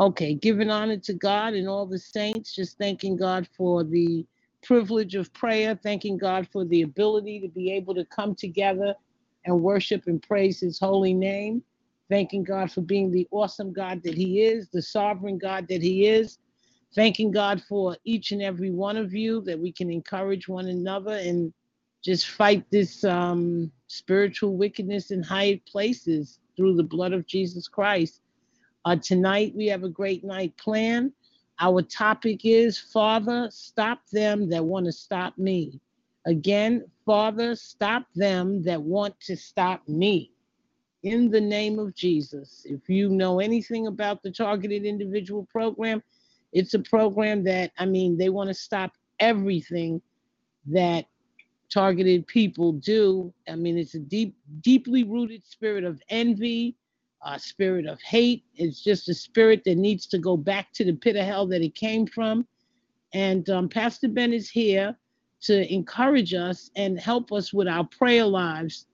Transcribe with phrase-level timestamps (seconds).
[0.00, 4.26] Okay, giving honor to God and all the saints, just thanking God for the
[4.62, 8.94] privilege of prayer, thanking God for the ability to be able to come together
[9.44, 11.62] and worship and praise his holy name,
[12.08, 16.06] thanking God for being the awesome God that he is, the sovereign God that he
[16.06, 16.38] is,
[16.94, 21.16] thanking God for each and every one of you that we can encourage one another
[21.16, 21.52] and
[22.02, 28.22] just fight this um, spiritual wickedness in high places through the blood of Jesus Christ.
[28.84, 31.12] Uh, tonight, we have a great night planned.
[31.60, 35.78] Our topic is Father, stop them that want to stop me.
[36.26, 40.32] Again, Father, stop them that want to stop me.
[41.02, 42.62] In the name of Jesus.
[42.64, 46.02] If you know anything about the Targeted Individual Program,
[46.52, 50.02] it's a program that, I mean, they want to stop everything
[50.66, 51.06] that
[51.72, 53.32] targeted people do.
[53.48, 56.76] I mean, it's a deep, deeply rooted spirit of envy,
[57.24, 58.44] a spirit of hate.
[58.56, 61.62] It's just a spirit that needs to go back to the pit of hell that
[61.62, 62.46] it came from.
[63.12, 64.96] And um, Pastor Ben is here
[65.42, 68.86] to encourage us and help us with our prayer lives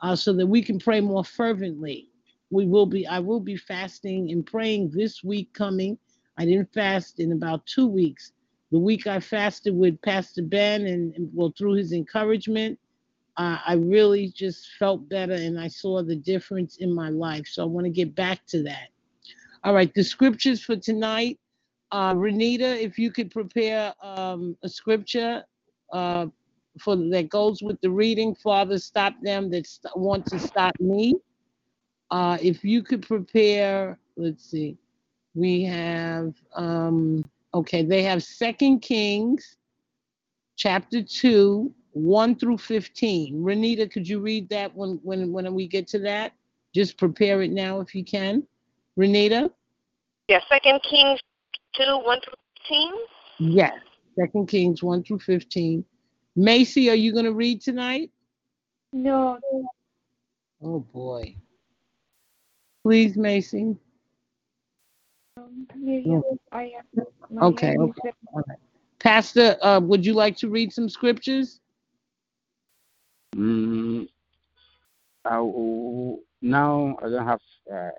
[0.00, 2.08] uh, so that we can pray more fervently.
[2.50, 5.98] We will be, I will be fasting and praying this week coming.
[6.38, 8.32] I didn't fast in about two weeks.
[8.72, 12.78] The week I fasted with Pastor Ben and, and well, through his encouragement,
[13.36, 17.46] uh, I really just felt better and I saw the difference in my life.
[17.46, 18.88] So I want to get back to that.
[19.64, 21.38] All right, the scriptures for tonight.
[21.92, 25.44] Uh, Renita, if you could prepare um, a scripture
[25.92, 26.26] uh,
[26.80, 28.34] for that goes with the reading.
[28.34, 31.14] Father, stop them that st- want to stop me.
[32.10, 34.76] Uh, if you could prepare, let's see,
[35.34, 37.82] we have um, okay.
[37.82, 39.56] They have Second Kings,
[40.56, 43.42] chapter two, 1 through 15.
[43.42, 46.34] Renita, could you read that when when when we get to that?
[46.74, 48.46] Just prepare it now if you can.
[48.98, 49.50] Renita?
[50.28, 51.20] Yeah, Second Kings
[51.74, 52.34] 2, 1 through
[52.68, 52.92] 15.
[53.38, 53.72] Yes.
[54.14, 55.82] Second Kings 1 through 15.
[56.36, 58.10] Macy, are you going to read tonight?
[58.92, 59.38] No.
[60.62, 61.34] Oh boy.
[62.82, 63.74] Please, Macy.
[65.38, 66.22] Um, Miriam,
[66.52, 67.06] I am.
[67.42, 68.12] Okay, okay.
[68.34, 68.58] All right.
[68.98, 71.60] Pastor, uh, would you like to read some scriptures?
[73.36, 74.08] Mm,
[75.24, 77.40] I now I don't have.
[77.70, 77.90] Uh,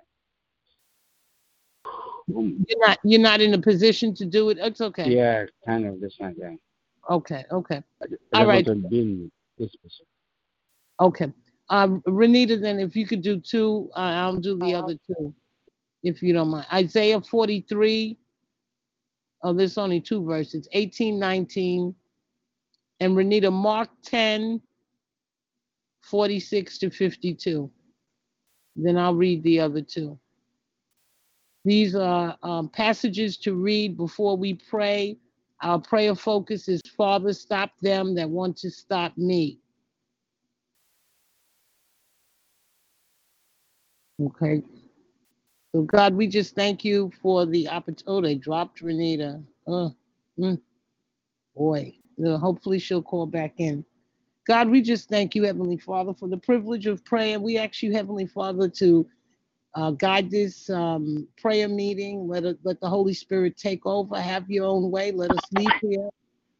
[2.36, 4.58] um, You're not you're not in a position to do it.
[4.60, 5.08] It's okay.
[5.08, 6.34] yeah, kind of this one.
[6.38, 6.54] Yeah.
[7.08, 7.82] Okay, okay.
[8.02, 8.66] I, I right.
[8.66, 10.06] want to be in this person.
[11.00, 11.32] Okay.
[11.70, 15.34] Um, Renita, then if you could do two, uh, I'll do the other two,
[16.02, 16.66] if you don't mind.
[16.72, 18.16] Isaiah 43.
[19.42, 21.94] Oh, there's only two verses, 18, 19.
[23.00, 24.60] And Renita, Mark 10,
[26.02, 27.70] 46 to 52.
[28.76, 30.18] Then I'll read the other two.
[31.64, 35.18] These are um, passages to read before we pray.
[35.62, 39.58] Our prayer focus is Father, stop them that want to stop me.
[44.20, 44.62] Okay.
[45.74, 48.36] So, God, we just thank you for the opportunity.
[48.36, 49.44] Oh, dropped Renita.
[49.66, 49.94] Oh,
[50.38, 50.60] mm,
[51.54, 51.94] boy.
[52.24, 53.84] Uh, hopefully, she'll call back in.
[54.48, 57.38] God, we just thank you, Heavenly Father, for the privilege of prayer.
[57.38, 59.06] We ask you, Heavenly Father, to
[59.74, 62.26] uh, guide this um, prayer meeting.
[62.26, 64.18] Let it, let the Holy Spirit take over.
[64.18, 65.12] Have your own way.
[65.12, 66.08] Let us leave here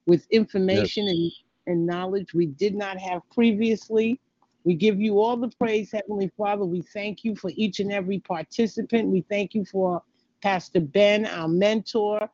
[0.06, 1.32] with information and,
[1.66, 4.20] and knowledge we did not have previously.
[4.64, 6.66] We give you all the praise, Heavenly Father.
[6.66, 9.08] We thank you for each and every participant.
[9.08, 10.02] We thank you for
[10.42, 12.28] Pastor Ben, our mentor,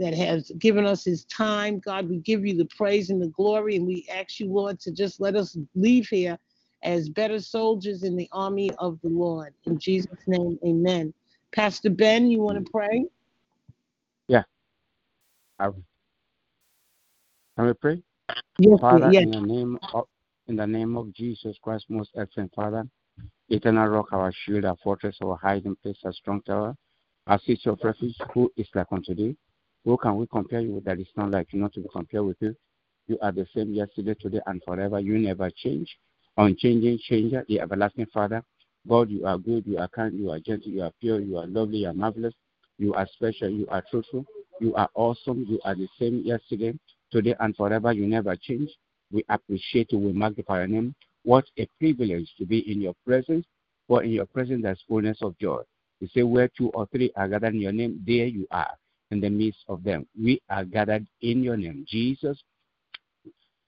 [0.00, 1.78] that has given us his time.
[1.78, 4.90] God, we give you the praise and the glory, and we ask you, Lord, to
[4.90, 6.38] just let us leave here
[6.82, 9.52] as better soldiers in the army of the Lord.
[9.66, 11.12] In Jesus' name, amen.
[11.54, 13.04] Pastor Ben, you want to pray?
[14.26, 14.44] Yeah.
[15.58, 15.68] I.
[17.56, 18.02] Can we pray?
[18.58, 19.24] Yes, Father, yes.
[19.24, 20.06] in the name of
[20.48, 22.88] in the name of Jesus Christ, most excellent Father,
[23.50, 26.74] eternal rock, our shield, our fortress, our hiding place, our strong tower,
[27.26, 29.36] our city of refuge, who is like unto thee?
[29.84, 32.24] Who can we compare you with that is not like you, not to be compared
[32.24, 32.54] with you?
[33.06, 35.00] You are the same yesterday, today, and forever.
[35.00, 35.88] You never change.
[36.36, 38.42] Unchanging changer, the everlasting Father.
[38.88, 41.46] God, you are good, you are kind, you are gentle, you are pure, you are
[41.46, 42.34] lovely, you are marvelous,
[42.78, 44.24] you are special, you are truthful,
[44.60, 46.78] you are awesome, you are the same yesterday,
[47.10, 47.92] today, and forever.
[47.92, 48.70] You never change.
[49.10, 50.94] We appreciate you, we magnify your name.
[51.24, 53.46] What a privilege to be in your presence,
[53.88, 55.62] for in your presence there's fullness of joy.
[56.00, 58.70] You say, Where two or three are gathered in your name, there you are
[59.10, 60.06] in the midst of them.
[60.18, 61.84] We are gathered in your name.
[61.88, 62.42] Jesus,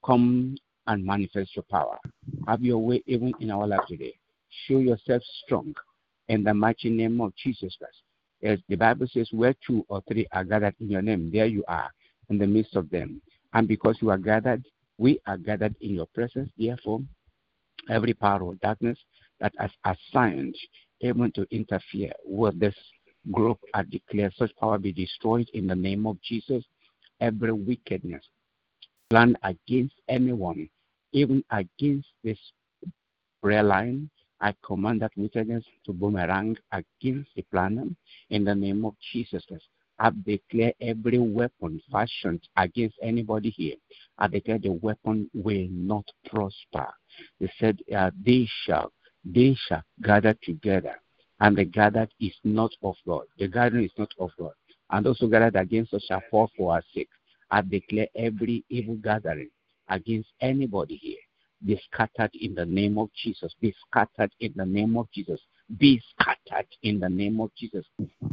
[0.05, 0.57] come
[0.87, 1.99] and manifest your power.
[2.47, 4.15] Have your way even in our life today.
[4.67, 5.75] Show yourself strong
[6.29, 8.03] in the mighty name of Jesus Christ.
[8.43, 11.65] As the Bible says, where two or three are gathered in your name, there you
[11.69, 11.91] are
[12.29, 13.21] in the midst of them.
[13.55, 14.65] And because you are gathered,
[14.99, 16.51] we are gathered in your presence.
[16.59, 17.01] Therefore,
[17.89, 18.99] every power of darkness
[19.41, 20.57] that has assigned
[21.01, 22.75] even to interfere with this
[23.31, 26.65] group, I declare such power be destroyed in the name of Jesus.
[27.21, 28.25] Every wickedness
[29.11, 30.69] planned against anyone,
[31.13, 32.39] even against this
[33.43, 34.11] prayer line,
[34.41, 37.97] I command that wickedness to boomerang against the plan
[38.31, 39.45] in the name of Jesus.
[39.99, 43.77] I declare every weapon fashioned against anybody here.
[44.19, 46.93] I declare the weapon will not prosper.
[47.39, 48.93] They said uh, they shall
[49.25, 51.01] they shall gather together,
[51.43, 53.25] and the gathered is not of God.
[53.37, 54.53] The gathering is not of God,
[54.91, 57.09] and who gathered against us shall fall for our sake.
[57.51, 59.51] I declare every evil gathering
[59.89, 61.19] against anybody here
[61.67, 63.55] be scattered in the name of Jesus.
[63.61, 65.41] Be scattered in the name of Jesus.
[65.79, 67.85] Be scattered in the name of Jesus.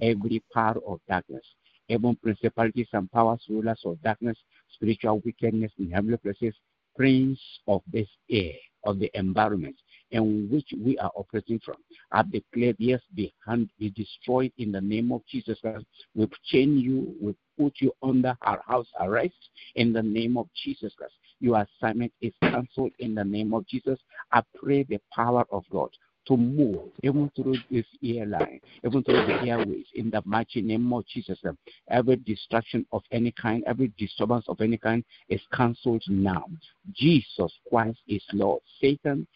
[0.01, 1.43] Every power of darkness,
[1.87, 4.37] even principalities and powers, rulers of darkness,
[4.71, 6.55] spiritual wickedness in heavenly places,
[6.95, 8.53] prince of this air,
[8.83, 9.75] of the environment
[10.11, 11.75] in which we are operating from.
[12.11, 15.85] I declare, yes, be, hand, be destroyed in the name of Jesus Christ.
[16.15, 20.93] We chain you, we put you under our house arrest in the name of Jesus
[20.97, 21.13] Christ.
[21.39, 23.99] Your assignment is cancelled in the name of Jesus.
[24.31, 25.89] I pray the power of God
[26.29, 31.03] to move even through this airline, even through the airways, in the mighty name of
[31.07, 31.39] Jesus.
[31.45, 31.51] Uh,
[31.89, 36.45] every distraction of any kind, every disturbance of any kind is cancelled now.
[36.93, 38.61] Jesus Christ is Lord.
[38.79, 39.27] Satan,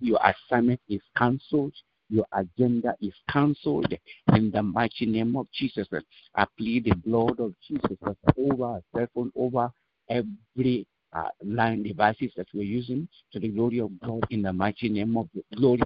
[0.00, 1.74] your assignment is cancelled.
[2.08, 3.92] Your agenda is cancelled
[4.34, 5.86] in the mighty name of Jesus.
[5.92, 6.00] Uh,
[6.34, 9.70] I plead the blood of Jesus uh, over cell phone, over
[10.08, 14.88] every uh, line devices that we're using to the glory of God in the mighty
[14.88, 15.82] name of the glory.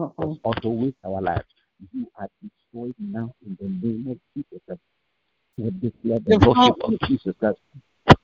[0.00, 0.38] Uh-oh.
[0.42, 1.44] Or to waste our lives.
[1.92, 4.78] You are destroyed now in the name of Jesus.
[5.56, 7.58] We declare the lordship of Jesus Christ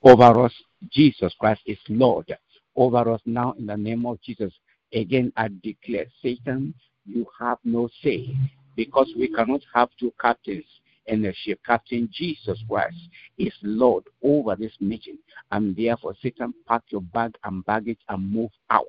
[0.02, 0.52] over us.
[0.90, 2.36] Jesus Christ is Lord
[2.76, 4.52] over us now in the name of Jesus.
[4.92, 6.74] Again, I declare, Satan,
[7.06, 8.36] you have no say
[8.76, 10.64] because we cannot have two captains
[11.06, 12.96] and the ship captain Jesus Christ
[13.38, 15.18] is Lord over this meeting.
[15.50, 18.84] And therefore, Satan, pack your bag and baggage and move out.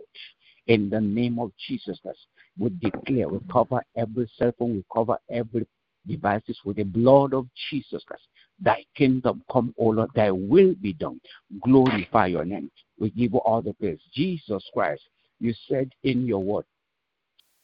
[0.68, 2.28] In the name of Jesus Christ,
[2.58, 5.68] we declare, we cover every cell phone, we cover every
[6.08, 8.24] devices with the blood of Jesus Christ.
[8.60, 11.20] Thy kingdom come, O Lord, thy will be done.
[11.64, 12.72] Glorify your name.
[13.00, 14.00] We give all the praise.
[14.14, 15.04] Jesus Christ,
[15.40, 16.66] you said in your word,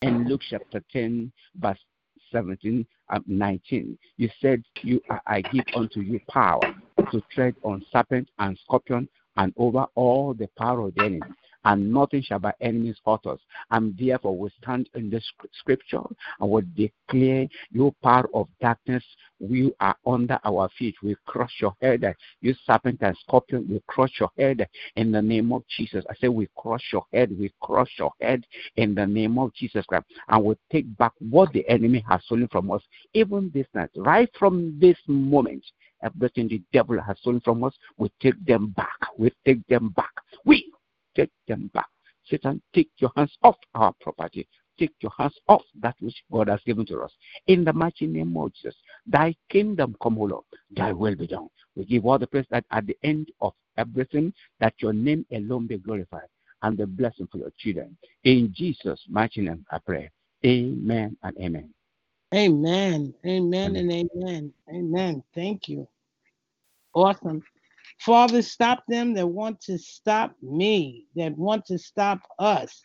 [0.01, 1.79] in Luke chapter 10, verse
[2.31, 3.97] 17 and 19.
[4.17, 6.73] You said, "You I give unto you power
[7.11, 11.21] to tread on serpent and scorpion and over all the power of the enemy,
[11.65, 13.39] and nothing shall by enemies hurt us.
[13.71, 16.01] And therefore we stand in this scripture
[16.39, 19.03] and we declare your power of darkness,
[19.39, 20.95] we are under our feet.
[21.03, 22.15] We crush your head.
[22.41, 26.05] You serpent and scorpion, we crush your head in the name of Jesus.
[26.09, 28.43] I say we crush your head, we crush your head
[28.75, 30.05] in the name of Jesus Christ.
[30.29, 32.81] And we take back what the enemy has stolen from us,
[33.13, 35.63] even this night, right from this moment
[36.03, 38.97] everything the devil has stolen from us, we take them back.
[39.17, 40.11] We take them back.
[40.45, 40.70] We
[41.15, 41.87] take them back.
[42.27, 44.47] Satan, take your hands off our property.
[44.79, 47.11] Take your hands off that which God has given to us.
[47.47, 48.75] In the mighty name of Jesus,
[49.05, 51.49] thy kingdom come, O Lord, thy will be done.
[51.75, 55.67] We give all the praise that at the end of everything, that your name alone
[55.67, 56.27] be glorified
[56.63, 57.97] and the blessing for your children.
[58.23, 60.09] In Jesus' mighty name, I pray.
[60.45, 61.73] Amen and amen.
[62.33, 63.13] Amen.
[63.25, 64.53] Amen and amen.
[64.69, 65.23] Amen.
[65.35, 65.87] Thank you.
[66.93, 67.43] Awesome.
[68.01, 72.81] Father, stop them that want to stop me, that want to stop us.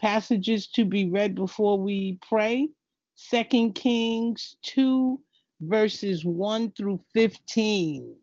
[0.00, 2.68] Passages to be read before we pray.
[3.16, 5.20] Second Kings 2,
[5.62, 8.14] verses 1 through 15.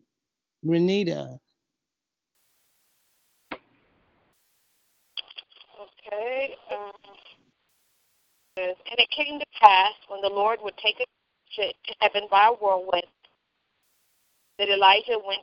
[0.64, 1.38] Renita.
[5.82, 6.56] Okay.
[6.70, 6.92] Um,
[8.56, 11.06] and it came to pass when the Lord would take us
[11.56, 13.04] to heaven by a whirlwind
[14.58, 15.42] that Elijah went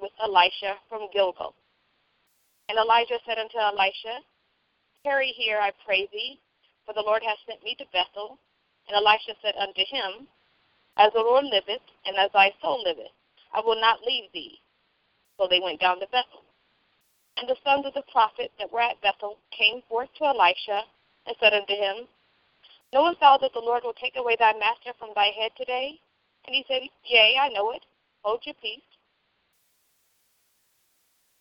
[0.00, 1.54] with Elisha from Gilgal.
[2.68, 4.20] And Elijah said unto Elisha,
[5.04, 6.40] Tarry here, I pray thee,
[6.84, 8.38] for the Lord hath sent me to Bethel.
[8.88, 10.26] And Elisha said unto him,
[10.96, 13.12] As the Lord liveth, and as thy soul liveth,
[13.52, 14.58] I will not leave thee.
[15.38, 16.42] So they went down to Bethel.
[17.36, 20.82] And the sons of the prophet that were at Bethel came forth to Elisha,
[21.26, 22.08] and said unto him,
[22.92, 26.00] Knowest thou that the Lord will take away thy master from thy head today?
[26.46, 27.84] And he said, Yea, I know it.
[28.22, 28.82] Hold your peace.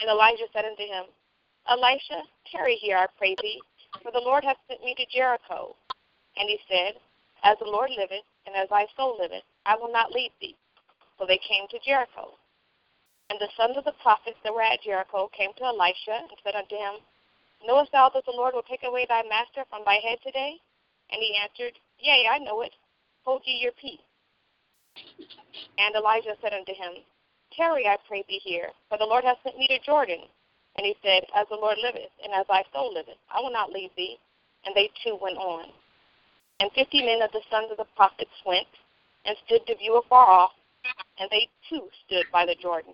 [0.01, 1.05] And Elijah said unto him,
[1.67, 3.61] Elisha, tarry here, I pray thee,
[4.03, 5.75] for the Lord hath sent me to Jericho.
[6.37, 6.93] And he said,
[7.43, 10.55] As the Lord liveth, and as thy soul liveth, I will not leave thee.
[11.17, 12.37] So they came to Jericho.
[13.29, 16.55] And the sons of the prophets that were at Jericho came to Elisha and said
[16.55, 17.01] unto him,
[17.65, 20.61] Knowest thou that the Lord will take away thy master from thy head today?
[21.09, 22.75] And he answered, Yea, I know it.
[23.23, 24.03] Hold ye your peace.
[25.77, 27.01] And Elijah said unto him,
[27.55, 30.21] Tarry, I pray thee here, for the Lord hath sent me to Jordan.
[30.75, 33.71] And he said, As the Lord liveth, and as thy soul liveth, I will not
[33.71, 34.17] leave thee.
[34.65, 35.71] And they two went on.
[36.59, 38.67] And fifty men of the sons of the prophets went,
[39.25, 40.51] and stood to view afar off,
[41.19, 42.93] and they too stood by the Jordan.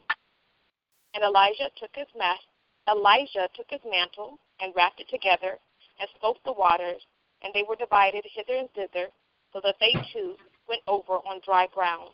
[1.14, 2.46] And Elijah took his mas-
[2.88, 5.58] Elijah took his mantle and wrapped it together,
[6.00, 7.02] and smote the waters,
[7.42, 9.10] and they were divided hither and thither,
[9.54, 10.36] so that they too
[10.68, 12.14] went over on dry ground.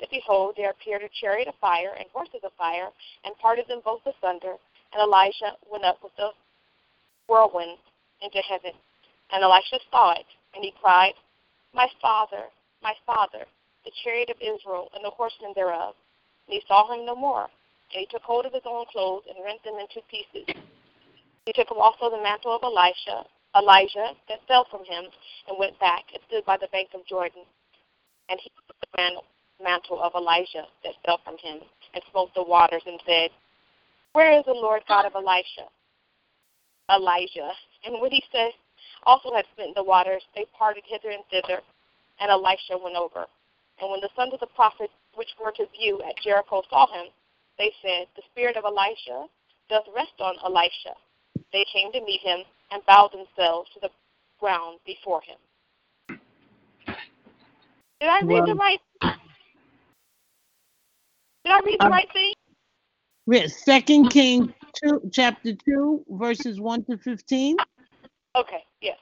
[0.00, 2.88] that behold, there appeared a chariot of fire and horses of fire,
[3.24, 4.56] and parted them both asunder.
[4.92, 6.30] And Elijah went up with the
[7.28, 7.78] whirlwind
[8.22, 8.72] into heaven.
[9.32, 11.14] And Elisha saw it, and he cried,
[11.74, 12.44] My father,
[12.82, 13.44] my father,
[13.84, 15.94] the chariot of Israel, and the horsemen thereof.
[16.46, 17.48] And he saw him no more.
[17.92, 20.46] And he took hold of his own clothes and rent them in two pieces.
[21.46, 23.24] He took also the mantle of Elisha,
[23.56, 25.04] Elijah that fell from him,
[25.48, 27.42] and went back and stood by the bank of Jordan.
[28.28, 29.24] And he took the mantle
[29.60, 31.60] of Elijah that fell from him,
[31.94, 33.30] and smote the waters, and said,
[34.12, 35.68] Where is the Lord God of Elisha?
[36.90, 37.50] Elijah.
[37.84, 38.50] And when he said,
[39.04, 41.60] also had smitten the waters, they parted hither and thither,
[42.20, 43.26] and Elisha went over.
[43.80, 47.06] And when the sons of the prophets which were to view at Jericho saw him,
[47.58, 49.26] they said, The spirit of Elisha
[49.68, 50.94] doth rest on Elisha.
[51.52, 53.90] They came to meet him and bowed themselves to the
[54.40, 55.38] ground before him.
[58.00, 58.80] Did I read Well- the right?
[61.46, 62.32] Did I read the Um, right thing?
[63.28, 67.56] Yes, Second King two, chapter two, verses one to fifteen.
[68.34, 68.98] Okay, yes.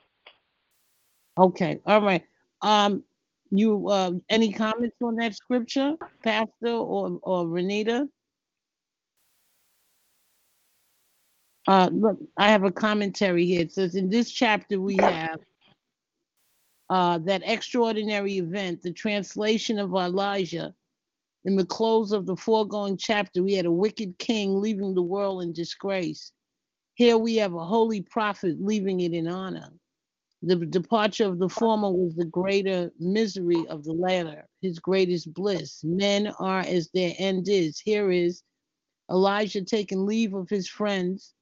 [1.38, 2.22] Okay, all right.
[2.60, 3.02] Um,
[3.50, 8.06] you uh, any comments on that scripture, Pastor or or Renita?
[11.66, 13.62] Uh, look, I have a commentary here.
[13.62, 15.40] It says in this chapter we have
[16.90, 20.74] uh, that extraordinary event, the translation of Elijah.
[21.44, 25.42] In the close of the foregoing chapter, we had a wicked king leaving the world
[25.42, 26.32] in disgrace.
[26.94, 29.70] Here we have a holy prophet leaving it in honor.
[30.42, 35.82] The departure of the former was the greater misery of the latter, his greatest bliss.
[35.84, 37.78] Men are as their end is.
[37.80, 38.42] Here is
[39.10, 41.34] Elijah taking leave of his friends,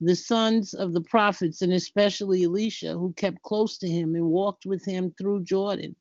[0.00, 4.66] the sons of the prophets, and especially Elisha, who kept close to him and walked
[4.66, 5.94] with him through Jordan.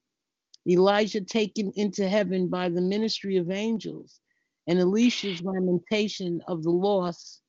[0.67, 4.19] Elijah taken into heaven by the ministry of angels,
[4.67, 7.41] and Elisha's lamentation of the loss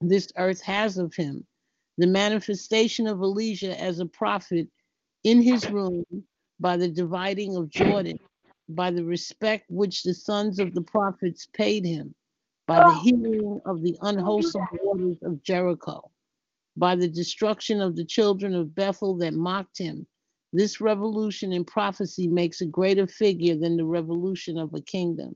[0.00, 1.46] this earth has of him.
[1.98, 4.68] The manifestation of Elijah as a prophet
[5.24, 6.04] in his room
[6.60, 8.18] by the dividing of Jordan,
[8.68, 12.14] by the respect which the sons of the prophets paid him,
[12.66, 16.10] by the healing of the unwholesome waters of Jericho,
[16.76, 20.06] by the destruction of the children of Bethel that mocked him.
[20.52, 25.34] This revolution in prophecy makes a greater figure than the revolution of a kingdom.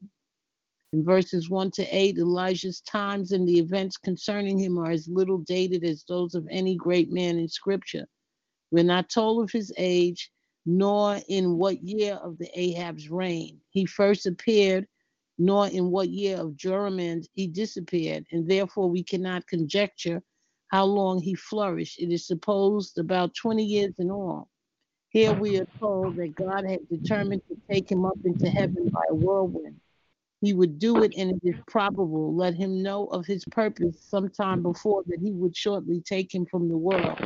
[0.95, 5.39] In verses 1 to 8, Elijah's times and the events concerning him are as little
[5.39, 8.07] dated as those of any great man in scripture.
[8.71, 10.31] We're not told of his age,
[10.65, 14.87] nor in what year of the Ahab's reign he first appeared,
[15.39, 20.23] nor in what year of Joram he disappeared, and therefore we cannot conjecture
[20.69, 21.99] how long he flourished.
[21.99, 24.49] It is supposed about 20 years in all.
[25.13, 29.03] Here we are told that God had determined to take him up into heaven by
[29.11, 29.79] a whirlwind.
[30.41, 34.63] He would do it, and it is probable, let him know of his purpose sometime
[34.63, 37.19] before that he would shortly take him from the world,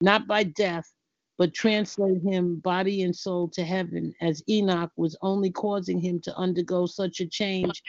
[0.00, 0.90] not by death,
[1.36, 6.36] but translate him body and soul to heaven, as Enoch was only causing him to
[6.36, 7.82] undergo such a change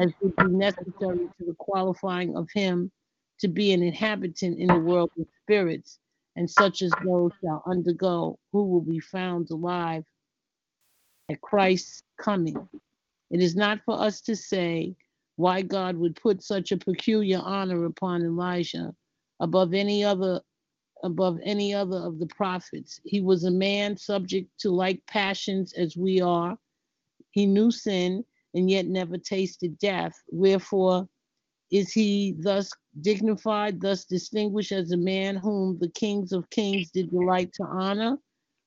[0.00, 2.92] as would be necessary to the qualifying of him
[3.40, 5.98] to be an inhabitant in the world of spirits,
[6.38, 10.04] and such as those shall undergo, who will be found alive
[11.28, 12.68] at Christ's coming.
[13.32, 14.94] It is not for us to say
[15.34, 18.94] why God would put such a peculiar honor upon Elijah
[19.40, 20.40] above any other
[21.02, 23.00] above any other of the prophets.
[23.04, 26.56] He was a man subject to like passions as we are.
[27.32, 30.14] He knew sin and yet never tasted death.
[30.30, 31.08] Wherefore
[31.70, 32.70] is he thus
[33.00, 38.18] dignified, thus distinguished as a man whom the kings of kings did delight to honor?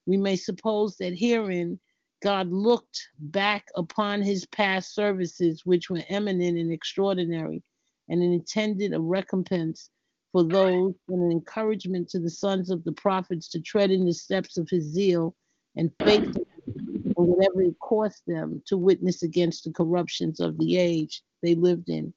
[0.05, 1.79] We may suppose that herein
[2.22, 7.63] God looked back upon his past services, which were eminent and extraordinary,
[8.10, 9.89] and intended a recompense
[10.31, 14.13] for those and an encouragement to the sons of the prophets to tread in the
[14.13, 15.36] steps of his zeal
[15.75, 21.24] and faith and whatever it cost them to witness against the corruptions of the age
[21.41, 22.13] they lived in.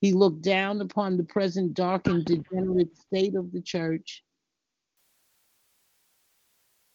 [0.00, 4.22] He looked down upon the present dark and degenerate state of the church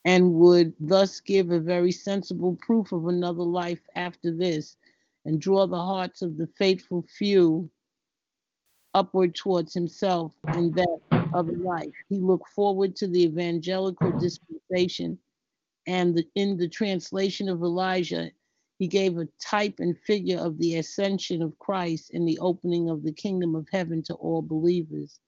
[0.05, 4.77] and would thus give a very sensible proof of another life after this
[5.25, 7.69] and draw the hearts of the faithful few
[8.93, 10.99] upward towards himself in that
[11.33, 11.93] of life.
[12.09, 15.17] He looked forward to the evangelical dispensation
[15.87, 18.31] and the, in the translation of Elijah,
[18.81, 23.03] he gave a type and figure of the ascension of Christ and the opening of
[23.03, 25.19] the kingdom of heaven to all believers.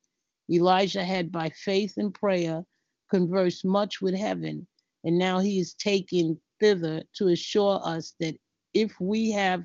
[0.50, 2.66] Elijah had by faith and prayer
[3.12, 4.66] conversed much with heaven,
[5.04, 8.36] and now he is taken thither to assure us that
[8.74, 9.64] if we have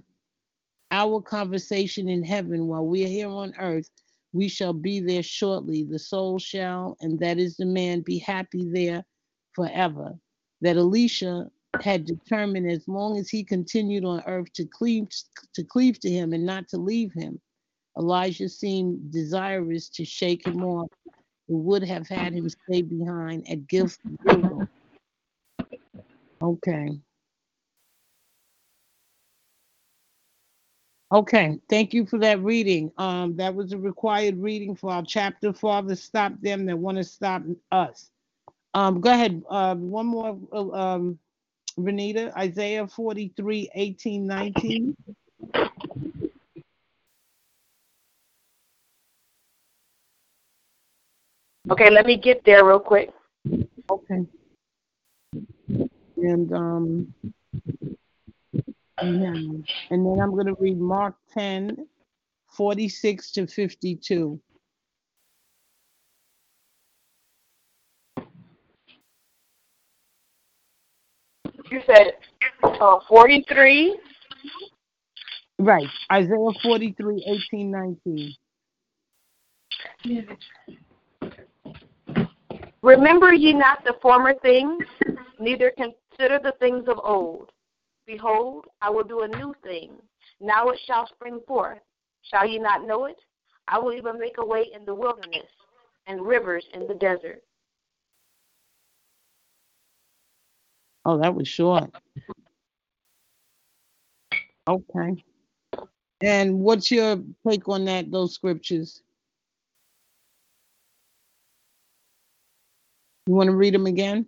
[0.90, 3.88] our conversation in heaven while we are here on earth,
[4.34, 5.84] we shall be there shortly.
[5.84, 9.02] The soul shall, and that is the man, be happy there
[9.54, 10.12] forever.
[10.60, 15.08] That Elisha had determined as long as he continued on earth to cleave
[15.54, 17.40] to cleave to him and not to leave him.
[17.98, 20.88] Elijah seemed desirous to shake him off
[21.48, 24.68] and would have had him stay behind at Gilgal.
[26.40, 26.98] Okay.
[31.10, 32.92] Okay, thank you for that reading.
[32.98, 35.54] Um, that was a required reading for our chapter.
[35.54, 38.10] Father, stop them that want to stop us.
[38.74, 39.42] Um, go ahead.
[39.48, 41.18] Uh, one more, uh, um,
[41.78, 44.96] Renita, Isaiah 43, 18, 19.
[51.70, 53.12] Okay, let me get there real quick.
[53.90, 54.24] Okay.
[56.16, 57.14] And um,
[59.02, 59.32] yeah.
[59.32, 61.86] and then I'm going to read Mark 10,
[62.48, 64.40] 46 to 52.
[71.70, 72.12] You said
[72.62, 73.98] uh, 43?
[75.58, 75.86] Right.
[76.12, 78.34] Isaiah 43, 18, 19.
[82.82, 84.84] Remember ye not the former things,
[85.40, 87.50] neither consider the things of old.
[88.06, 89.92] Behold, I will do a new thing.
[90.40, 91.80] Now it shall spring forth.
[92.22, 93.16] Shall ye not know it?
[93.66, 95.50] I will even make a way in the wilderness
[96.06, 97.42] and rivers in the desert.
[101.08, 101.90] Oh, that was short.
[104.68, 105.24] Okay.
[106.20, 109.00] And what's your take on that, those scriptures?
[113.26, 114.26] You want to read them again?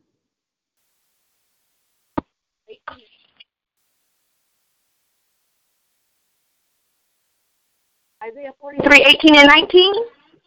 [8.25, 9.93] Isaiah 43, 18 and 19?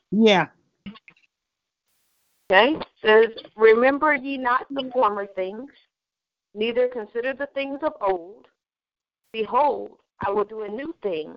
[0.10, 0.48] Yeah.
[2.52, 2.76] Okay.
[3.06, 5.70] says, Remember ye not the former things,
[6.54, 8.48] neither consider the things of old.
[9.32, 11.36] Behold, I will do a new thing.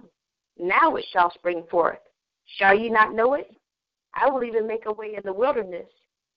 [0.58, 1.98] Now it shall spring forth.
[2.46, 3.50] Shall ye not know it?
[4.14, 5.88] I will even make a way in the wilderness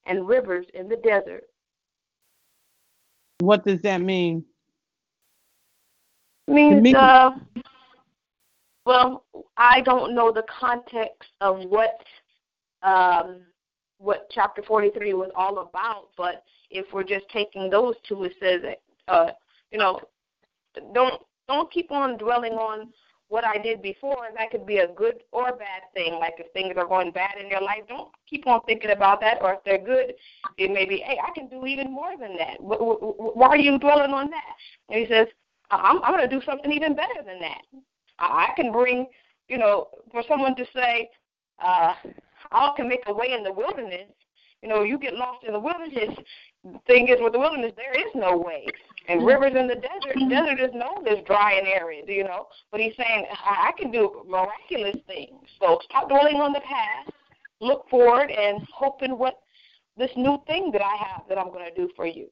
[0.05, 1.43] and rivers in the desert.
[3.39, 4.43] What does that mean?
[6.47, 7.31] It means, uh,
[8.85, 9.23] well,
[9.55, 12.01] I don't know the context of what
[12.81, 13.41] um,
[13.99, 18.61] what chapter 43 was all about, but if we're just taking those two, it says
[18.63, 19.31] that uh,
[19.71, 19.99] you know,
[20.93, 22.91] don't don't keep on dwelling on
[23.27, 26.13] what I did before, and that could be a good or bad thing.
[26.15, 29.37] Like if things are going bad in your life, don't keep on thinking about that.
[29.41, 30.13] Or if they're good,
[30.57, 32.57] it may be, hey, I can do even more than that.
[32.59, 34.55] Why are you dwelling on that?
[34.89, 35.27] And he says,
[35.69, 37.61] I'm, I'm going to do something even better than that.
[38.17, 39.07] I can bring,
[39.47, 41.09] you know, for someone to say,
[41.63, 41.93] uh,
[42.51, 44.09] I can make a way in the wilderness.
[44.61, 46.17] You know, you get lost in the wilderness.
[46.63, 48.67] The thing is, with the wilderness, there is no way.
[49.07, 49.29] And mm-hmm.
[49.29, 52.47] rivers in the desert, the desert is known as dry and arid, you know.
[52.71, 55.47] But he's saying, I, I can do miraculous things.
[55.59, 57.09] So stop dwelling on the past.
[57.61, 59.39] Look forward and hope in what
[59.97, 62.27] this new thing that I have that I'm going to do for you.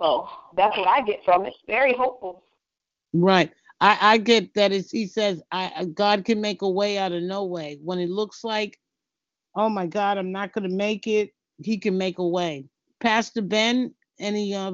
[0.00, 1.54] So that's what I get from it.
[1.66, 2.44] Very hopeful.
[3.12, 3.52] Right.
[3.80, 7.22] I, I get that it's, he says I God can make a way out of
[7.22, 7.78] no way.
[7.82, 8.78] When it looks like,
[9.54, 12.66] oh my God, I'm not gonna make it, he can make a way.
[13.00, 14.72] Pastor Ben, any uh.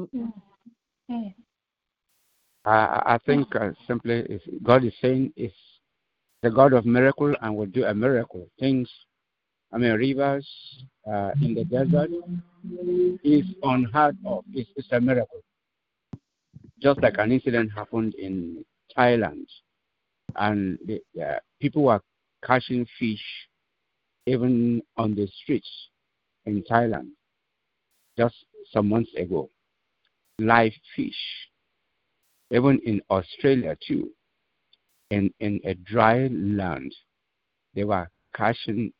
[2.64, 5.52] I, I think uh, simply God is saying is
[6.42, 8.46] the God of miracle and will do a miracle.
[8.60, 8.88] Things,
[9.72, 10.46] I mean, rivers
[11.10, 12.10] uh, in the desert
[13.24, 14.44] is unheard of.
[14.52, 15.40] It's, it's a miracle.
[16.80, 18.64] Just like an incident happened in
[18.96, 19.46] Thailand,
[20.36, 22.00] and the, uh, people were
[22.44, 23.24] catching fish
[24.28, 25.70] even on the streets
[26.46, 27.08] in Thailand
[28.16, 28.34] just
[28.72, 29.50] some months ago.
[30.38, 31.16] Live fish
[32.50, 34.10] even in Australia too,
[35.10, 36.94] in, in a dry land,
[37.74, 38.92] they were catching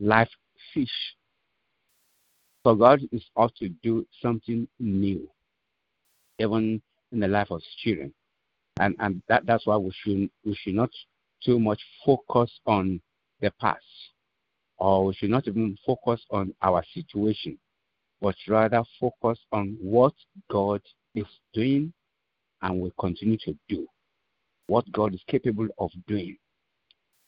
[0.00, 0.28] live
[0.72, 0.88] fish.
[2.64, 5.28] So God is out to do something new,
[6.38, 6.80] even
[7.12, 8.12] in the life of children.
[8.80, 10.90] And and that, that's why we should we should not
[11.44, 13.00] too much focus on
[13.40, 13.84] the past.
[14.78, 17.58] Or we should not even focus on our situation,
[18.20, 20.14] but rather focus on what
[20.50, 20.82] God
[21.14, 21.92] is doing
[22.62, 23.86] and will continue to do
[24.66, 26.36] what God is capable of doing.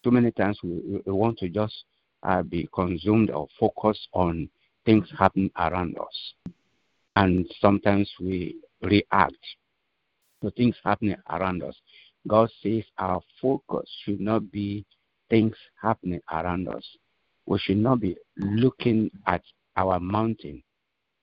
[0.03, 1.75] Too many times we, we want to just
[2.23, 4.49] uh, be consumed or focus on
[4.85, 6.53] things happening around us.
[7.15, 9.35] And sometimes we react
[10.41, 11.75] to things happening around us.
[12.27, 14.85] God says our focus should not be
[15.29, 16.83] things happening around us.
[17.47, 19.41] We should not be looking at
[19.77, 20.61] our mountain.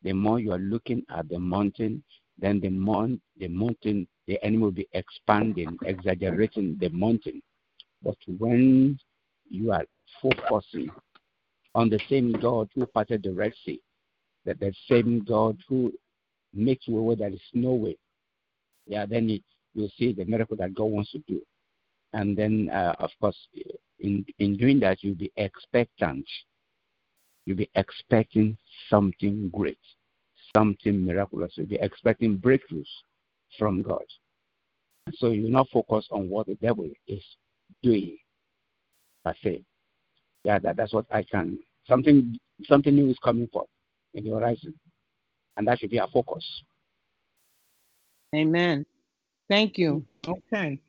[0.02, 2.02] The more you are looking at the mountain,
[2.38, 7.42] then the, mon- the mountain, the enemy will be expanding, exaggerating the mountain.
[8.02, 8.98] But when
[9.50, 9.84] you are
[10.22, 10.90] focusing
[11.74, 13.80] on the same God who parted the Red Sea,
[14.46, 15.92] that the same God who
[16.54, 17.96] makes way where there is no way,
[18.86, 19.42] yeah, then it,
[19.74, 21.42] you'll see the miracle that God wants to do.
[22.14, 23.36] And then, uh, of course,
[23.98, 26.26] in, in doing that, you'll be expectant.
[27.44, 28.56] You'll be expecting
[28.88, 29.78] something great
[30.56, 31.52] something miraculous.
[31.56, 32.86] You'll be expecting breakthroughs
[33.58, 34.04] from God.
[35.14, 37.22] So you will not focus on what the devil is
[37.82, 38.16] doing.
[39.24, 39.62] I say,
[40.44, 41.58] yeah, that, that's what I can.
[41.88, 43.68] Something something new is coming forth
[44.14, 44.74] in the horizon,
[45.56, 46.44] and that should be our focus.
[48.34, 48.86] Amen.
[49.48, 50.04] Thank you.
[50.26, 50.80] Okay.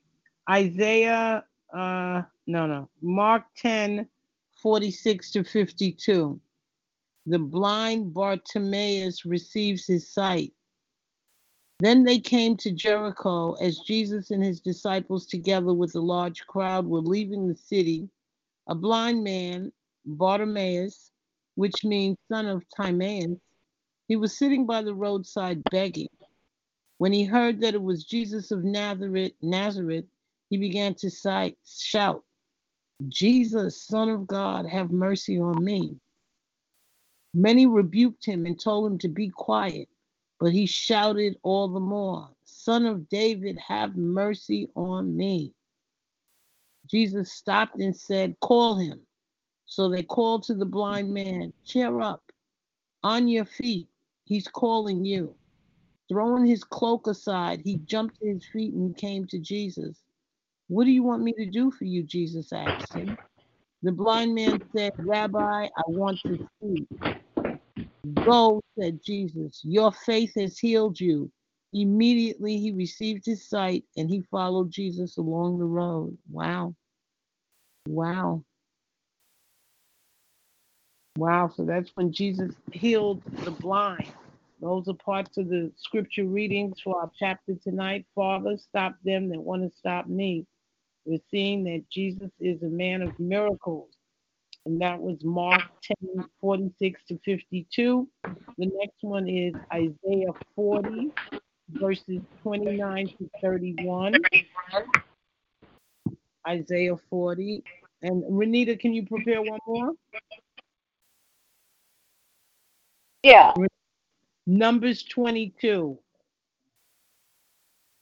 [0.49, 2.89] Isaiah, uh, no, no.
[3.01, 4.07] Mark 10,
[4.61, 6.39] 46 to 52
[7.27, 10.53] the blind Bartimaeus receives his sight.
[11.79, 16.85] Then they came to Jericho as Jesus and his disciples, together with a large crowd,
[16.85, 18.07] were leaving the city.
[18.67, 19.71] A blind man,
[20.05, 21.11] Bartimaeus,
[21.55, 23.39] which means son of Timaeus,
[24.07, 26.09] he was sitting by the roadside begging.
[26.99, 30.05] When he heard that it was Jesus of Nazareth, Nazareth,
[30.49, 32.23] he began to shout,
[33.09, 35.97] Jesus, Son of God, have mercy on me.
[37.33, 39.89] Many rebuked him and told him to be quiet,
[40.39, 45.53] but he shouted all the more, Son of David, have mercy on me.
[46.87, 49.01] Jesus stopped and said, Call him.
[49.65, 52.31] So they called to the blind man, Cheer up,
[53.03, 53.89] on your feet,
[54.25, 55.35] he's calling you.
[56.07, 60.04] Throwing his cloak aside, he jumped to his feet and came to Jesus.
[60.67, 62.03] What do you want me to do for you?
[62.03, 63.17] Jesus asked him.
[63.83, 66.87] The blind man said, Rabbi, I want to see.
[68.23, 71.31] Go, said Jesus, your faith has healed you.
[71.73, 76.17] Immediately he received his sight and he followed Jesus along the road.
[76.31, 76.73] Wow.
[77.87, 78.43] Wow.
[81.17, 81.51] Wow.
[81.55, 84.11] So that's when Jesus healed the blind.
[84.61, 88.05] Those are parts of the scripture readings for our chapter tonight.
[88.15, 90.45] Father, stop them that want to stop me.
[91.05, 93.89] We're seeing that Jesus is a man of miracles
[94.65, 95.61] and that was Mark
[96.09, 98.07] 10 46 to 52.
[98.23, 101.11] The next one is Isaiah 40,
[101.69, 104.15] verses 29 to 31.
[106.47, 107.63] Isaiah 40.
[108.01, 109.91] And Renita, can you prepare one more?
[113.23, 113.53] Yeah.
[114.47, 115.97] Numbers 22.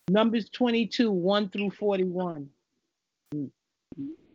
[0.09, 2.49] Numbers 22, 1 through 41.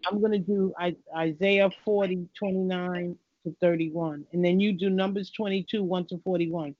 [0.06, 0.72] I'm going to do
[1.16, 4.24] Isaiah 40, 29 to 31.
[4.32, 6.74] And then you do Numbers 22, 1 to 41.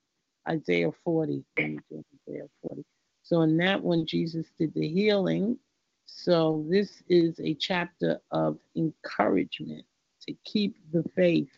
[0.49, 1.45] Isaiah 40.
[1.59, 2.85] Isaiah 40.
[3.23, 5.59] So in that one, Jesus did the healing.
[6.07, 9.85] So this is a chapter of encouragement
[10.27, 11.51] to keep the faith.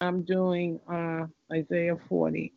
[0.00, 2.52] I'm doing uh, Isaiah 40.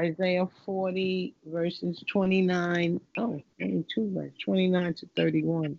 [0.00, 3.00] Isaiah 40, verses 29.
[3.18, 5.78] Oh, only two verses, 29 to 31.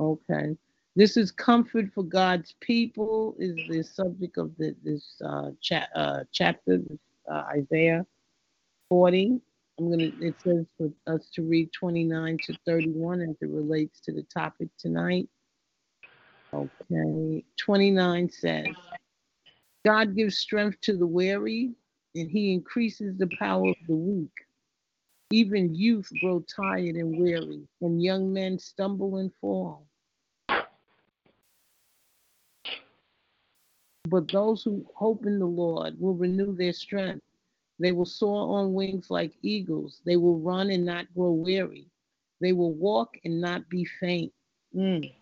[0.00, 0.56] Okay.
[0.96, 6.20] This is comfort for God's people, is the subject of the, this uh, cha- uh,
[6.32, 6.80] chapter,
[7.30, 8.06] uh, Isaiah
[8.88, 9.40] 40.
[9.78, 10.10] I'm gonna.
[10.20, 14.68] It says for us to read 29 to 31 as it relates to the topic
[14.78, 15.28] tonight.
[16.54, 17.44] Okay.
[17.58, 18.66] 29 says,
[19.84, 21.72] God gives strength to the weary,
[22.14, 24.30] and He increases the power of the weak.
[25.30, 29.86] Even youth grow tired and weary, and young men stumble and fall.
[34.08, 37.24] But those who hope in the Lord will renew their strength.
[37.78, 40.02] They will soar on wings like eagles.
[40.04, 41.86] They will run and not grow weary.
[42.40, 44.32] They will walk and not be faint.
[44.76, 45.12] Mm.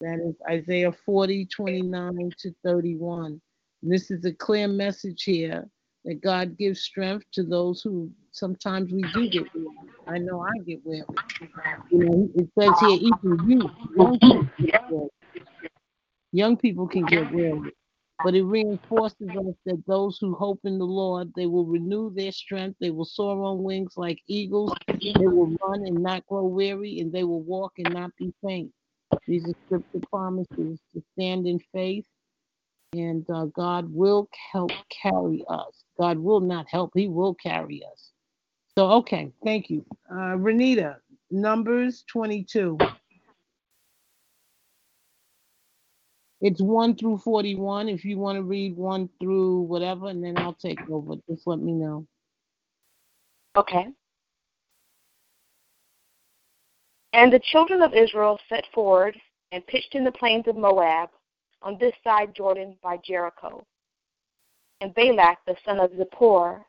[0.00, 3.40] That is Isaiah 40, 29 to 31.
[3.82, 5.68] This is a clear message here
[6.06, 9.68] that God gives strength to those who sometimes we do get weary.
[10.06, 11.04] I know I get weary.
[11.90, 13.70] You know, it says here, even you,
[16.32, 17.72] young people, can get weary
[18.24, 22.32] but it reinforces us that those who hope in the Lord, they will renew their
[22.32, 22.76] strength.
[22.80, 24.72] They will soar on wings like eagles.
[24.88, 28.72] They will run and not grow weary, and they will walk and not be faint.
[29.26, 32.06] These are scripture promises to stand in faith,
[32.94, 35.84] and uh, God will help carry us.
[35.98, 38.12] God will not help, He will carry us.
[38.76, 39.84] So, okay, thank you.
[40.10, 40.96] Uh, Renita,
[41.30, 42.78] Numbers 22.
[46.42, 47.88] It's 1 through 41.
[47.88, 51.14] If you want to read 1 through whatever, and then I'll take over.
[51.28, 52.06] Just let me know.
[53.56, 53.86] Okay.
[57.14, 59.18] And the children of Israel set forward
[59.52, 61.08] and pitched in the plains of Moab
[61.62, 63.64] on this side Jordan by Jericho.
[64.80, 66.64] And Balak, the son of Zippor,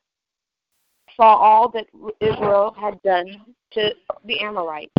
[1.15, 1.87] saw all that
[2.21, 3.91] Israel had done to
[4.25, 4.93] the Amorites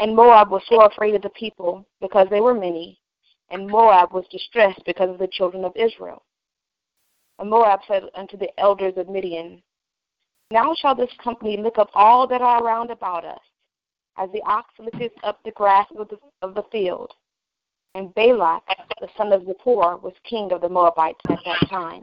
[0.00, 2.98] and Moab was so afraid of the people because they were many,
[3.50, 6.22] and Moab was distressed because of the children of Israel.
[7.38, 9.62] And Moab said unto the elders of Midian,
[10.50, 13.40] Now shall this company lick up all that are round about us,
[14.16, 17.12] as the ox licketh up the grass of the, of the field.
[17.94, 18.62] And Balak,
[19.00, 22.02] the son of Zippor, was king of the Moabites at that time.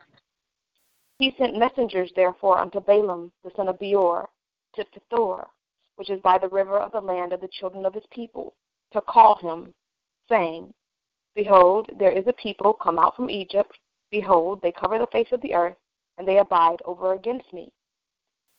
[1.19, 4.29] He sent messengers therefore unto Balaam, the son of Beor,
[4.75, 5.47] to Pethor,
[5.95, 8.53] which is by the river of the land of the children of his people,
[8.91, 9.73] to call him,
[10.29, 10.73] saying,
[11.35, 13.77] Behold, there is a people come out from Egypt.
[14.11, 15.77] Behold, they cover the face of the earth,
[16.17, 17.71] and they abide over against me.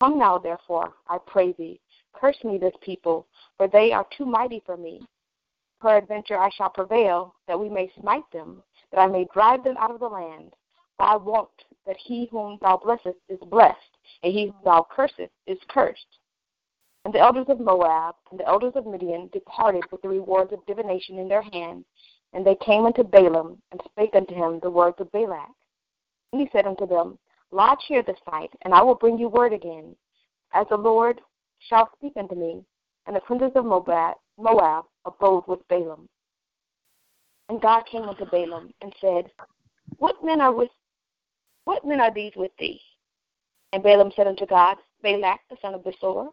[0.01, 1.81] Come now, therefore, I pray thee,
[2.13, 5.07] curse me this people, for they are too mighty for me.
[5.81, 9.91] Peradventure I shall prevail, that we may smite them, that I may drive them out
[9.91, 10.55] of the land.
[10.99, 11.51] I wot
[11.87, 16.19] that he whom thou blessest is blessed, and he whom thou cursest is cursed.
[17.05, 20.67] And the elders of Moab and the elders of Midian departed with the rewards of
[20.67, 21.85] divination in their hand.
[22.33, 25.49] And they came unto Balaam and spake unto him the words of Balak.
[26.33, 27.19] And he said unto them,
[27.51, 29.97] Lodge here this night, and I will bring you word again,
[30.53, 31.21] as the Lord
[31.61, 32.63] shall speak unto me.
[33.07, 36.09] And the princes of Moab, Moab abode with Balaam.
[37.49, 39.31] And God came unto Balaam and said,
[39.99, 40.71] What men are with
[41.65, 42.81] what men are these with thee?
[43.73, 46.31] And Balaam said unto God, Balak the son of Besor,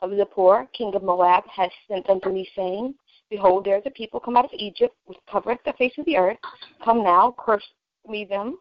[0.00, 2.94] of Zippor, king of Moab, has sent unto me, saying,
[3.30, 6.16] Behold, there is a people come out of Egypt, which covereth the face of the
[6.16, 6.38] earth.
[6.84, 7.64] Come now, curse
[8.06, 8.58] me them.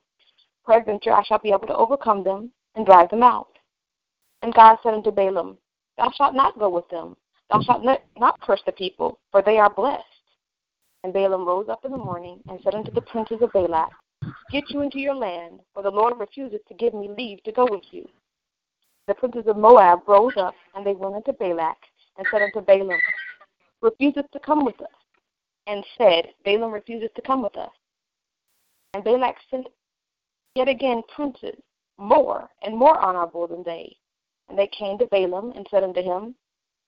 [0.65, 3.57] Peradventure I shall be able to overcome them and drive them out.
[4.41, 5.57] And God said unto Balaam,
[5.97, 7.15] Thou shalt not go with them.
[7.53, 7.85] Thou shalt
[8.17, 10.03] not curse the people, for they are blessed.
[11.03, 13.91] And Balaam rose up in the morning and said unto the princes of Balak,
[14.51, 17.65] Get you into your land, for the Lord refuseth to give me leave to go
[17.69, 18.07] with you
[19.07, 21.77] the princes of Moab rose up, and they went unto Balak,
[22.17, 22.99] and said unto Balaam,
[23.81, 24.87] Refuseth to come with us.
[25.67, 27.71] And said, Balaam refuseth to come with us.
[28.93, 29.67] And Balak sent
[30.55, 31.59] yet again princes,
[31.97, 33.95] more and more honorable than they.
[34.49, 36.35] And they came to Balaam, and said unto him,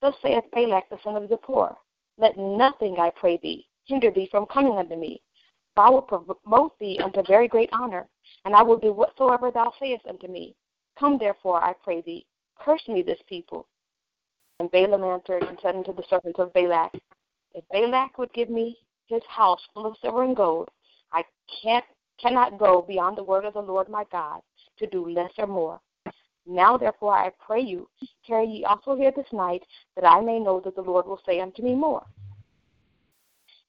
[0.06, 1.76] Thus saith Balak the son of Zippor,
[2.20, 5.24] Let nothing, I pray thee, hinder thee from coming unto me.
[5.74, 8.08] For I will promote thee unto very great honor,
[8.46, 10.56] and I will do whatsoever thou sayest unto me.
[10.96, 13.68] Come therefore, I pray thee, curse me this people.
[14.60, 16.94] And Balaam answered and said unto the servants of Balak,
[17.56, 20.70] If Balak would give me his house full of silver and gold,
[21.14, 21.24] I
[21.64, 21.86] can't,
[22.20, 24.42] cannot go beyond the word of the Lord my God
[24.78, 25.82] to do less or more.
[26.48, 27.90] Now therefore I pray you,
[28.26, 29.64] tarry ye also here this night,
[29.96, 32.06] that I may know that the Lord will say unto me more.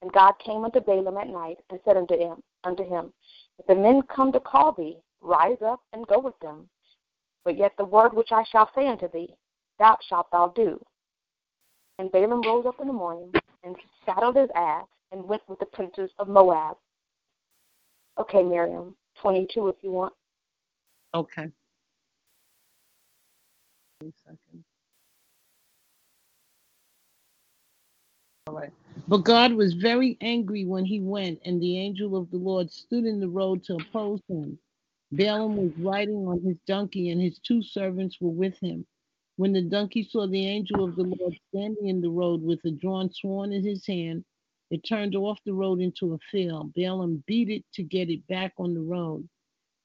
[0.02, 3.12] And God came unto Balaam at night and said unto him, unto him,
[3.58, 6.68] If the men come to call thee, rise up and go with them.
[7.44, 9.34] But yet the word which I shall say unto thee,
[9.78, 10.78] that shalt thou do.
[11.98, 13.32] And Balaam rose up in the morning
[13.64, 16.76] and saddled his ass and went with the princes of Moab.
[18.18, 20.12] Okay, Miriam, 22 if you want.
[21.14, 21.50] Okay.
[24.06, 24.64] One second.
[28.46, 28.70] All right.
[29.08, 33.04] But God was very angry when he went, and the angel of the Lord stood
[33.04, 34.60] in the road to oppose him.
[35.10, 38.86] Balaam was riding on his donkey, and his two servants were with him.
[39.38, 42.70] When the donkey saw the angel of the Lord standing in the road with a
[42.70, 44.24] drawn sword in his hand,
[44.70, 46.72] it turned off the road into a field.
[46.74, 49.28] Balaam beat it to get it back on the road.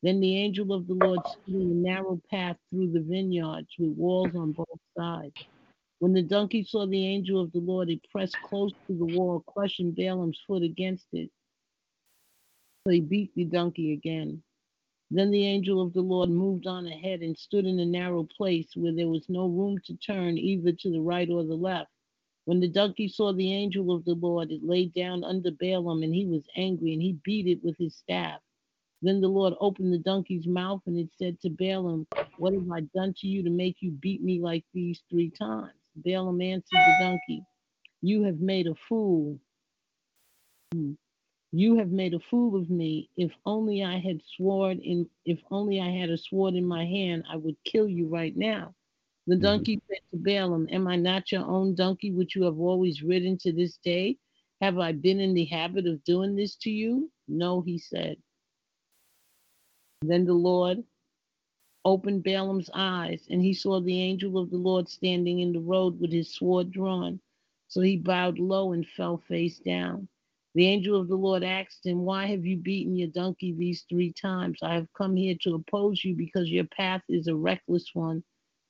[0.04, 3.96] Then the angel of the Lord stood in a narrow path through the vineyards with
[3.96, 5.36] walls on both sides.
[6.00, 9.42] When the donkey saw the angel of the Lord, it pressed close to the wall,
[9.42, 11.30] crushing Balaam's foot against it.
[12.84, 14.42] So he beat the donkey again.
[15.12, 18.70] Then the angel of the Lord moved on ahead and stood in a narrow place
[18.76, 21.92] where there was no room to turn either to the right or the left.
[22.46, 26.16] When the donkey saw the angel of the Lord, it lay down under Balaam, and
[26.16, 28.42] he was angry, and he beat it with his staff.
[29.02, 32.82] Then the Lord opened the donkey's mouth, and it said to Balaam, What have I
[32.96, 35.74] done to you to make you beat me like these three times?
[35.96, 37.44] Balaam answered the donkey,
[38.02, 39.40] You have made a fool.
[41.54, 43.10] You have made a fool of me.
[43.18, 47.26] If only I had sword in if only I had a sword in my hand,
[47.30, 48.76] I would kill you right now.
[49.28, 49.42] The Mhm.
[49.42, 53.38] donkey said to Balaam, Am I not your own donkey which you have always ridden
[53.40, 54.18] to this day?
[54.62, 57.12] Have I been in the habit of doing this to you?
[57.28, 58.18] No, he said.
[60.02, 60.84] Then the Lord
[61.86, 66.00] opened Balaam's eyes, and he saw the angel of the Lord standing in the road
[66.00, 67.20] with his sword drawn.
[67.68, 70.08] So he bowed low and fell face down.
[70.56, 74.12] The angel of the Lord asked him, Why have you beaten your donkey these three
[74.12, 74.60] times?
[74.62, 78.24] I have come here to oppose you because your path is a reckless one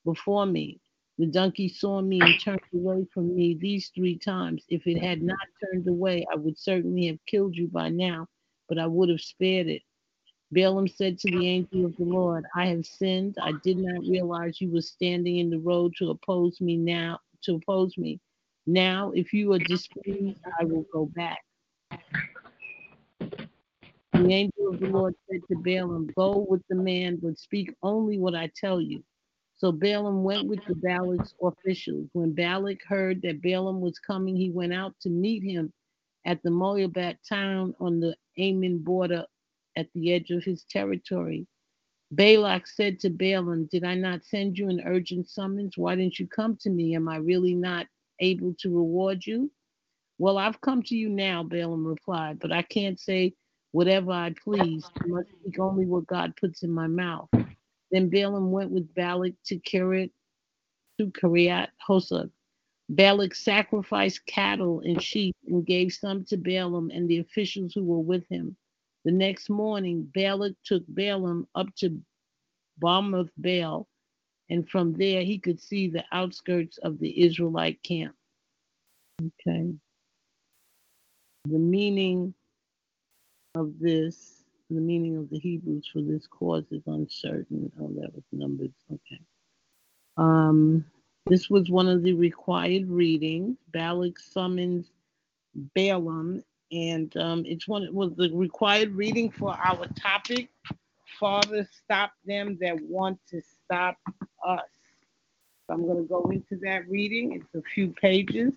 [0.04, 0.80] before me.
[1.18, 4.64] The donkey saw me and turned away from me these three times.
[4.68, 8.28] If it had not turned away, I would certainly have killed you by now,
[8.68, 9.82] but I would have spared it.
[10.52, 13.36] Balaam said to the angel of the Lord, I have sinned.
[13.42, 17.54] I did not realize you were standing in the road to oppose me now, to
[17.54, 18.20] oppose me.
[18.66, 21.38] Now, if you are displeased, I will go back.
[24.12, 28.18] The angel of the Lord said to Balaam, Go with the man, but speak only
[28.18, 29.02] what I tell you.
[29.56, 32.08] So Balaam went with the Balak's officials.
[32.12, 35.72] When Balak heard that Balaam was coming, he went out to meet him
[36.26, 39.24] at the Moabite town on the Arnon border
[39.76, 41.46] at the edge of his territory.
[42.12, 45.78] Balak said to Balaam, Did I not send you an urgent summons?
[45.78, 46.94] Why didn't you come to me?
[46.94, 47.86] Am I really not
[48.20, 49.50] able to reward you?
[50.18, 53.34] Well, I've come to you now, Balaam replied, but I can't say
[53.72, 54.84] whatever I please.
[55.02, 57.30] I must speak only what God puts in my mouth.
[57.90, 60.10] Then Balaam went with Balak to Kiryat,
[60.98, 62.30] to Kiryat Hoseb.
[62.90, 68.00] Balak sacrificed cattle and sheep and gave some to Balaam and the officials who were
[68.00, 68.56] with him.
[69.04, 72.00] The next morning, Balak took Balaam up to
[72.80, 73.88] Bamoth Baal,
[74.48, 78.14] and from there he could see the outskirts of the Israelite camp.
[79.20, 79.72] Okay.
[81.48, 82.34] The meaning
[83.56, 87.70] of this, the meaning of the Hebrews for this cause is uncertain.
[87.80, 88.70] Oh, that was numbers.
[88.92, 89.20] Okay.
[90.16, 90.84] Um,
[91.26, 93.56] this was one of the required readings.
[93.72, 94.90] Balak summons
[95.54, 100.48] Balaam, and um, it's one it was the required reading for our topic.
[101.20, 103.96] Father, stop them that want to stop
[104.46, 104.60] us.
[105.66, 107.32] So I'm going to go into that reading.
[107.32, 108.52] It's a few pages.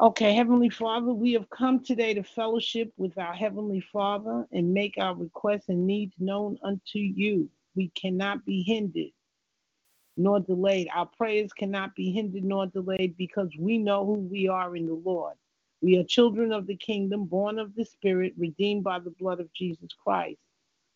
[0.00, 4.94] Okay, Heavenly Father, we have come today to fellowship with our Heavenly Father and make
[4.98, 7.48] our requests and needs known unto you.
[7.74, 9.12] We cannot be hindered
[10.16, 10.88] nor delayed.
[10.94, 14.94] Our prayers cannot be hindered nor delayed because we know who we are in the
[14.94, 15.34] Lord.
[15.82, 19.52] We are children of the kingdom, born of the Spirit, redeemed by the blood of
[19.54, 20.40] Jesus Christ.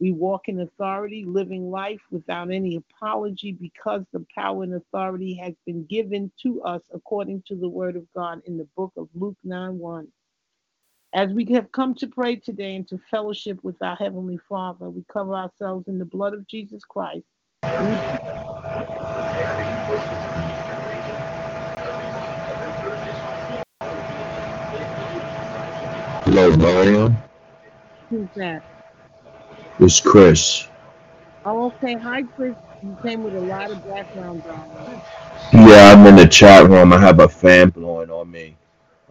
[0.00, 5.54] We walk in authority, living life without any apology because the power and authority has
[5.66, 9.38] been given to us according to the word of God in the book of Luke
[9.44, 10.08] 9 1.
[11.14, 15.04] As we have come to pray today and to fellowship with our Heavenly Father, we
[15.12, 17.26] cover ourselves in the blood of Jesus Christ.
[26.33, 27.16] Hello, Mariam.
[28.08, 28.62] Who's that?
[29.81, 30.68] It's Chris.
[31.44, 31.94] Oh, okay.
[31.94, 32.54] Hi, Chris.
[32.85, 35.00] You came with a lot of background noise.
[35.52, 36.92] Yeah, I'm in the chat room.
[36.92, 38.56] I have a fan blowing on me.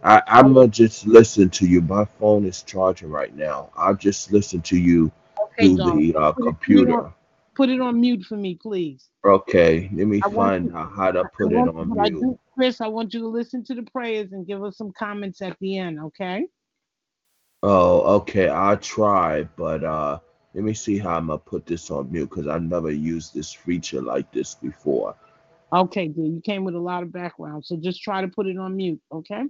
[0.02, 1.82] I, I'm gonna just listen to you.
[1.82, 3.68] My phone is charging right now.
[3.76, 5.12] I'll just listen to you
[5.42, 7.12] Okay, through the uh, Put it- put it on- computer.
[7.54, 9.10] Put it on mute for me, please.
[9.26, 12.08] Okay, let me I find out how to I put it want- on but I
[12.08, 12.20] mute.
[12.22, 15.42] do- Chris, I want you to listen to the prayers and give us some comments
[15.42, 16.46] at the end, okay?
[17.62, 20.18] Oh, okay, I'll try, but uh,
[20.54, 23.52] let me see how I'm gonna put this on mute because I've never used this
[23.52, 25.14] feature like this before.
[25.72, 26.24] Okay, dear.
[26.24, 29.00] You came with a lot of background, so just try to put it on mute,
[29.12, 29.42] okay?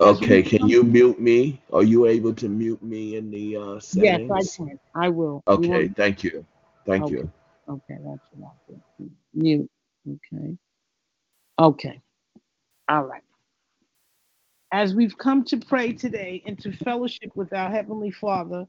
[0.00, 1.60] Okay, can you mute me?
[1.72, 4.30] Are you able to mute me in the uh, Yes, settings?
[4.30, 4.80] I can.
[4.94, 5.42] I will.
[5.48, 6.44] You Okay, thank you.
[6.84, 7.30] Thank you.
[7.68, 9.08] Okay, that's what I'll.
[9.34, 9.70] Mute.
[10.08, 10.56] Okay.
[11.58, 12.00] Okay.
[12.88, 13.22] All right.
[14.76, 18.66] As we've come to pray today and to fellowship with our Heavenly Father,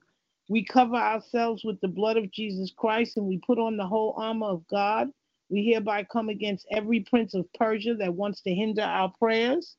[0.47, 4.13] we cover ourselves with the blood of Jesus Christ and we put on the whole
[4.15, 5.09] armor of God.
[5.49, 9.75] We hereby come against every prince of Persia that wants to hinder our prayers.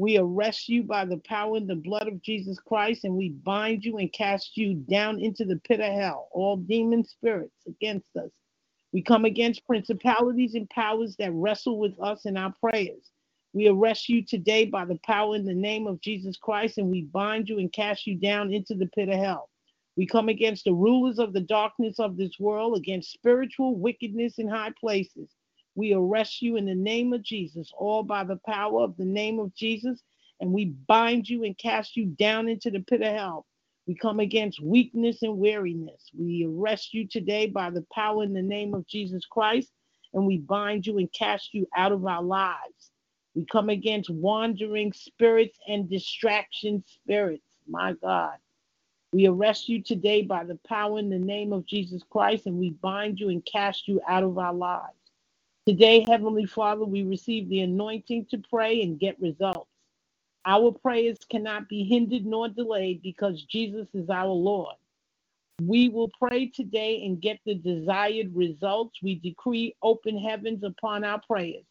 [0.00, 3.84] We arrest you by the power and the blood of Jesus Christ, and we bind
[3.84, 8.32] you and cast you down into the pit of hell, all demon spirits against us.
[8.92, 13.12] We come against principalities and powers that wrestle with us in our prayers.
[13.54, 17.02] We arrest you today by the power in the name of Jesus Christ, and we
[17.02, 19.48] bind you and cast you down into the pit of hell.
[19.96, 24.48] We come against the rulers of the darkness of this world, against spiritual wickedness in
[24.48, 25.30] high places.
[25.74, 29.38] We arrest you in the name of Jesus, all by the power of the name
[29.38, 30.02] of Jesus,
[30.40, 33.46] and we bind you and cast you down into the pit of hell.
[33.86, 36.10] We come against weakness and weariness.
[36.16, 39.72] We arrest you today by the power in the name of Jesus Christ,
[40.12, 42.90] and we bind you and cast you out of our lives.
[43.38, 47.46] We come against wandering spirits and distraction spirits.
[47.68, 48.34] My God.
[49.12, 52.70] We arrest you today by the power in the name of Jesus Christ, and we
[52.70, 54.98] bind you and cast you out of our lives.
[55.68, 59.70] Today, Heavenly Father, we receive the anointing to pray and get results.
[60.44, 64.74] Our prayers cannot be hindered nor delayed because Jesus is our Lord.
[65.62, 68.98] We will pray today and get the desired results.
[69.00, 71.67] We decree open heavens upon our prayers.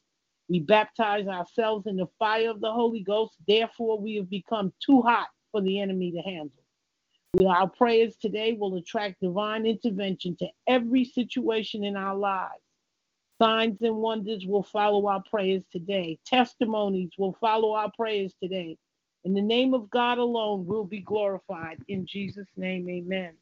[0.49, 3.35] We baptize ourselves in the fire of the Holy Ghost.
[3.47, 6.51] Therefore, we have become too hot for the enemy to handle.
[7.47, 12.61] Our prayers today will attract divine intervention to every situation in our lives.
[13.41, 16.19] Signs and wonders will follow our prayers today.
[16.25, 18.77] Testimonies will follow our prayers today.
[19.25, 21.79] In the name of God alone we'll be glorified.
[21.89, 23.33] In Jesus' name, amen.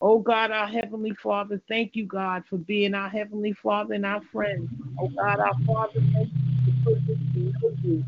[0.00, 4.22] Oh God, our Heavenly Father, thank you, God, for being our Heavenly Father and our
[4.32, 4.68] friend.
[5.00, 6.30] Oh God, our Father, thank
[6.66, 7.16] you for the
[7.60, 8.04] to you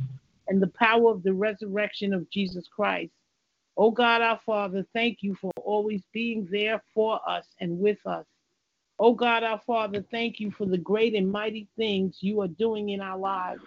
[0.46, 3.12] and the power of the resurrection of Jesus Christ.
[3.76, 8.26] Oh God, our Father, thank you for always being there for us and with us.
[9.00, 12.90] Oh God, our Father, thank you for the great and mighty things you are doing
[12.90, 13.62] in our lives.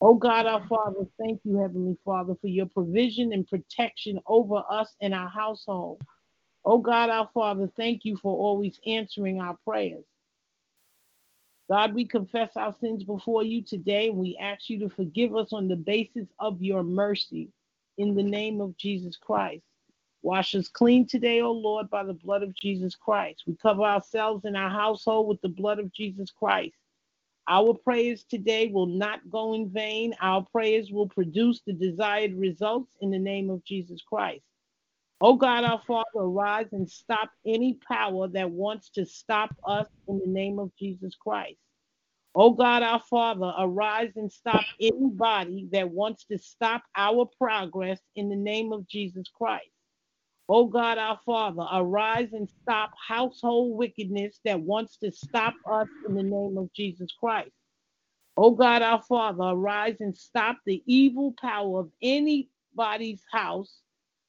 [0.00, 4.94] Oh God, our Father, thank you, Heavenly Father, for your provision and protection over us
[5.00, 6.02] and our household.
[6.64, 10.04] Oh God, our Father, thank you for always answering our prayers.
[11.70, 15.52] God, we confess our sins before you today, and we ask you to forgive us
[15.52, 17.50] on the basis of your mercy
[17.98, 19.64] in the name of Jesus Christ.
[20.22, 23.44] Wash us clean today, O Lord, by the blood of Jesus Christ.
[23.46, 26.74] We cover ourselves and our household with the blood of Jesus Christ.
[27.48, 30.14] Our prayers today will not go in vain.
[30.20, 34.42] Our prayers will produce the desired results in the name of Jesus Christ.
[35.20, 40.20] Oh God, our Father, arise and stop any power that wants to stop us in
[40.20, 41.58] the name of Jesus Christ.
[42.36, 48.28] Oh God, our Father, arise and stop anybody that wants to stop our progress in
[48.28, 49.70] the name of Jesus Christ.
[50.48, 56.14] Oh God, our Father, arise and stop household wickedness that wants to stop us in
[56.14, 57.50] the name of Jesus Christ.
[58.36, 63.80] Oh God, our Father, arise and stop the evil power of anybody's house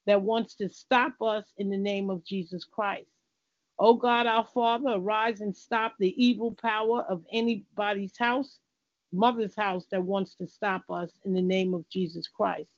[0.09, 3.05] that wants to stop us in the name of Jesus Christ.
[3.77, 8.57] Oh God, our Father, arise and stop the evil power of anybody's house,
[9.13, 12.69] mother's house that wants to stop us in the name of Jesus Christ.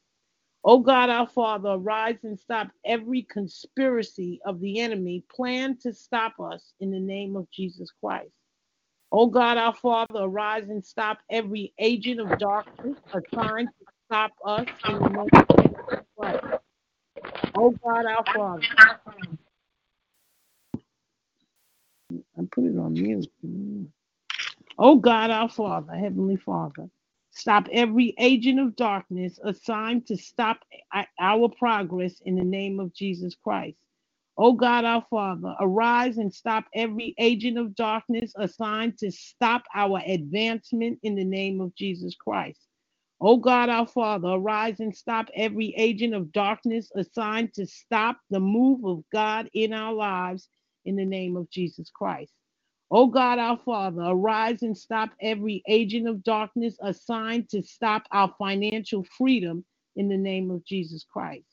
[0.66, 6.34] Oh God, our Father, arise and stop every conspiracy of the enemy planned to stop
[6.38, 8.34] us in the name of Jesus Christ.
[9.14, 14.68] Oh God, our Father, arise and stop every agent of darkness assigned to stop us
[14.86, 16.51] in the name of Jesus Christ.
[17.56, 18.64] Oh God, our Father.
[22.38, 23.30] I put it on mute.
[24.78, 26.90] Oh God, our Father, Heavenly Father,
[27.32, 30.60] stop every agent of darkness assigned to stop
[31.20, 33.78] our progress in the name of Jesus Christ.
[34.38, 40.02] Oh God, our Father, arise and stop every agent of darkness assigned to stop our
[40.08, 42.60] advancement in the name of Jesus Christ.
[43.24, 48.40] O God, our Father, arise and stop every agent of darkness assigned to stop the
[48.40, 50.50] move of God in our lives
[50.86, 52.34] in the name of Jesus Christ.
[52.90, 58.34] O God, our Father, arise and stop every agent of darkness assigned to stop our
[58.40, 59.64] financial freedom
[59.96, 61.46] in the name of Jesus Christ.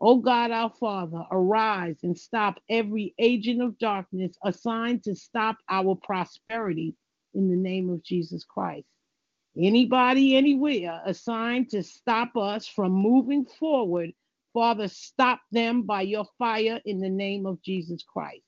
[0.00, 5.94] O God, our Father, arise and stop every agent of darkness assigned to stop our
[5.94, 6.96] prosperity
[7.34, 8.86] in the name of Jesus Christ.
[9.56, 14.12] Anybody, anywhere assigned to stop us from moving forward,
[14.54, 18.44] Father, stop them by your fire in the name of Jesus Christ.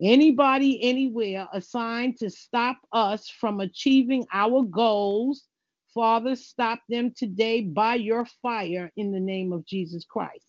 [0.00, 5.44] Anybody, anywhere assigned to stop us from achieving our goals,
[5.94, 10.44] Father, stop them today by your fire in the name of Jesus Christ.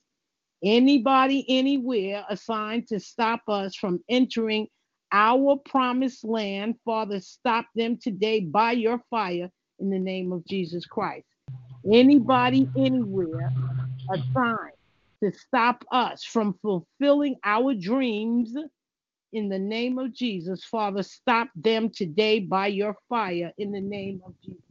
[0.61, 4.67] Anybody, anywhere assigned to stop us from entering
[5.13, 9.49] our promised land, Father, stop them today by your fire
[9.79, 11.27] in the name of Jesus Christ.
[11.91, 13.51] Anybody, anywhere
[14.11, 14.73] assigned
[15.23, 18.55] to stop us from fulfilling our dreams
[19.33, 24.21] in the name of Jesus, Father, stop them today by your fire in the name
[24.25, 24.61] of Jesus.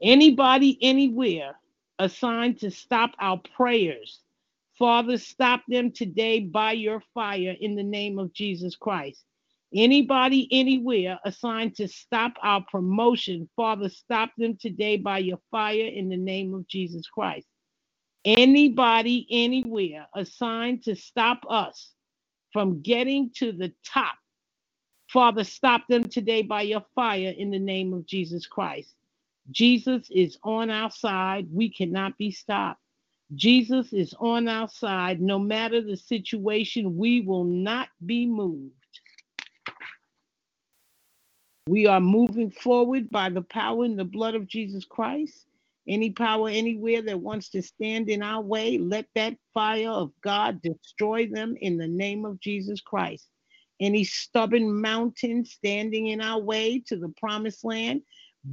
[0.00, 1.56] Anybody, anywhere
[1.98, 4.20] assigned to stop our prayers,
[4.78, 9.24] Father, stop them today by your fire in the name of Jesus Christ.
[9.74, 16.08] Anybody, anywhere assigned to stop our promotion, Father, stop them today by your fire in
[16.08, 17.46] the name of Jesus Christ.
[18.24, 21.92] Anybody, anywhere assigned to stop us
[22.52, 24.14] from getting to the top,
[25.08, 28.94] Father, stop them today by your fire in the name of Jesus Christ.
[29.50, 31.48] Jesus is on our side.
[31.52, 32.80] We cannot be stopped.
[33.34, 35.20] Jesus is on our side.
[35.20, 38.72] No matter the situation, we will not be moved.
[41.68, 45.44] We are moving forward by the power and the blood of Jesus Christ.
[45.86, 50.62] Any power anywhere that wants to stand in our way, let that fire of God
[50.62, 53.28] destroy them in the name of Jesus Christ.
[53.80, 58.02] Any stubborn mountain standing in our way to the promised land,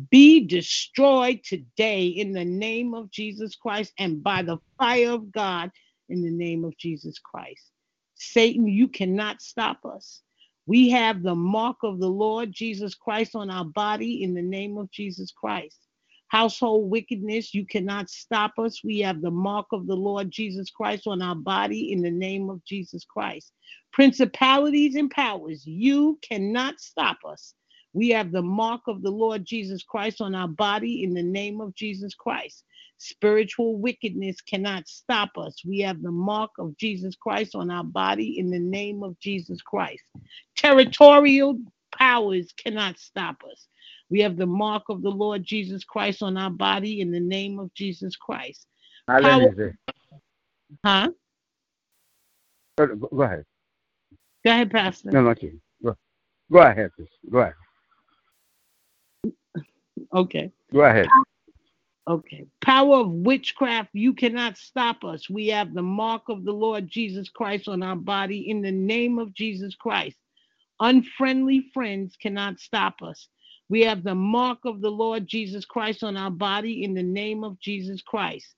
[0.10, 5.72] be destroyed today in the name of Jesus Christ and by the fire of God
[6.10, 7.72] in the name of Jesus Christ.
[8.16, 10.22] Satan, you cannot stop us.
[10.68, 14.78] We have the mark of the Lord Jesus Christ on our body in the name
[14.78, 15.78] of Jesus Christ.
[16.30, 18.84] Household wickedness, you cannot stop us.
[18.84, 22.50] We have the mark of the Lord Jesus Christ on our body in the name
[22.50, 23.52] of Jesus Christ.
[23.94, 27.54] Principalities and powers, you cannot stop us.
[27.96, 31.62] We have the mark of the Lord Jesus Christ on our body in the name
[31.62, 32.66] of Jesus Christ.
[32.98, 35.64] Spiritual wickedness cannot stop us.
[35.66, 39.62] We have the mark of Jesus Christ on our body in the name of Jesus
[39.62, 40.04] Christ.
[40.58, 41.58] Territorial
[41.98, 43.68] powers cannot stop us.
[44.10, 47.60] We have the mark of the Lord Jesus Christ on our body in the name
[47.60, 48.68] of Jesus Christ.
[49.08, 49.56] Power-
[50.84, 51.12] huh?
[52.78, 52.84] Go,
[53.22, 53.46] ahead.
[54.44, 55.12] Go ahead, Pastor.
[55.12, 55.62] No, not you.
[55.82, 55.96] Go,
[56.52, 56.92] go ahead.
[57.32, 57.54] Go ahead.
[60.14, 60.52] Okay.
[60.74, 61.08] Go ahead.
[62.08, 62.46] Okay.
[62.62, 65.30] Power of witchcraft, you cannot stop us.
[65.30, 69.18] We have the mark of the Lord Jesus Christ on our body in the name
[69.18, 70.18] of Jesus Christ.
[70.80, 73.28] Unfriendly friends cannot stop us.
[73.70, 77.44] We have the mark of the Lord Jesus Christ on our body in the name
[77.44, 78.54] of Jesus Christ.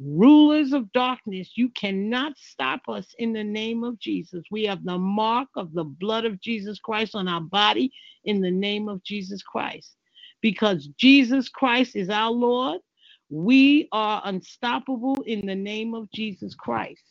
[0.00, 4.44] Rulers of darkness, you cannot stop us in the name of Jesus.
[4.50, 7.92] We have the mark of the blood of Jesus Christ on our body
[8.24, 9.94] in the name of Jesus Christ.
[10.42, 12.80] Because Jesus Christ is our Lord,
[13.30, 17.02] we are unstoppable in the name of Jesus Christ.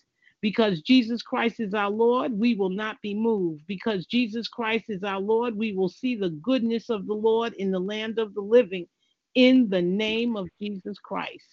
[0.41, 3.63] Because Jesus Christ is our Lord, we will not be moved.
[3.67, 7.71] Because Jesus Christ is our Lord, we will see the goodness of the Lord in
[7.71, 8.87] the land of the living
[9.35, 11.45] in the name of Jesus Christ.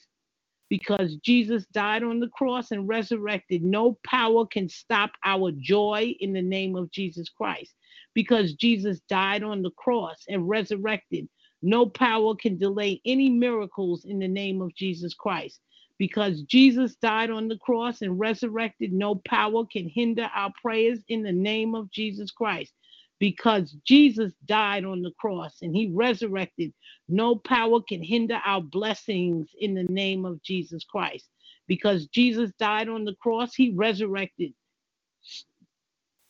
[0.70, 6.35] Because Jesus died on the cross and resurrected, no power can stop our joy in
[6.35, 7.75] the name of Jesus Christ.
[8.14, 11.29] Because Jesus died on the cross and resurrected,
[11.65, 15.61] no power can delay any miracles in the name of Jesus Christ.
[15.97, 21.23] Because Jesus died on the cross and resurrected, no power can hinder our prayers in
[21.23, 22.75] the name of Jesus Christ.
[23.19, 26.75] Because Jesus died on the cross and he resurrected,
[27.09, 31.31] no power can hinder our blessings in the name of Jesus Christ.
[31.67, 34.53] Because Jesus died on the cross, he resurrected.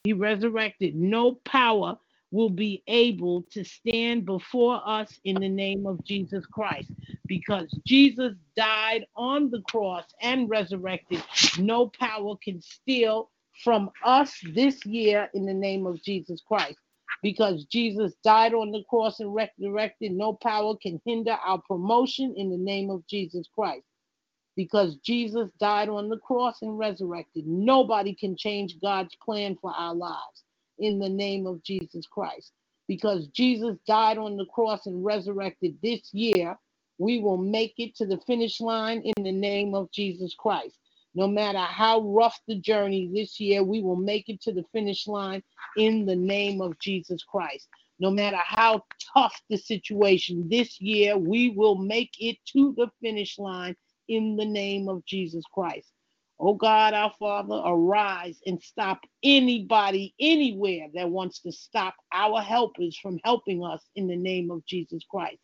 [0.05, 0.95] He resurrected.
[0.95, 1.99] No power
[2.35, 6.91] will be able to stand before us in the name of Jesus Christ.
[7.29, 11.23] Because Jesus died on the cross and resurrected,
[11.59, 13.31] no power can steal
[13.63, 16.77] from us this year in the name of Jesus Christ.
[17.23, 22.51] Because Jesus died on the cross and resurrected, no power can hinder our promotion in
[22.51, 23.85] the name of Jesus Christ.
[24.57, 29.95] Because Jesus died on the cross and resurrected, nobody can change God's plan for our
[29.95, 30.44] lives
[30.79, 32.53] in the name of Jesus Christ.
[32.87, 36.57] Because Jesus died on the cross and resurrected this year,
[36.99, 40.77] we will make it to the finish line in the name of Jesus Christ.
[41.15, 45.07] No matter how rough the journey this year, we will make it to the finish
[45.07, 45.43] line
[45.77, 47.69] in the name of Jesus Christ.
[48.01, 48.83] No matter how
[49.15, 53.77] tough the situation this year, we will make it to the finish line
[54.09, 55.93] in the name of Jesus Christ.
[56.41, 62.99] Oh God, our Father, arise and stop anybody anywhere that wants to stop our helpers
[63.01, 65.39] from helping us in the name of Jesus Christ.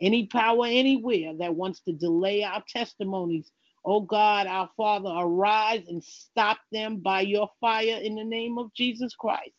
[0.00, 3.50] Any power anywhere that wants to delay our testimonies,
[3.84, 8.74] oh God, our Father, arise and stop them by your fire in the name of
[8.74, 9.54] Jesus Christ.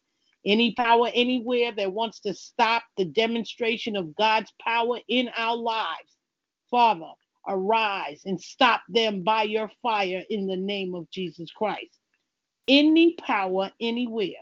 [0.46, 6.18] Any power anywhere that wants to stop the demonstration of God's power in our lives,
[6.70, 7.12] Father,
[7.48, 12.00] arise and stop them by your fire in the name of Jesus Christ.
[12.68, 14.34] Any power anywhere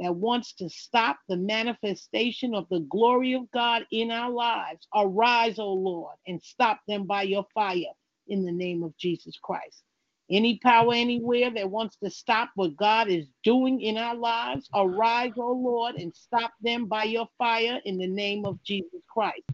[0.00, 5.58] that wants to stop the manifestation of the glory of God in our lives, arise,
[5.58, 7.92] O Lord, and stop them by your fire
[8.26, 9.82] in the name of Jesus Christ.
[10.30, 15.32] Any power anywhere that wants to stop what God is doing in our lives, arise,
[15.36, 19.44] O Lord, and stop them by your fire in the name of Jesus Christ.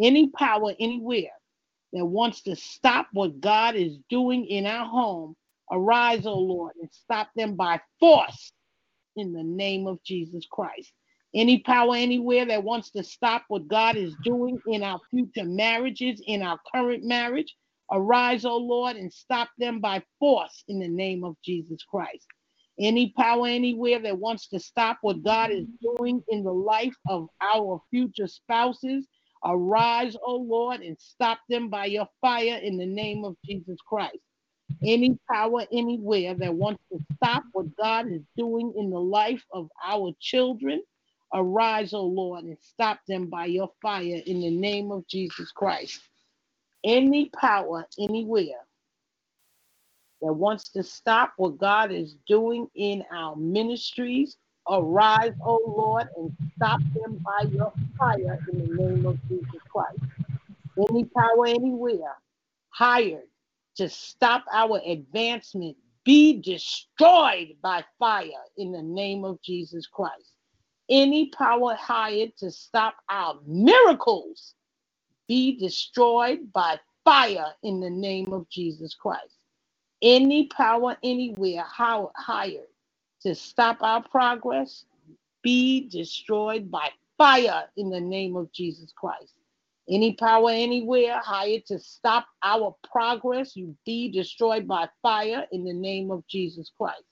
[0.00, 1.35] Any power anywhere
[1.96, 5.34] that wants to stop what God is doing in our home,
[5.72, 8.52] arise, O Lord, and stop them by force
[9.16, 10.92] in the name of Jesus Christ.
[11.34, 16.22] Any power anywhere that wants to stop what God is doing in our future marriages,
[16.26, 17.54] in our current marriage,
[17.90, 22.26] arise, O Lord, and stop them by force in the name of Jesus Christ.
[22.78, 27.28] Any power anywhere that wants to stop what God is doing in the life of
[27.40, 29.06] our future spouses,
[29.46, 34.18] arise, O Lord, and stop them by your fire in the name of Jesus Christ
[34.84, 39.68] any power anywhere that wants to stop what God is doing in the life of
[39.84, 40.82] our children,
[41.32, 46.00] arise, O Lord, and stop them by your fire in the name of Jesus Christ.
[46.84, 48.60] Any power anywhere
[50.22, 54.36] that wants to stop what God is doing in our ministries,
[54.70, 60.00] arise, O Lord, and stop them by your fire in the name of Jesus Christ.
[60.90, 62.16] Any power anywhere
[62.70, 63.28] hired
[63.76, 70.32] to stop our advancement be destroyed by fire in the name of Jesus Christ.
[70.88, 74.54] Any power hired to stop our miracles
[75.28, 79.34] be destroyed by fire in the name of Jesus Christ.
[80.02, 82.66] Any power anywhere hired
[83.22, 84.84] to stop our progress
[85.46, 89.32] be destroyed by fire in the name of Jesus Christ.
[89.88, 95.72] Any power anywhere hired to stop our progress, you be destroyed by fire in the
[95.72, 97.04] name of Jesus Christ.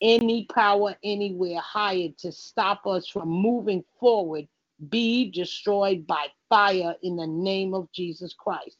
[0.00, 4.46] Any power anywhere hired to stop us from moving forward,
[4.88, 8.76] be destroyed by fire in the name of Jesus Christ.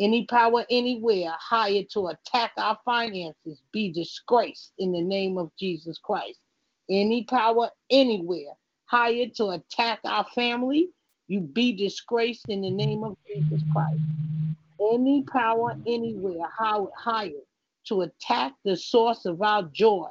[0.00, 5.98] Any power anywhere hired to attack our finances, be disgraced in the name of Jesus
[5.98, 6.40] Christ.
[6.88, 10.88] Any power anywhere hired to attack our family,
[11.28, 14.00] you be disgraced in the name of Jesus Christ.
[14.80, 17.34] Any power anywhere hired
[17.88, 20.08] to attack the source of our joy,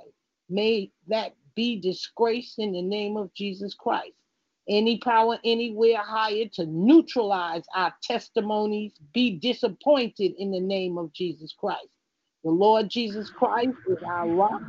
[0.50, 4.14] may that be disgraced in the name of Jesus Christ.
[4.70, 11.54] Any power anywhere hired to neutralize our testimonies, be disappointed in the name of Jesus
[11.60, 11.90] Christ.
[12.44, 14.62] The Lord Jesus Christ is our rock.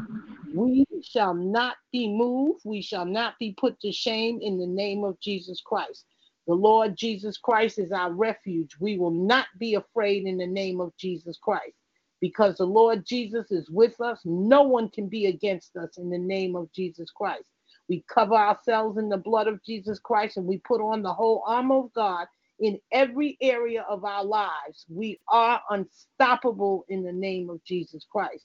[0.53, 2.63] We shall not be moved.
[2.65, 6.07] We shall not be put to shame in the name of Jesus Christ.
[6.47, 8.77] The Lord Jesus Christ is our refuge.
[8.81, 11.77] We will not be afraid in the name of Jesus Christ.
[12.21, 16.19] Because the Lord Jesus is with us, no one can be against us in the
[16.19, 17.45] name of Jesus Christ.
[17.91, 21.43] We cover ourselves in the blood of Jesus Christ and we put on the whole
[21.45, 22.29] armor of God
[22.61, 24.87] in every area of our lives.
[24.89, 28.45] We are unstoppable in the name of Jesus Christ.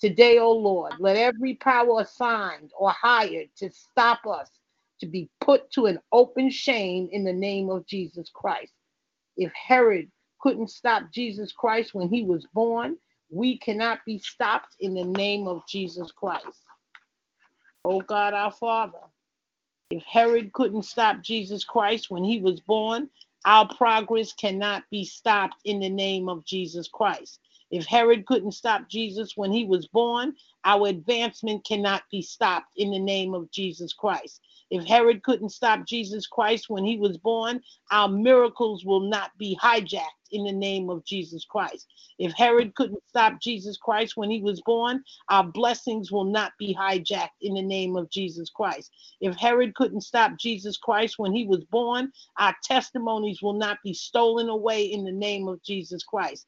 [0.00, 4.50] Today, O oh Lord, let every power assigned or hired to stop us
[4.98, 8.72] to be put to an open shame in the name of Jesus Christ.
[9.36, 10.10] If Herod
[10.40, 12.96] couldn't stop Jesus Christ when he was born,
[13.30, 16.61] we cannot be stopped in the name of Jesus Christ.
[17.84, 18.98] Oh God, our Father,
[19.90, 23.10] if Herod couldn't stop Jesus Christ when he was born,
[23.44, 27.40] our progress cannot be stopped in the name of Jesus Christ.
[27.72, 32.92] If Herod couldn't stop Jesus when he was born, our advancement cannot be stopped in
[32.92, 34.40] the name of Jesus Christ.
[34.72, 37.60] If Herod couldn't stop Jesus Christ when he was born,
[37.90, 41.88] our miracles will not be hijacked in the name of Jesus Christ.
[42.18, 46.74] If Herod couldn't stop Jesus Christ when he was born, our blessings will not be
[46.74, 48.90] hijacked in the name of Jesus Christ.
[49.20, 53.92] If Herod couldn't stop Jesus Christ when he was born, our testimonies will not be
[53.92, 56.46] stolen away in the name of Jesus Christ.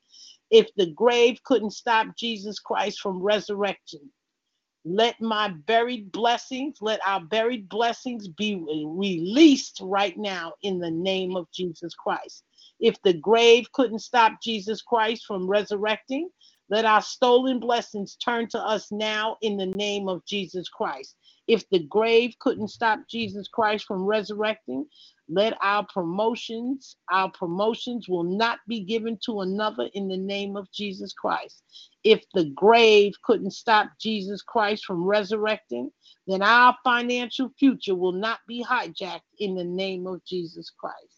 [0.51, 4.01] If the grave couldn't stop Jesus Christ from resurrection,
[4.85, 11.37] let my buried blessings, let our buried blessings be released right now in the name
[11.37, 12.45] of Jesus Christ.
[12.81, 16.29] If the grave couldn't stop Jesus Christ from resurrecting,
[16.71, 21.17] let our stolen blessings turn to us now in the name of Jesus Christ.
[21.47, 24.87] If the grave couldn't stop Jesus Christ from resurrecting,
[25.29, 30.71] let our promotions, our promotions will not be given to another in the name of
[30.73, 31.63] Jesus Christ.
[32.05, 35.91] If the grave couldn't stop Jesus Christ from resurrecting,
[36.27, 41.14] then our financial future will not be hijacked in the name of Jesus Christ.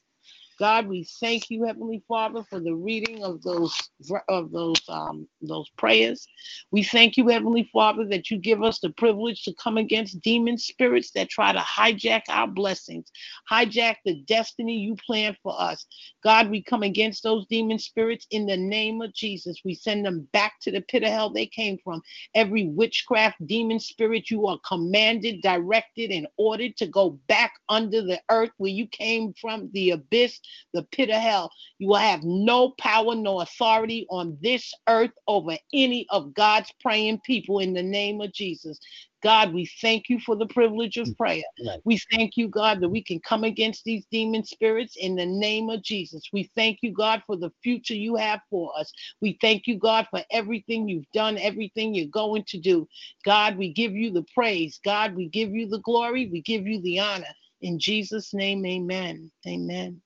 [0.59, 3.91] God, we thank you, Heavenly Father, for the reading of those
[4.29, 6.27] of those um, those prayers.
[6.71, 10.57] We thank you, Heavenly Father, that you give us the privilege to come against demon
[10.57, 13.11] spirits that try to hijack our blessings,
[13.51, 15.85] hijack the destiny you planned for us.
[16.23, 19.61] God, we come against those demon spirits in the name of Jesus.
[19.65, 22.01] We send them back to the pit of hell they came from.
[22.35, 28.21] Every witchcraft demon spirit, you are commanded, directed, and ordered to go back under the
[28.31, 30.41] earth where you came from, the abyss
[30.73, 31.51] the pit of hell.
[31.79, 37.21] You will have no power nor authority on this earth over any of God's praying
[37.25, 38.79] people in the name of Jesus.
[39.23, 41.43] God, we thank you for the privilege of prayer.
[41.85, 45.71] We thank you, God, that we can come against these demon spirits in the name
[45.71, 46.23] of Jesus.
[46.33, 48.93] We thank you, God, for the future you have for us.
[49.21, 52.87] We thank you, God, for everything you've done, everything you're going to do.
[53.25, 54.79] God, we give you the praise.
[54.85, 56.29] God, we give you the glory.
[56.31, 57.35] We give you the honor.
[57.63, 59.31] In Jesus' name, amen.
[59.47, 60.01] Amen.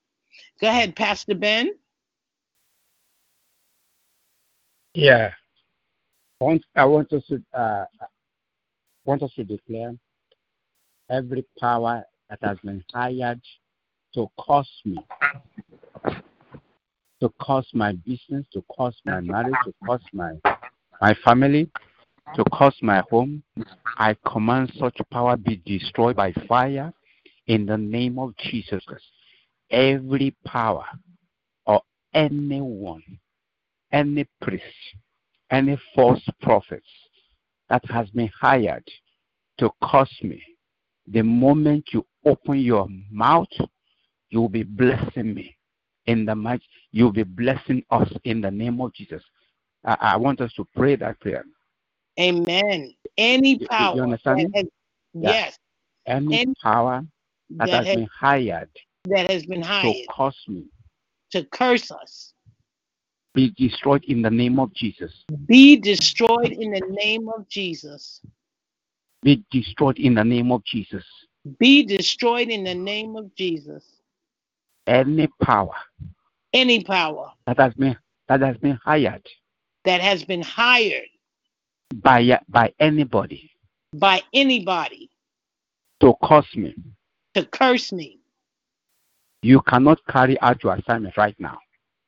[0.61, 1.73] Go ahead, Pastor Ben.
[4.95, 5.31] Yeah.
[6.41, 7.85] I want, I want us to uh,
[9.05, 9.95] want us to declare
[11.11, 13.41] every power that has been hired
[14.15, 14.99] to cost me,
[17.21, 20.33] to cost my business, to cost my marriage, to cost my
[21.01, 21.71] my family,
[22.35, 23.43] to cost my home.
[23.97, 26.93] I command such power be destroyed by fire
[27.47, 29.05] in the name of Jesus Christ
[29.71, 30.85] every power
[31.67, 31.81] or
[32.15, 33.03] anyone,
[33.93, 34.65] any priest,
[35.51, 36.89] any false prophets
[37.69, 38.85] that has been hired
[39.59, 40.43] to curse me,
[41.07, 43.49] the moment you open your mouth,
[44.31, 45.57] you will be blessing me.
[46.07, 46.63] In the might,
[46.93, 49.23] you'll be blessing us in the name of Jesus.
[49.85, 51.45] I, I want us to pray that prayer.
[52.19, 52.95] Amen.
[53.17, 53.91] Any power.
[53.91, 54.53] You, you understand?
[54.55, 54.65] Has,
[55.15, 55.31] yeah.
[55.31, 55.59] Yes.
[56.07, 57.03] Any, any power
[57.51, 58.71] that, that has been hired
[59.05, 60.65] that has been hired to curse me,
[61.31, 62.33] to curse us,
[63.35, 65.25] be destroyed in the name of Jesus.
[65.47, 68.21] Be destroyed in the name of Jesus.
[69.23, 71.05] Be destroyed in the name of Jesus.
[71.59, 73.85] Be destroyed in the name of Jesus.
[74.87, 75.75] Any power,
[76.53, 77.97] any power that has been
[78.29, 79.27] that has been hired,
[79.85, 81.09] that has been hired
[81.95, 83.53] by by anybody,
[83.95, 85.11] by anybody
[86.01, 86.75] to curse me,
[87.35, 88.20] to curse me
[89.43, 91.59] you cannot carry out your assignment right now.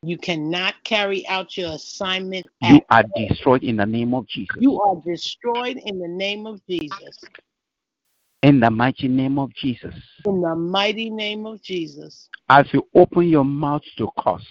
[0.02, 2.46] You cannot carry out your assignment.
[2.60, 4.56] You are destroyed in the name of Jesus.
[4.58, 7.24] You are destroyed in the name of Jesus.
[8.42, 9.94] In the mighty name of Jesus.
[10.26, 12.28] In the mighty name of Jesus.
[12.48, 14.46] As you open your mouth to curse.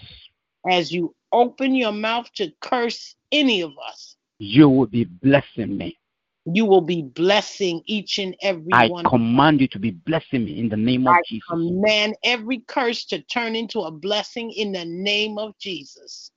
[0.70, 4.16] As you open your mouth to curse any of us.
[4.40, 6.00] You will be blessing me
[6.46, 9.06] you will be blessing each and every I one.
[9.06, 11.44] I command you to be blessing me in the name of I Jesus.
[11.50, 16.32] I command every curse to turn into a blessing in the name of Jesus.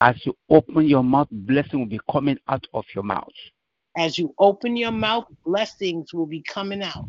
[0.00, 3.32] As you open your mouth, blessing will be coming out of your mouth.
[3.96, 7.08] As you open your mouth, blessings will be coming out.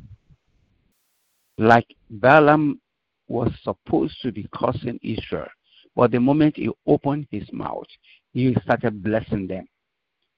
[1.57, 2.81] Like Balaam
[3.27, 5.47] was supposed to be cursing Israel,
[5.95, 7.85] but the moment he opened his mouth,
[8.33, 9.67] he started blessing them.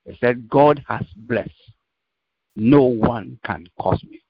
[0.05, 1.51] He said, God has blessed.
[2.55, 4.21] No one can curse me.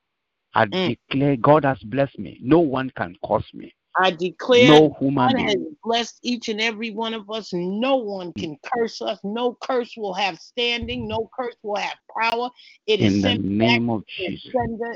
[0.54, 0.98] I mm.
[1.10, 2.40] declare God has blessed me.
[2.42, 3.74] No one can curse me.
[3.98, 7.52] I declare no human God has blessed each and every one of us.
[7.54, 9.20] No one can curse us.
[9.24, 11.08] No curse will have standing.
[11.08, 12.50] No curse will have power.
[12.88, 14.54] It is in the name of Jesus.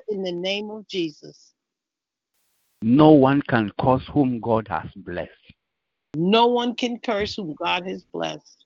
[0.09, 1.53] In the name of Jesus.
[2.81, 5.31] No one can curse whom God has blessed.
[6.15, 8.64] No one can curse whom God has blessed.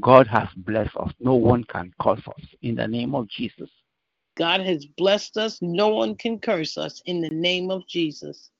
[0.00, 1.12] God has blessed us.
[1.20, 2.44] No one can curse us.
[2.62, 3.70] In the name of Jesus.
[4.36, 5.60] God has blessed us.
[5.60, 8.50] No one can curse us in the name of Jesus.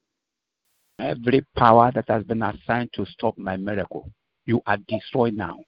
[0.99, 4.13] Every power that has been assigned to stop my miracle,
[4.45, 5.65] you are destroyed now.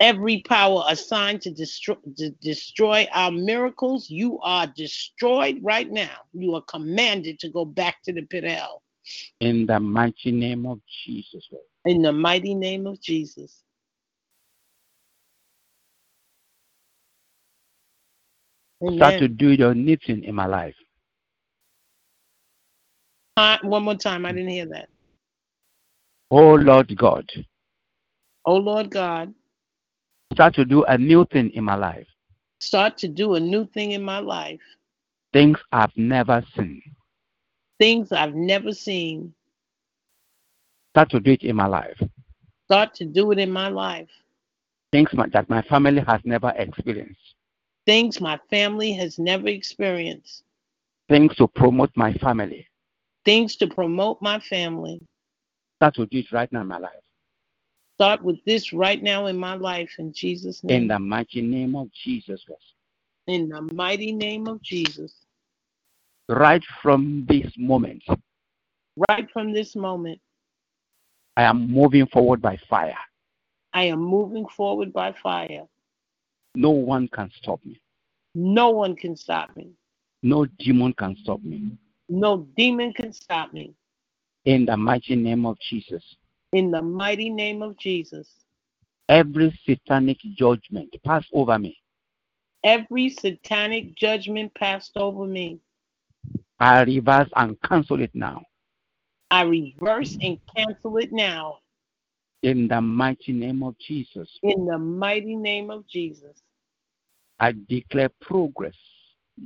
[0.00, 6.16] Every power assigned to destroy, to destroy our miracles, you are destroyed right now.
[6.32, 8.82] You are commanded to go back to the pit of hell.
[9.40, 11.46] In the mighty name of Jesus.
[11.84, 13.62] In the mighty name of Jesus.
[18.88, 19.36] Start to Amen.
[19.36, 20.74] do your knitting in my life.
[23.36, 24.26] Uh, one more time.
[24.26, 24.88] I didn't hear that.
[26.30, 27.28] Oh Lord God,
[28.46, 29.34] Oh Lord God,
[30.32, 32.06] start to do a new thing in my life.
[32.60, 34.60] start to do a new thing in my life.
[35.32, 36.82] Things I've never seen.
[37.78, 39.32] Things I've never seen.
[40.94, 42.00] Start to do it in my life.
[42.66, 44.08] Start to do it in my life.
[44.92, 47.20] Things my, that my family has never experienced.
[47.90, 50.44] Things my family has never experienced.
[51.08, 52.68] Things to promote my family.
[53.24, 55.02] Things to promote my family.
[55.78, 57.02] Start do it right now in my life.
[57.96, 60.82] Start with this right now in my life in Jesus' name.
[60.82, 62.74] In the mighty name of Jesus Christ.
[63.26, 65.12] in the mighty name of Jesus.
[66.28, 68.04] Right from this moment,
[69.08, 70.20] Right from this moment,
[71.36, 73.02] I am moving forward by fire.
[73.72, 75.66] I am moving forward by fire.
[76.54, 77.80] No one can stop me.
[78.34, 79.70] No one can stop me.
[80.22, 81.72] No demon can stop me.
[82.08, 83.74] No demon can stop me.
[84.44, 86.16] In the mighty name of Jesus.
[86.52, 88.28] In the mighty name of Jesus.
[89.08, 91.78] Every satanic judgment pass over me.
[92.62, 95.60] Every satanic judgment passed over me,
[96.60, 98.42] I reverse and cancel it now.
[99.30, 101.59] I reverse and cancel it now.
[102.42, 104.30] In the mighty name of Jesus.
[104.42, 106.42] In the mighty name of Jesus.
[107.40, 108.76] I declare progress.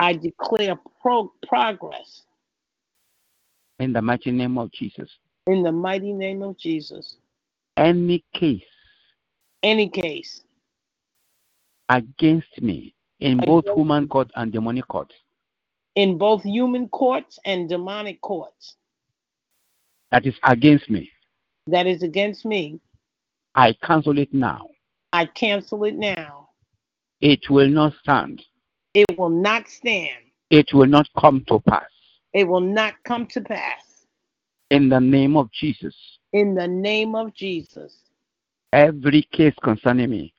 [0.00, 2.22] I declare pro- progress.
[3.80, 5.10] In the mighty name of Jesus.
[5.46, 7.18] In the mighty name of Jesus.
[7.76, 8.62] Any case
[9.62, 10.42] Any case
[11.90, 15.12] against me in both human court and demonic court,
[15.96, 18.76] in both human courts and demonic courts
[20.12, 21.10] that is against me,
[21.66, 22.80] that is against me,
[23.54, 24.68] I cancel it now.
[25.12, 26.48] I cancel it now.
[27.20, 28.42] It will not stand.
[28.94, 30.24] It will not stand.
[30.50, 31.88] It will not come to pass.
[32.32, 34.06] It will not come to pass.
[34.70, 35.94] In the name of Jesus.
[36.32, 37.96] In the name of Jesus.
[38.72, 40.34] Every case concerning me,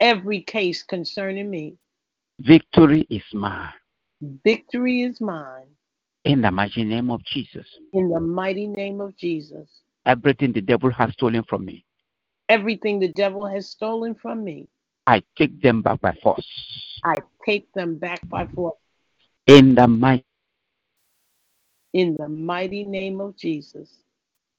[0.00, 1.76] Every case concerning me,
[2.40, 3.72] victory is mine.
[4.44, 5.66] victory is mine.
[6.24, 7.66] In the mighty name of Jesus.
[7.92, 9.68] In the mighty name of Jesus.
[10.06, 11.84] Everything the devil has stolen from me,
[12.48, 14.68] Everything the devil has stolen from me,
[15.06, 16.46] I take them back by force.
[17.04, 18.76] I take them back by force.
[19.46, 20.24] In the mighty
[21.92, 23.88] In the mighty name of Jesus.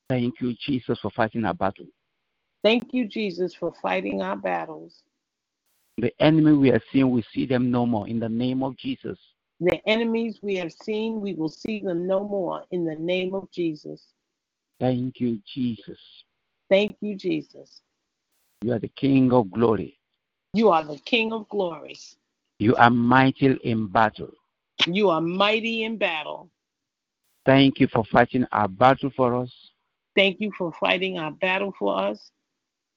[0.09, 1.87] thank you, Jesus, for fighting our battle.
[2.63, 5.03] Thank you, Jesus, for fighting our battles.
[5.97, 8.07] The enemy we are seeing, we see them no more.
[8.07, 9.19] In the name of Jesus.
[9.59, 13.49] The enemies we have seen, we will see them no more in the name of
[13.51, 14.14] Jesus.
[14.79, 15.99] Thank you, Jesus.
[16.69, 17.81] Thank you, Jesus.
[18.61, 19.99] You are the King of glory.
[20.53, 21.95] You are the King of glory.
[22.59, 24.31] You are mighty in battle.
[24.87, 26.49] You are mighty in battle.
[27.45, 29.51] Thank you for fighting our battle for us
[30.15, 32.31] Thank you for fighting our battle for us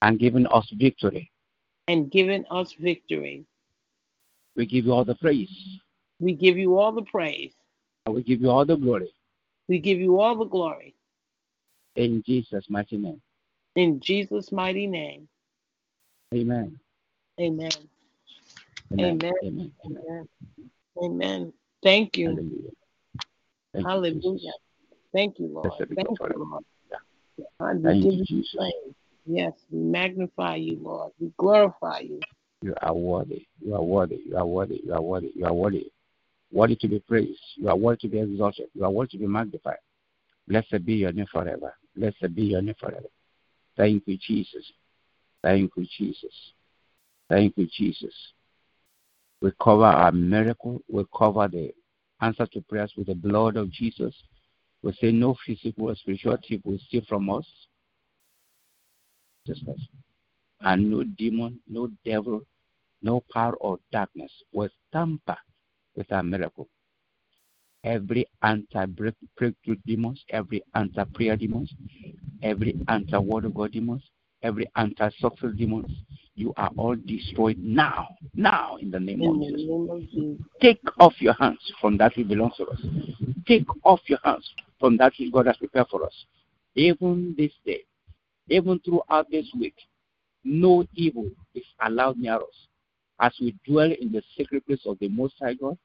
[0.01, 1.29] and giving us victory.
[1.87, 3.45] and giving us victory.
[4.55, 5.79] We give you all the praise.
[6.19, 7.53] We give you all the praise.
[8.05, 9.11] And we give you all the glory.
[9.67, 10.95] We give you all the glory.
[11.99, 13.21] In Jesus' mighty name.
[13.75, 15.27] In Jesus' mighty name.
[16.33, 16.79] Amen.
[17.37, 17.71] Amen.
[18.93, 19.19] Amen.
[19.43, 20.29] Amen.
[21.03, 21.53] Amen.
[21.83, 22.27] Thank you.
[23.83, 24.51] Hallelujah.
[25.11, 25.73] Thank you, Lord.
[25.77, 26.63] Thank you, Lord.
[27.83, 28.55] Thank you, Jesus.
[29.25, 31.11] Yes, we magnify you, Lord.
[31.19, 32.21] We glorify you.
[32.61, 33.45] You are worthy.
[33.59, 34.21] You are worthy.
[34.25, 34.81] You are worthy.
[34.85, 35.31] You are worthy.
[35.35, 35.91] You are worthy.
[36.53, 37.41] Worthy to be praised.
[37.57, 38.67] You are worthy to be exalted.
[38.73, 39.79] You are worthy to be magnified.
[40.47, 41.75] Blessed be your name forever.
[41.95, 43.07] Blessed be your name forever.
[43.75, 44.71] Thank you, Jesus.
[45.41, 46.33] Thank you, Jesus.
[47.29, 48.13] Thank you, Jesus.
[49.41, 50.81] We cover our miracle.
[50.89, 51.73] We cover the
[52.21, 54.13] answer to prayers with the blood of Jesus.
[54.81, 57.45] We say no physical or spiritual tip will steal from us.
[59.45, 59.87] Jesus Christ.
[60.61, 62.41] And no demon, no devil,
[63.01, 65.37] no power of darkness will tamper
[65.95, 66.67] with our miracle.
[67.83, 71.73] Every anti breakthrough demons, every anti prayer demons,
[72.43, 74.03] every anti word of God demons,
[74.43, 75.89] every anti success demons,
[76.35, 78.09] you are all destroyed now.
[78.35, 79.61] Now, in the name, of, Jesus.
[79.61, 80.45] name of Jesus.
[80.61, 82.81] Take off your hands from that which belongs to us.
[83.47, 84.49] Take off your hands
[84.79, 86.13] from that which God has prepared for us.
[86.75, 87.83] Even this day,
[88.49, 89.75] even throughout this week,
[90.43, 92.67] no evil is allowed near us.
[93.19, 95.77] As we dwell in the secret place of the Most High God,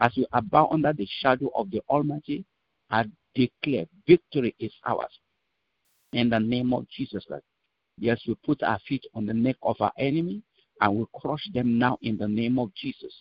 [0.00, 2.44] as we abide under the shadow of the Almighty,
[2.90, 5.18] I declare victory is ours.
[6.12, 7.44] In the name of Jesus Christ.
[7.98, 10.42] Yes, we put our feet on the neck of our enemy
[10.80, 13.12] and we crush them now in the name of Jesus.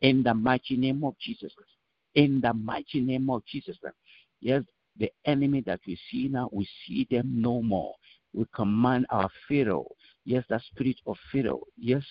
[0.00, 1.72] In the mighty name of Jesus Christ.
[2.14, 3.96] In the mighty name of Jesus Christ.
[4.40, 4.62] Yes,
[4.98, 7.94] the enemy that we see now, we see them no more.
[8.32, 9.88] We command our Pharaoh,
[10.24, 12.04] yes, the spirit of Pharaoh, yes,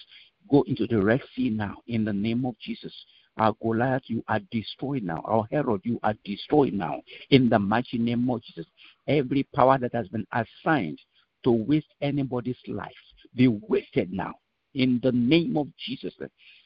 [0.50, 2.94] go into the Red Sea now in the name of Jesus.
[3.38, 5.22] Our Goliath, you are destroyed now.
[5.26, 8.66] Our Herod, you are destroyed now in the mighty name of Jesus.
[9.08, 11.00] Every power that has been assigned
[11.44, 12.92] to waste anybody's life
[13.36, 14.34] be wasted now
[14.74, 16.14] in the name of Jesus.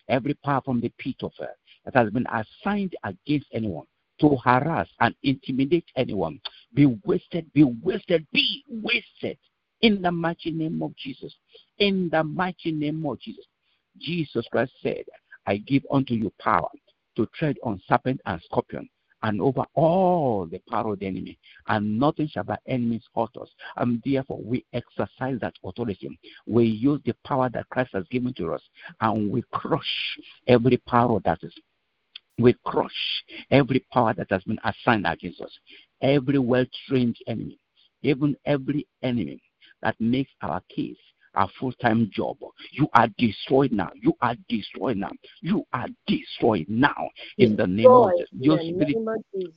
[0.08, 1.50] Every power from the pit of hell
[1.86, 3.86] that has been assigned against anyone
[4.20, 6.40] to harass and intimidate anyone
[6.74, 9.38] be wasted, be wasted, be wasted
[9.82, 11.34] in the mighty name of Jesus.
[11.80, 13.46] In the mighty name of Jesus.
[14.00, 15.04] Jesus Christ said,
[15.48, 16.70] I give unto you power
[17.16, 18.88] to tread on serpent and scorpion
[19.24, 21.38] and over all the power of the enemy,
[21.68, 23.50] and nothing shall by enemies hurt us.
[23.78, 26.20] And therefore, we exercise that authority.
[26.48, 28.62] We use the power that Christ has given to us,
[29.00, 30.18] and we crush
[30.48, 31.54] every power that is.
[32.40, 35.52] We crush every power that has been assigned against us,
[36.02, 37.60] every well trained enemy,
[38.02, 39.42] even every enemy
[39.84, 40.98] that makes our case
[41.36, 42.38] a full time job.
[42.72, 43.90] You are destroyed now.
[44.02, 45.12] You are destroyed now.
[45.42, 48.30] You are destroyed now in the name of Jesus.
[48.40, 48.98] Your spirit,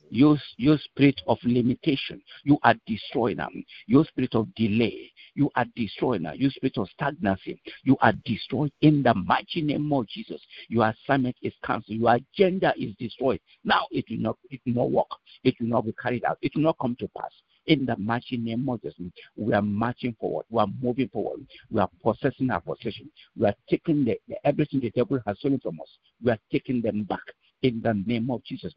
[0.09, 3.49] your, your spirit of limitation, you are destroyed now.
[3.87, 6.33] Your spirit of delay, you are destroyed now.
[6.33, 10.41] Your spirit of stagnancy, you are destroyed in the mighty name of Jesus.
[10.69, 11.97] Your assignment is cancelled.
[11.97, 13.39] Your agenda is destroyed.
[13.63, 15.09] Now it will not it will not work.
[15.43, 16.37] It will not be carried out.
[16.41, 17.31] It will not come to pass
[17.67, 18.99] in the mighty name of Jesus.
[19.35, 20.45] We are marching forward.
[20.49, 21.45] We are moving forward.
[21.71, 23.09] We are possessing our possession.
[23.37, 25.89] We are taking the, the, everything the devil has stolen from us.
[26.23, 27.23] We are taking them back
[27.61, 28.73] in the name of Jesus.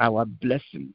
[0.00, 0.94] Our blessing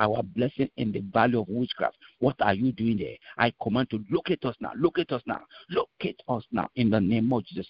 [0.00, 1.96] our blessing in the valley of witchcraft.
[2.18, 3.16] What are you doing there?
[3.38, 7.32] I command to locate us now, locate us now, locate us now in the name
[7.32, 7.68] of Jesus.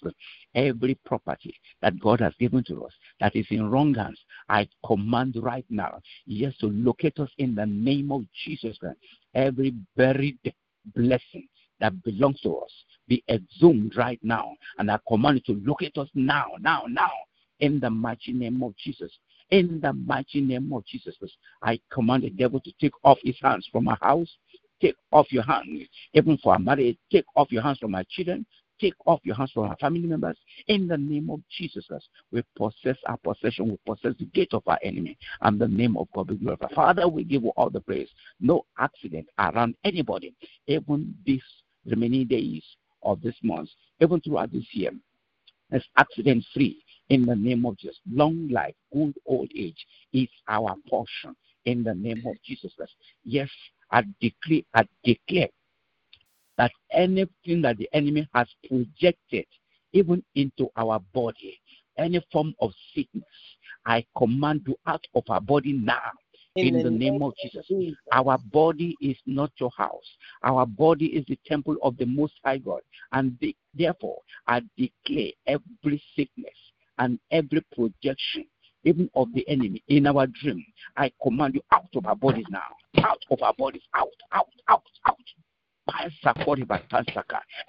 [0.55, 4.19] Every property that God has given to us that is in wrong hands,
[4.49, 8.97] I command right now, yes, to locate us in the name of Jesus Christ.
[9.35, 10.39] Every buried
[10.95, 11.47] blessing
[11.79, 12.71] that belongs to us
[13.07, 17.11] be exhumed right now, and I command you to locate us now, now, now,
[17.59, 19.11] in the mighty name of Jesus
[19.51, 21.35] in the mighty name of Jesus Christ.
[21.61, 24.29] I command the devil to take off his hands from my house,
[24.81, 28.45] take off your hands, even for a marriage, take off your hands from my children,
[28.79, 30.37] take off your hands from our family members.
[30.67, 34.63] In the name of Jesus Christ, we possess our possession, we possess the gate of
[34.65, 36.71] our enemy, and the name of God be glorified.
[36.71, 38.09] Father, we give you all the praise.
[38.39, 40.33] No accident around anybody,
[40.67, 41.43] even these
[41.85, 42.63] remaining days
[43.03, 44.91] of this month, even throughout this year.
[45.71, 47.99] It's accident free in the name of Jesus.
[48.09, 51.35] Long life, good old age is our portion
[51.65, 52.93] in the name of Jesus Christ.
[53.25, 53.49] Yes,
[53.91, 55.49] I declare, I declare
[56.57, 59.45] that anything that the enemy has projected
[59.91, 61.59] even into our body,
[61.97, 63.25] any form of sickness,
[63.85, 65.99] I command you out of our body now.
[66.55, 67.65] In, in the, name, of Jesus.
[67.65, 67.97] Jesus.
[68.11, 70.03] Our body is not your house.
[70.43, 72.81] Our body is the temple of the Most High God.
[73.13, 76.51] And the, therefore, I declare every sickness,
[77.01, 78.45] and every projection,
[78.83, 80.63] even of the enemy in our dream,
[80.95, 82.61] I command you out of our bodies now.
[83.03, 83.81] Out of our bodies.
[83.95, 85.17] Out, out, out, out.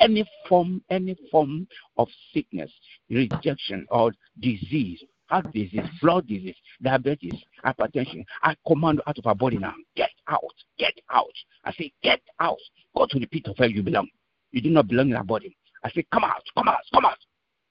[0.01, 1.67] Any form, any form
[1.97, 2.71] of sickness,
[3.09, 9.57] rejection, or disease, heart disease, blood disease, diabetes, hypertension, I command out of our body
[9.57, 9.75] now.
[9.97, 10.43] Get out,
[10.79, 11.33] get out.
[11.65, 12.59] I say, get out.
[12.95, 14.09] Go to the pit of hell you belong.
[14.51, 15.57] You do not belong in our body.
[15.83, 17.19] I say, come out, come out, come out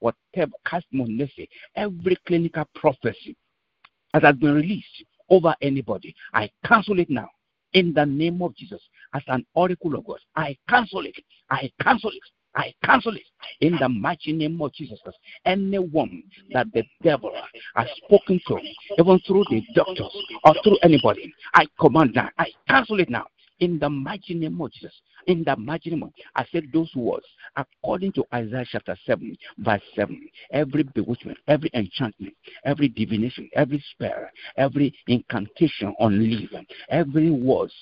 [0.01, 3.35] whatever cast mercy, every clinical prophecy
[4.13, 7.29] that has been released over anybody, I cancel it now.
[7.73, 8.81] In the name of Jesus,
[9.13, 11.15] as an oracle of God, I cancel it.
[11.49, 12.19] I cancel it.
[12.53, 13.23] I cancel it
[13.61, 14.99] in the mighty name of Jesus.
[15.45, 17.31] Anyone that the devil
[17.75, 18.59] has spoken to,
[18.99, 20.11] even through the doctors
[20.43, 22.33] or through anybody, I command that.
[22.37, 23.27] I cancel it now
[23.61, 24.93] in the mighty name of Jesus.
[25.27, 30.29] In the name I said those words according to Isaiah chapter 7, verse 7.
[30.51, 32.33] Every bewitchment, every enchantment,
[32.65, 36.51] every divination, every spell, every incantation on leave,
[36.89, 37.73] every words,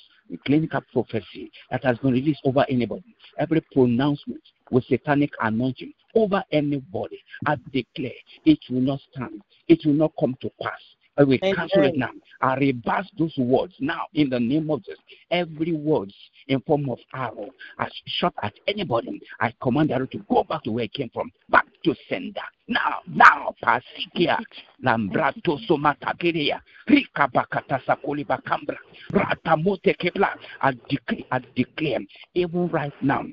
[0.45, 7.19] clinical prophecy that has been released over anybody, every pronouncement with satanic anointing over anybody.
[7.45, 8.11] I declare
[8.45, 9.41] it will not stand.
[9.67, 10.79] It will not come to pass.
[11.19, 12.11] I will cancel it now.
[12.41, 14.99] I reverse those words now in the name of Jesus.
[15.29, 16.13] Every words
[16.47, 19.21] in form of arrow I shot at anybody.
[19.41, 22.39] I command arrow to go back to where it came from, back to sender.
[22.69, 24.37] Now, now, Pasikia,
[24.83, 28.77] Lambrato Somatakiria, Rika Bakata Sakuli Bakambra,
[29.11, 30.29] Ratamote Kebla.
[30.61, 31.99] I decree, I declare,
[32.33, 33.25] even right now,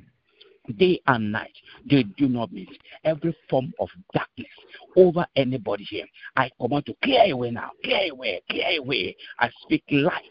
[0.78, 1.54] day and night,
[1.88, 2.68] they do not miss
[3.04, 4.46] every form of darkness
[4.96, 6.06] over anybody here.
[6.36, 9.16] I command to clear away now, clear away, clear away.
[9.38, 10.24] I speak light,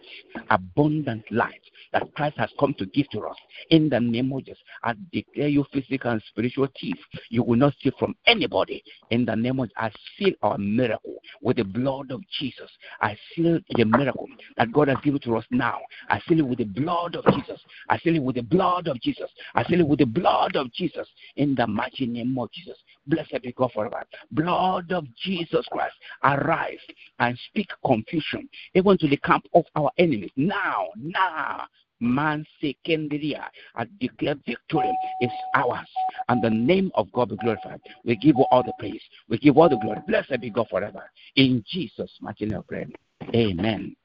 [0.49, 1.61] abundant light
[1.95, 3.37] that Christ has come to give to us.
[3.69, 6.97] In the name of Jesus, I declare you physical and spiritual thief.
[7.29, 8.83] You will not steal from anybody.
[9.11, 12.69] In the name of Jesus, I seal our miracle with the blood of Jesus.
[12.99, 14.27] I seal the miracle
[14.57, 15.79] that God has given to us now.
[16.09, 17.61] I seal it with the blood of Jesus.
[17.87, 19.29] I seal it with the blood of Jesus.
[19.53, 21.07] I seal it with the blood of Jesus.
[21.37, 22.77] In the mighty name of Jesus.
[23.07, 24.03] Blessed be God forever.
[24.31, 26.79] Blood of Jesus Christ, arise
[27.19, 30.31] and speak confusion even to the camp of our enemies.
[30.35, 31.67] Now, now,
[31.99, 33.35] man secondary.
[33.75, 34.91] I declare victory
[35.21, 35.87] is ours,
[36.29, 37.81] and the name of God be glorified.
[38.03, 39.01] We give all the praise.
[39.29, 40.01] We give all the glory.
[40.07, 41.03] Blessed be God forever.
[41.35, 42.87] In Jesus' mighty name, pray.
[43.33, 43.95] Amen.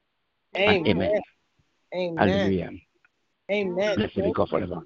[0.56, 0.86] Amen.
[0.86, 1.20] Amen.
[1.94, 2.18] Amen.
[2.18, 2.70] Hallelujah.
[3.50, 3.96] Amen.
[3.96, 4.82] Blessed be God forever.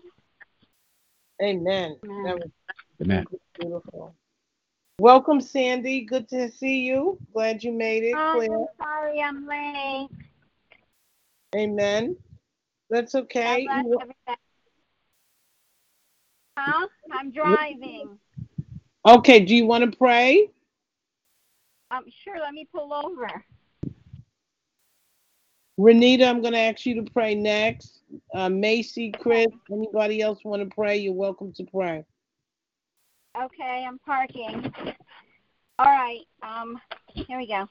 [1.42, 1.96] Amen.
[3.00, 3.26] Amen.
[3.58, 4.14] beautiful.
[5.00, 6.02] Welcome, Sandy.
[6.02, 7.18] Good to see you.
[7.32, 8.14] Glad you made it.
[8.16, 8.58] Oh, Hi, Claire.
[8.58, 10.08] I'm sorry I'm late.
[11.56, 12.16] Amen.
[12.90, 13.66] That's okay.
[13.66, 14.40] God bless You- everybody.
[16.56, 16.88] Huh?
[17.12, 18.18] I'm driving.
[19.06, 20.48] Okay, do you want to pray?
[21.90, 23.28] Um, sure, let me pull over.
[25.78, 28.02] Renita, I'm going to ask you to pray next.
[28.32, 30.96] Uh, Macy, Chris, anybody else want to pray?
[30.96, 32.04] You're welcome to pray.
[33.36, 34.72] Okay, I'm parking.
[35.80, 37.68] All right, um, here we go.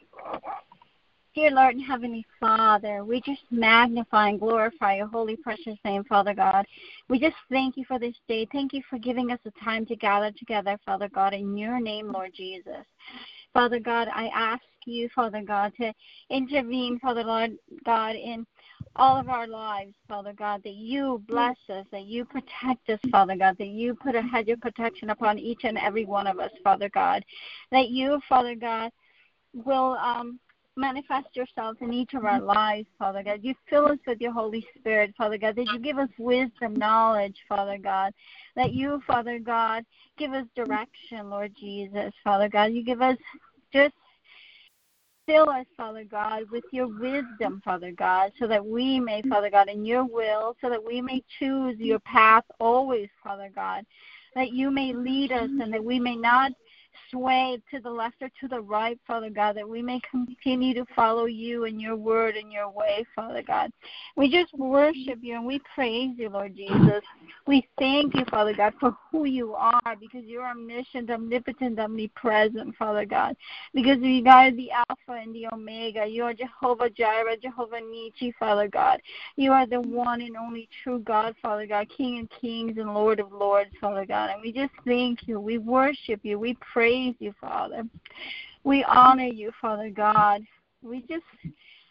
[1.36, 6.36] Dear Lord and Heavenly Father, we just magnify and glorify your holy, precious name, Father
[6.36, 6.64] God.
[7.10, 8.48] We just thank you for this day.
[8.52, 12.12] Thank you for giving us the time to gather together, Father God, in your name,
[12.12, 12.86] Lord Jesus.
[13.52, 15.92] Father God, I ask you, Father God, to
[16.30, 17.54] intervene, Father Lord
[17.84, 18.46] God, in
[18.96, 23.36] all of our lives, Father God, that you bless us, that you protect us, Father
[23.36, 26.52] God, that you put a hedge of protection upon each and every one of us,
[26.64, 27.26] Father God,
[27.72, 28.92] that you, Father God,
[29.56, 30.40] will um,
[30.76, 32.48] manifest yourself in each of our mm-hmm.
[32.48, 33.40] lives, Father God.
[33.42, 37.38] You fill us with your Holy Spirit, Father God, that you give us wisdom, knowledge,
[37.48, 38.14] Father God,
[38.56, 39.86] that you, Father God,
[40.18, 42.72] give us direction, Lord Jesus, Father God.
[42.72, 43.18] You give us
[43.72, 43.94] just
[45.26, 49.70] Fill us, Father God, with your wisdom, Father God, so that we may, Father God,
[49.70, 53.86] in your will, so that we may choose your path always, Father God,
[54.36, 56.52] that you may lead us and that we may not
[57.10, 60.86] sway to the left or to the right, Father God, that we may continue to
[60.96, 63.72] follow you and your word and your way, Father God.
[64.16, 67.02] We just worship you and we praise you, Lord Jesus.
[67.46, 73.06] We thank you, Father God, for who you are because you're omniscient, omnipotent, omnipresent, Father
[73.06, 73.36] God.
[73.74, 76.06] Because you are the Alpha and the Omega.
[76.06, 79.02] You are Jehovah Jireh, Jehovah Nissi, Father God.
[79.36, 83.20] You are the one and only true God, Father God, King of kings and Lord
[83.20, 84.30] of lords, Father God.
[84.30, 85.40] And we just thank you.
[85.40, 86.40] We worship you.
[86.40, 87.84] We praise you, Father.
[88.64, 90.44] We honor you, Father God.
[90.82, 91.24] We just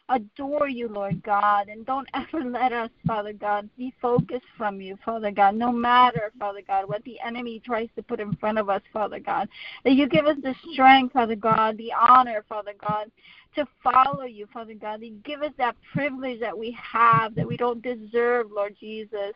[0.09, 4.99] adore you, Lord God, and don't ever let us, Father God, be focused from you,
[5.05, 8.69] Father God, no matter, Father God, what the enemy tries to put in front of
[8.69, 9.49] us, Father God.
[9.85, 13.11] That you give us the strength, Father God, the honor, Father God,
[13.55, 15.01] to follow you, Father God.
[15.01, 19.33] That you give us that privilege that we have, that we don't deserve, Lord Jesus,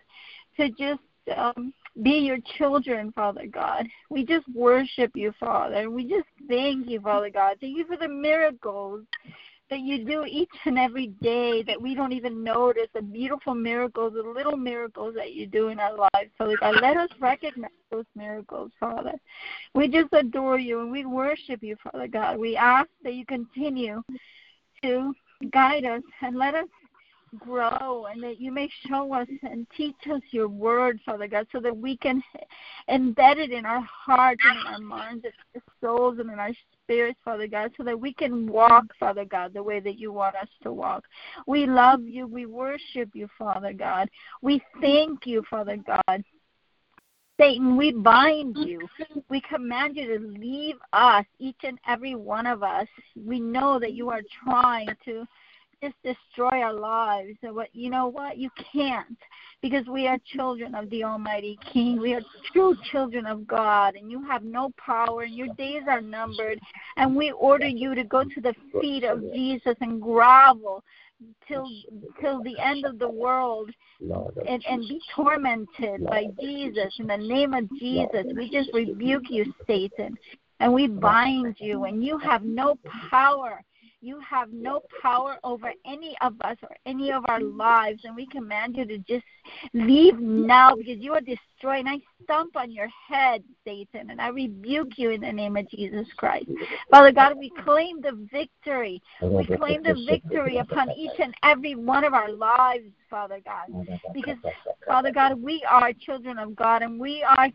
[0.57, 1.01] to just
[1.37, 1.73] um,
[2.03, 3.87] be your children, Father God.
[4.11, 5.91] We just worship you, Father.
[5.91, 7.57] We just thank you, Father God.
[7.61, 9.05] Thank you for the miracles
[9.69, 14.13] that you do each and every day that we don't even notice the beautiful miracles,
[14.15, 16.77] the little miracles that you do in our lives, Father God.
[16.81, 19.15] Let us recognize those miracles, Father.
[19.75, 22.39] We just adore you and we worship you, Father God.
[22.39, 24.03] We ask that you continue
[24.83, 25.13] to
[25.51, 26.69] guide us and let us
[27.39, 31.61] grow and that you may show us and teach us your word, Father God, so
[31.61, 32.23] that we can
[32.89, 36.53] embed it in our hearts and in our minds and our souls and in our
[36.83, 40.37] spirits, Father God, so that we can walk, Father God, the way that you want
[40.37, 41.05] us to walk.
[41.47, 42.27] We love you.
[42.27, 44.09] We worship you, Father God.
[44.43, 46.25] We thank you, Father God.
[47.39, 48.81] Satan, we bind you.
[49.29, 52.87] We command you to leave us, each and every one of us.
[53.15, 55.27] We know that you are trying to
[55.83, 57.37] just destroy our lives.
[57.43, 58.39] And what you know what?
[58.39, 59.19] You can't.
[59.63, 62.01] because we are children of the Almighty King.
[62.01, 62.21] We are
[62.53, 66.61] true children of God, and you have no power, and your days are numbered.
[66.97, 70.83] And we order you to go to the feet of Jesus and grovel
[71.49, 71.67] till
[72.21, 73.71] till the end of the world
[74.47, 78.27] and, and be tormented by Jesus in the name of Jesus.
[78.37, 80.17] We just rebuke you, Satan,
[80.61, 82.79] and we bind you, and you have no
[83.11, 83.63] power
[84.07, 88.27] you have no power over any of us or any of our lives, and we
[88.27, 89.25] command you to just
[89.75, 91.81] leave now because you are destroyed.
[91.81, 95.69] And I stomp on your head, Satan, and I rebuke you in the name of
[95.71, 96.47] Jesus Christ.
[96.91, 99.03] Father God, we claim the victory.
[99.21, 103.85] We claim the victory upon each and every one of our lives, Father God,
[104.15, 104.37] because,
[104.87, 107.49] Father God, we are children of God, and we are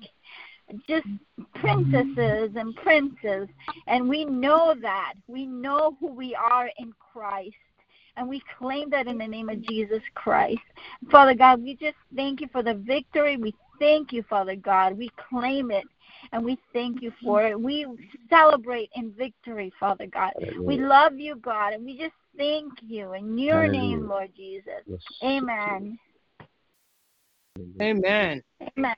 [0.88, 1.08] just
[1.56, 3.48] princesses and princes.
[3.88, 5.14] And we know that.
[5.28, 7.56] We know who we are in Christ.
[8.18, 10.60] And we claim that in the name of Jesus Christ.
[11.10, 13.38] Father God, we just thank you for the victory.
[13.38, 14.98] We thank you, Father God.
[14.98, 15.86] We claim it
[16.32, 17.60] and we thank you for it.
[17.60, 17.86] We
[18.30, 20.34] celebrate in victory, Father God.
[20.66, 24.84] We love you, God, and we just thank you in your name, Lord Jesus.
[25.24, 25.98] Amen.
[27.82, 28.42] Amen.
[28.78, 28.96] Amen.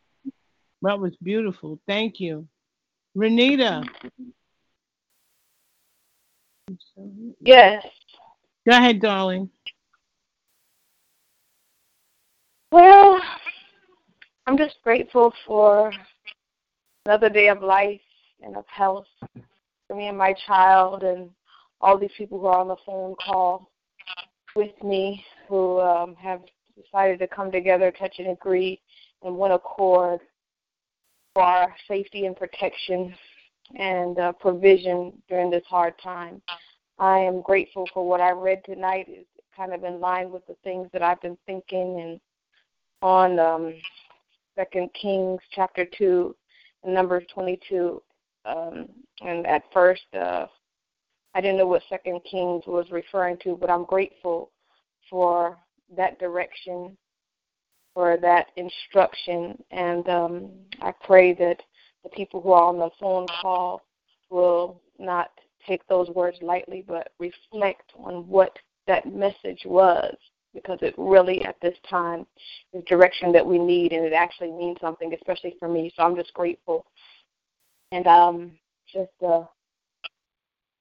[0.83, 1.79] That was beautiful.
[1.87, 2.45] Thank you.
[3.15, 3.87] Renita.
[7.39, 7.85] Yes.
[8.67, 9.49] Go ahead, darling.
[12.73, 13.21] Well,
[14.45, 15.93] I'm just grateful for
[17.05, 18.01] another day of life
[18.41, 19.07] and of health
[19.87, 21.29] for me and my child and
[21.79, 23.69] all these people who are on the phone call
[24.53, 26.41] with me who um, have
[26.75, 28.81] decided to come together, touch and agree
[29.23, 30.19] in one accord
[31.33, 33.13] for our safety and protection
[33.75, 36.41] and uh, provision during this hard time.
[36.99, 39.07] I am grateful for what I read tonight.
[39.09, 42.19] Is kind of in line with the things that I've been thinking and
[43.01, 43.73] on um,
[44.55, 46.35] Second Kings chapter two
[46.83, 48.01] and Numbers twenty two.
[48.45, 48.89] Um,
[49.21, 50.47] and at first, uh,
[51.33, 54.51] I didn't know what Second Kings was referring to, but I'm grateful
[55.09, 55.57] for
[55.95, 56.97] that direction
[57.93, 59.61] for that instruction.
[59.71, 60.49] And um,
[60.81, 61.61] I pray that
[62.03, 63.81] the people who are on the phone call
[64.29, 65.29] will not
[65.67, 68.57] take those words lightly, but reflect on what
[68.87, 70.13] that message was,
[70.53, 72.25] because it really, at this time,
[72.73, 75.91] is direction that we need, and it actually means something, especially for me.
[75.95, 76.85] So I'm just grateful.
[77.91, 78.51] And um,
[78.91, 79.43] just uh,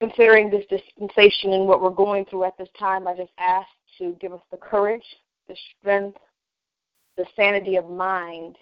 [0.01, 3.69] considering this dispensation and what we're going through at this time, I just ask
[3.99, 5.05] to give us the courage,
[5.47, 6.19] the strength,
[7.17, 8.57] the sanity of mind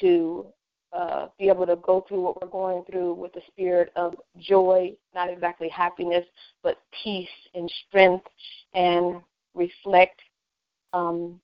[0.00, 0.46] to
[0.92, 4.92] uh, be able to go through what we're going through with the spirit of joy,
[5.14, 6.24] not exactly happiness,
[6.62, 8.26] but peace and strength,
[8.74, 9.20] and
[9.54, 10.20] reflect
[10.92, 11.40] um,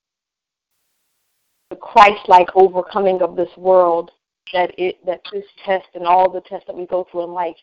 [1.70, 4.10] the Christ-like overcoming of this world.
[4.52, 7.56] That it that this test and all the tests that we go through in life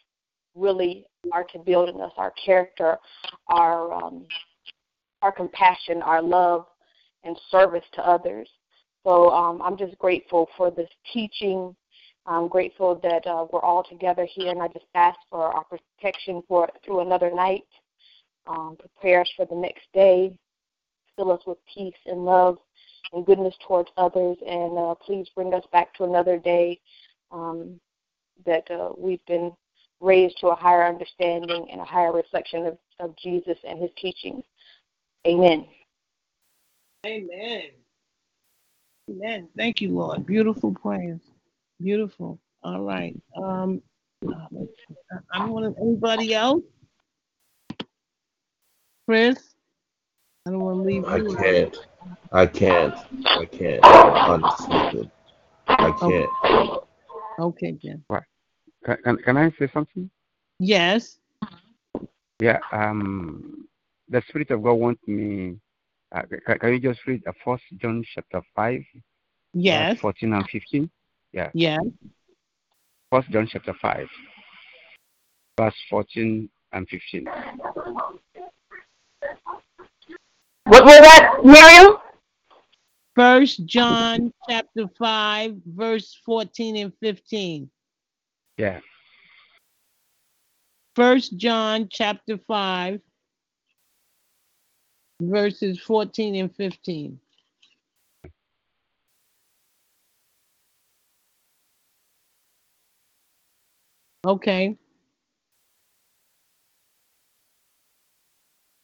[0.56, 2.98] really are to build in us our character,
[3.48, 4.26] our um,
[5.22, 6.66] our compassion, our love,
[7.28, 8.50] and service to others.
[9.04, 11.76] So um, I'm just grateful for this teaching.
[12.26, 16.42] I'm grateful that uh, we're all together here, and I just ask for our protection
[16.48, 17.64] for through another night.
[18.48, 20.38] Um, prepare us for the next day.
[21.16, 22.58] Fill us with peace and love
[23.14, 26.80] and goodness towards others, and uh, please bring us back to another day
[27.32, 27.80] um,
[28.46, 29.52] that uh, we've been
[30.02, 34.44] raised to a higher understanding and a higher reflection of, of Jesus and His teachings.
[35.26, 35.66] Amen.
[37.06, 37.64] Amen.
[39.10, 39.48] Amen.
[39.56, 40.26] Thank you, Lord.
[40.26, 41.22] Beautiful prayers.
[41.82, 42.40] Beautiful.
[42.64, 43.16] All right.
[43.42, 43.82] Um,
[44.28, 46.64] I don't want anybody else.
[49.08, 49.38] Chris,
[50.46, 51.78] I don't want to leave I can't.
[52.32, 52.94] I can't.
[53.26, 53.86] I can't.
[53.86, 55.12] I'm unsleeping.
[55.68, 56.84] I can't.
[57.40, 58.04] Okay, Jim.
[58.84, 60.10] Can, can, can I say something?
[60.60, 61.20] Yes.
[62.40, 62.60] Yeah.
[62.72, 63.68] Um,
[64.10, 65.58] the Spirit of God wants me.
[66.14, 68.82] Uh, can, can you just read uh, First John chapter five,
[69.54, 69.94] Yes.
[69.94, 70.90] verse fourteen and fifteen?
[71.34, 71.50] Yeah.
[71.54, 71.82] Yes.
[73.12, 74.08] First John chapter five,
[75.58, 77.26] verse fourteen and fifteen.
[80.64, 81.98] What was that, Miriam?
[83.16, 87.70] First John chapter five, verse fourteen and fifteen.
[88.58, 88.80] Yeah.
[90.96, 93.02] First John chapter five,
[95.22, 97.20] verses fourteen and fifteen.
[104.26, 104.78] Okay.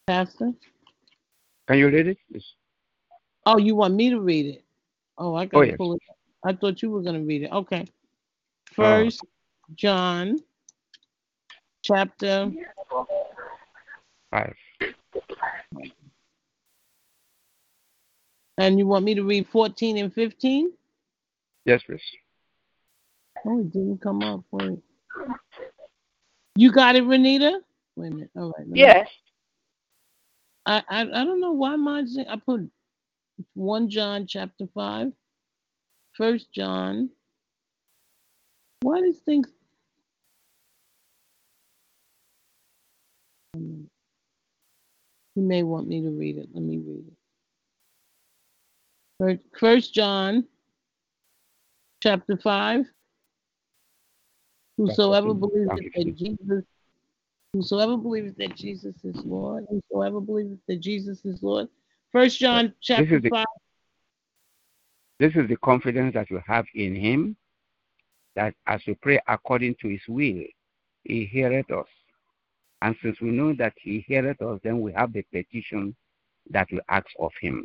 [0.08, 0.54] Pastor?
[1.68, 2.18] Can you read it?
[3.46, 4.64] Oh, you want me to read it?
[5.18, 5.78] Oh, I got to oh, yes.
[5.78, 6.02] pull it.
[6.46, 7.52] I thought you were going to read it.
[7.52, 7.82] Okay.
[7.82, 7.86] Uh.
[8.74, 9.22] First
[9.76, 10.40] John,
[11.84, 12.52] chapter
[14.30, 14.56] Five.
[18.58, 20.72] And you want me to read 14 and 15?
[21.66, 22.02] Yes, please.
[23.46, 24.44] Oh, it didn't come up.
[24.52, 24.80] Wait.
[26.56, 27.60] You got it, Renita?
[27.96, 28.30] Wait a minute.
[28.36, 28.54] All right.
[28.60, 29.10] let me- Yes.
[30.66, 32.70] I, I I don't know why mine's I put
[33.56, 35.12] 1 John chapter 5.
[36.16, 37.10] First John.
[38.82, 39.48] Why does things
[43.56, 46.50] You may want me to read it.
[46.54, 47.14] Let me read it.
[49.60, 50.46] First, John
[52.02, 52.86] chapter 5.
[54.78, 56.64] Whosoever believes that Jesus
[57.54, 61.68] Whosoever believes that Jesus is Lord, whosoever believes that Jesus is Lord.
[62.12, 63.46] First John chapter is the- five.
[65.20, 67.38] This is the confidence that we have in Him,
[68.34, 70.44] that as we pray according to His will,
[71.04, 71.88] He heareth us.
[72.82, 75.96] And since we know that He heareth us, then we have the petition
[76.50, 77.64] that we ask of Him.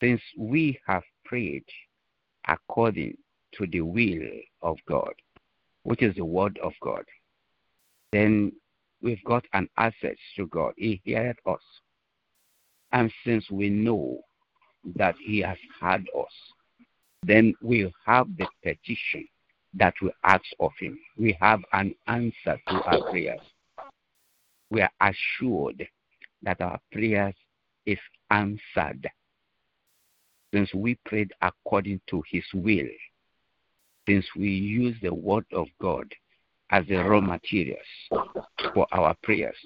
[0.00, 1.64] Since we have prayed
[2.46, 3.16] according
[3.54, 4.28] to the will
[4.62, 5.12] of God,
[5.82, 7.04] which is the Word of God,
[8.12, 8.52] then
[9.02, 10.74] we've got an access to God.
[10.76, 11.60] He heareth us.
[12.92, 14.20] And since we know
[14.96, 16.32] that He has heard us,
[17.22, 19.26] then we have the petition
[19.74, 20.98] that we ask of Him.
[21.16, 23.40] We have an answer to our prayers.
[24.70, 25.86] We are assured
[26.42, 27.34] that our prayers
[27.84, 27.98] is
[28.30, 29.10] answered
[30.52, 32.88] since we prayed according to His will,
[34.08, 36.06] since we use the Word of God
[36.70, 37.78] as the raw materials
[38.74, 39.56] for our prayers.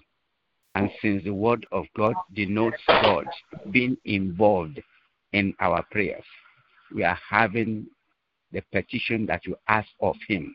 [0.75, 3.27] And since the Word of God denotes God
[3.71, 4.81] being involved
[5.33, 6.25] in our prayers,
[6.95, 7.87] we are having
[8.53, 10.55] the petition that you ask of Him.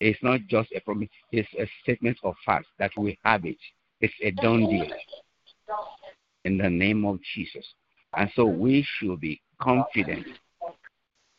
[0.00, 3.58] It's not just a promise, it's a statement of fact that we have it.
[4.00, 4.88] It's a done deal
[6.44, 7.66] in the name of Jesus.
[8.16, 10.26] And so we should be confident.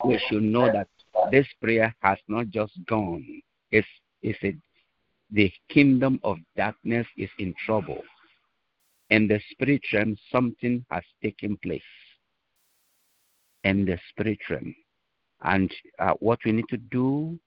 [0.05, 0.87] We should know that
[1.31, 3.25] this prayer has not just gone.
[3.71, 3.87] It's,
[4.21, 4.55] it's a,
[5.31, 8.01] the kingdom of darkness is in trouble.
[9.09, 11.81] In the spirit realm, something has taken place.
[13.63, 14.73] In the spirit realm.
[15.43, 17.39] And uh, what we need to do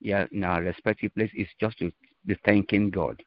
[0.00, 1.92] yeah, in our respective place is just to
[2.26, 3.22] be thanking God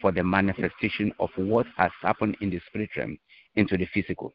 [0.00, 3.18] for the manifestation of what has happened in the spirit realm
[3.56, 4.32] into the physical.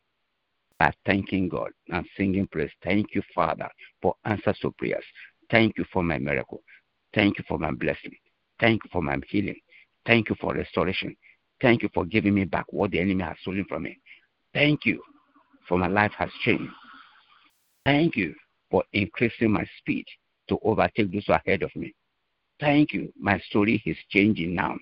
[0.80, 2.72] By thanking God and singing praise.
[2.84, 3.68] Thank you, Father,
[4.02, 5.04] for answers to prayers.
[5.52, 6.62] Thank you for my miracle.
[7.14, 8.16] Thank you for my blessing.
[8.60, 9.60] Thank you for my healing.
[10.06, 11.16] Thank you for restoration.
[11.62, 14.00] Thank you for giving me back what the enemy has stolen from me.
[14.54, 15.02] Thank you
[15.68, 16.72] for my life has changed.
[17.86, 18.34] Thank you
[18.72, 20.06] for increasing my speed
[20.48, 21.94] to overtake those ahead of me.
[22.60, 23.12] Thank you.
[23.20, 24.78] My story is changing now.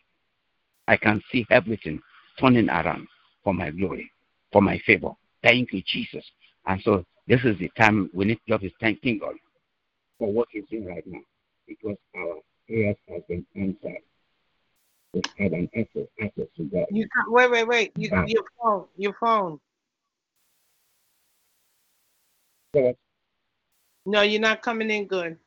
[0.87, 1.99] I can see everything
[2.39, 3.07] turning around
[3.43, 4.09] for my glory,
[4.51, 5.11] for my favor.
[5.43, 6.25] Thank you, Jesus.
[6.65, 9.35] And so this is the time we need to be thanking God
[10.19, 11.19] for what He's doing right now
[11.67, 12.35] because our
[12.67, 14.01] prayers have been answered.
[15.13, 16.85] We have an access, access to God.
[16.91, 17.91] You ca- wait, wait, wait.
[17.95, 18.25] You, Ah.
[18.27, 19.59] your phone, your phone.
[22.75, 22.95] So
[24.05, 25.37] No, you're not coming in good.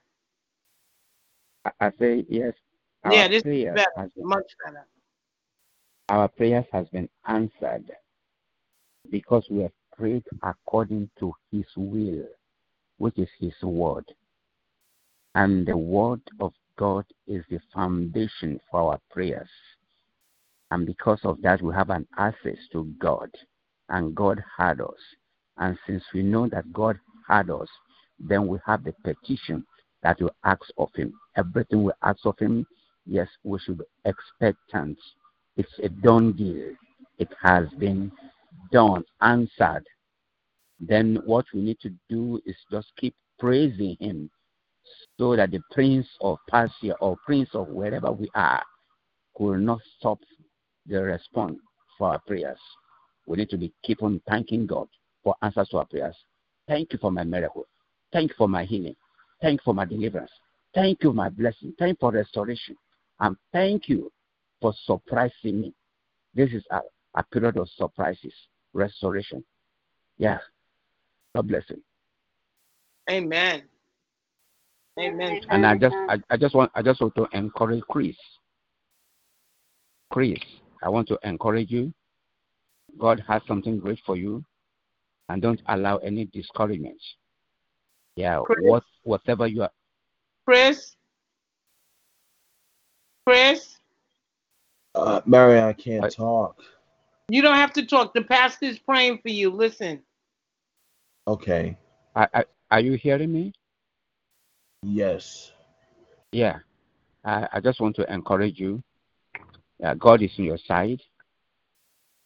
[1.64, 2.54] I- I say yes.
[3.04, 4.10] Our Yeah, this is better.
[4.14, 4.86] been Much better.
[6.08, 7.90] our prayers has been answered
[9.10, 9.72] because we have
[10.42, 12.26] according to his will,
[12.98, 14.04] which is his word.
[15.34, 19.48] And the word of God is the foundation for our prayers.
[20.70, 23.30] And because of that, we have an access to God.
[23.88, 25.00] And God had us.
[25.58, 26.98] And since we know that God
[27.28, 27.68] had us,
[28.18, 29.64] then we have the petition
[30.02, 31.12] that we ask of Him.
[31.36, 32.66] Everything we ask of Him,
[33.06, 34.98] yes, we should be expectant.
[35.56, 36.72] It's a done deal.
[37.18, 38.12] It has been
[38.72, 39.84] done, answered.
[40.78, 44.30] Then what we need to do is just keep praising Him
[45.18, 48.62] so that the prince of Persia or prince of wherever we are
[49.38, 50.18] will not stop
[50.86, 51.58] the response
[51.98, 52.58] for our prayers.
[53.26, 54.88] We need to be keep on thanking God
[55.22, 56.16] for answers to our prayers.
[56.68, 57.66] Thank you for my miracle.
[58.12, 58.96] Thank you for my healing.
[59.40, 60.30] Thank you for my deliverance.
[60.74, 61.74] Thank you for my blessing.
[61.78, 62.76] Thank you for restoration.
[63.20, 64.10] And thank you
[64.60, 65.74] for surprising me.
[66.34, 66.80] This is a,
[67.14, 68.32] a period of surprises,
[68.72, 69.44] restoration.
[70.18, 70.38] Yeah.
[71.34, 71.82] God bless you.
[73.10, 73.62] Amen.
[74.98, 75.40] Amen.
[75.48, 78.16] And I just I, I just want I just want to encourage Chris.
[80.10, 80.38] Chris,
[80.82, 81.92] I want to encourage you.
[82.98, 84.44] God has something great for you.
[85.28, 87.00] and don't allow any discouragement.
[88.16, 88.58] Yeah, Chris?
[88.62, 89.70] what whatever you are.
[90.44, 90.96] Chris?
[93.26, 93.78] Chris?
[94.96, 96.56] Uh, Mary, I can't I- talk.
[97.30, 98.12] You don't have to talk.
[98.12, 99.50] The pastor's praying for you.
[99.50, 100.02] Listen.
[101.28, 101.76] Okay.
[102.16, 103.52] I, I, are you hearing me?
[104.82, 105.52] Yes.
[106.32, 106.58] Yeah.
[107.24, 108.82] I, I just want to encourage you.
[109.78, 111.00] Yeah, God is on your side.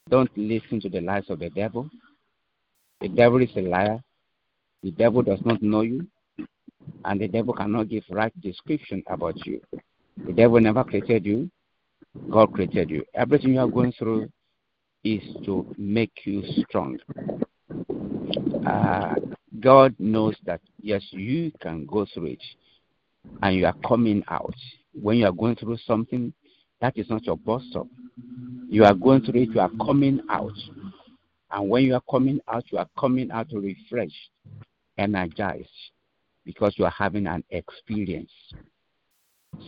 [0.08, 1.90] Don't listen to the lies of the devil.
[3.00, 4.02] The devil is a liar.
[4.82, 6.06] The devil does not know you,
[7.04, 9.60] and the devil cannot give right description about you.
[10.26, 11.50] The devil never created you.
[12.30, 13.04] God created you.
[13.14, 14.30] Everything you are going through
[15.04, 16.98] is to make you strong.
[18.66, 19.14] Uh,
[19.60, 22.42] God knows that yes, you can go through it,
[23.42, 24.54] and you are coming out.
[25.00, 26.32] When you are going through something,
[26.80, 27.86] that is not your bus stop.
[28.68, 30.52] You are going through it, you are coming out.
[31.50, 34.30] And when you are coming out, you are coming out refreshed,
[34.98, 35.68] energized,
[36.44, 38.32] because you are having an experience.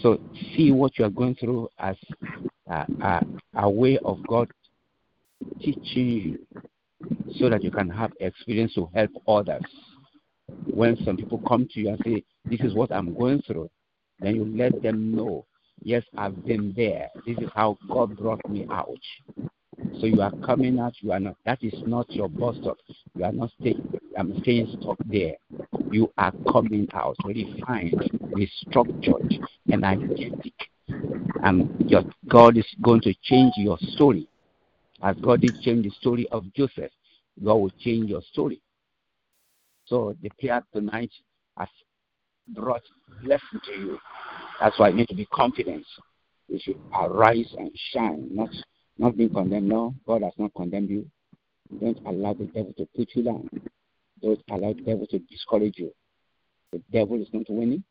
[0.03, 0.21] So
[0.57, 1.97] see what you are going through as
[2.67, 4.51] a, a, a way of God
[5.61, 6.39] teaching you
[7.39, 9.63] so that you can have experience to help others.
[10.67, 13.71] When some people come to you and say, This is what I'm going through,
[14.21, 15.47] then you let them know,
[15.83, 17.11] Yes, I've been there.
[17.27, 18.99] This is how God brought me out.
[20.01, 22.79] So you are coming out, you are not that is not your bus stop.
[23.15, 23.83] You are not staying
[24.19, 25.35] I'm staying stuck there.
[25.91, 29.39] You are coming out refined, restructured,
[29.71, 30.53] and identic.
[31.43, 34.29] And your God is going to change your story.
[35.07, 36.91] As God did change the story of Joseph,
[37.45, 38.61] God will change your story.
[39.85, 41.13] So the prayer tonight
[41.57, 41.69] has
[42.49, 42.83] brought
[43.23, 43.99] blessing to you.
[44.59, 45.87] That's why you need to be confident.
[46.49, 48.51] You should arise and shine, not
[48.99, 49.69] not being condemned.
[49.69, 51.09] No, God has not condemned you.
[51.81, 53.49] Don't allow the devil to put you down.
[54.21, 55.93] Don't allow the devil to discourage you.
[56.73, 57.85] The devil is not winning.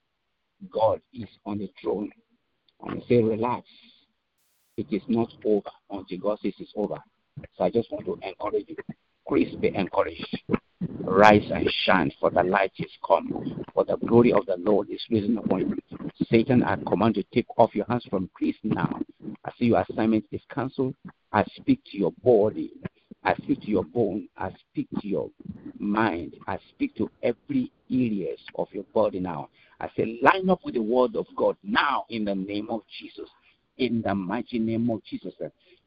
[0.70, 2.12] God is on the throne.
[2.86, 3.66] And say, relax.
[4.78, 6.98] It is not over until God says it's over.
[7.58, 8.76] So I just want to encourage you.
[9.28, 10.42] Please be encouraged.
[11.00, 15.02] Rise and shine, for the light is come, for the glory of the Lord is
[15.10, 15.78] risen upon you.
[16.30, 19.00] Satan, I command you take off your hands from Chris now.
[19.46, 20.96] I see your assignment is cancelled.
[21.32, 22.74] I speak to your body.
[23.24, 24.28] I speak to your bone.
[24.38, 25.30] I speak to your
[25.80, 26.36] mind.
[26.48, 29.48] I speak to every areas of your body now.
[29.80, 33.30] I say, line up with the word of God now in the name of Jesus.
[33.78, 35.34] In the mighty name of Jesus,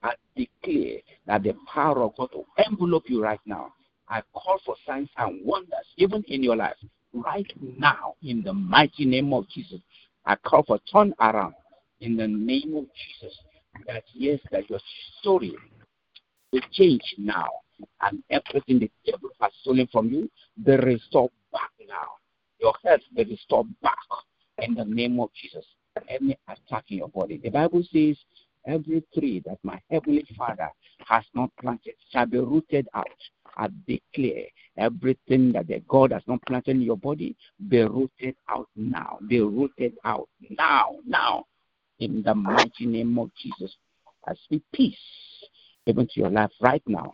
[0.02, 3.72] I declare that the power of God will envelop you right now.
[4.08, 6.76] I call for signs and wonders, even in your life,
[7.12, 9.80] right now, in the mighty name of Jesus.
[10.26, 11.54] I call for turn around
[12.00, 13.36] in the name of Jesus.
[13.86, 14.80] That yes, that your
[15.20, 15.54] story
[16.52, 17.48] will change now,
[18.02, 20.30] and everything the devil has stolen from you,
[20.62, 22.08] be restored back now.
[22.60, 23.96] Your health be restored back
[24.58, 25.64] in the name of Jesus.
[26.08, 27.38] Any attack in your body.
[27.38, 28.16] The Bible says,
[28.66, 30.68] every tree that my heavenly Father
[31.06, 33.06] has not planted shall be rooted out.
[33.56, 34.44] I declare
[34.76, 37.36] everything that the God has not planted in your body
[37.68, 39.18] be rooted out now.
[39.26, 41.44] Be rooted out now, now.
[41.98, 43.74] In the mighty name of Jesus.
[44.26, 44.96] I speak peace
[45.86, 47.12] even to your life right now.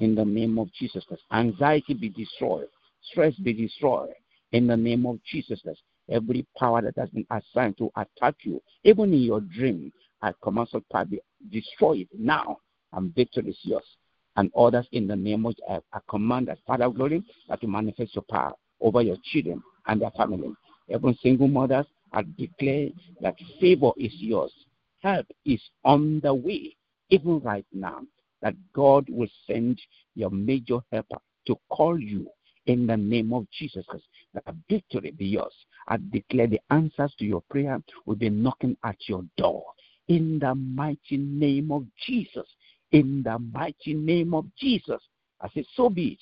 [0.00, 1.04] In the name of Jesus.
[1.32, 2.68] Anxiety be destroyed.
[3.10, 4.14] Stress be destroyed.
[4.52, 5.60] In the name of Jesus.
[6.10, 10.68] Every power that has been assigned to attack you, even in your dream, I command
[10.70, 11.20] such power be
[11.50, 12.58] destroyed now,
[12.92, 13.84] and victory is yours
[14.36, 18.14] and others in the name of I, I command that Father glory that you manifest
[18.14, 20.52] your power over your children and their family.
[20.88, 22.88] Even single mothers, I declare
[23.20, 24.52] that favor is yours.
[25.00, 26.76] Help is on the way,
[27.10, 28.00] even right now,
[28.40, 29.80] that God will send
[30.14, 32.28] your major helper to call you
[32.66, 33.84] in the name of Jesus.
[34.34, 35.52] That the victory be yours.
[35.88, 39.64] I declare the answers to your prayer will be knocking at your door.
[40.08, 42.46] In the mighty name of Jesus
[42.92, 45.00] in the mighty name of Jesus.
[45.40, 46.18] I say, so be it.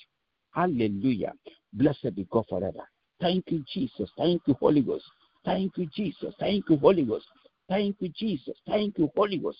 [0.51, 1.33] Hallelujah.
[1.73, 2.87] Blessed be God forever.
[3.19, 4.09] Thank you, Jesus.
[4.17, 5.05] Thank you, Holy Ghost.
[5.45, 6.33] Thank you, Jesus.
[6.39, 7.25] Thank you, Holy Ghost.
[7.69, 8.55] Thank you, Jesus.
[8.67, 9.59] Thank you, Holy Ghost.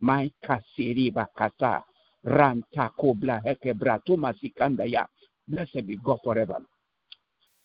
[0.00, 1.84] My kasiriba kata
[2.24, 5.06] ranta kobla hekebra tumasikandaya.
[5.48, 6.58] Blessed be God forever.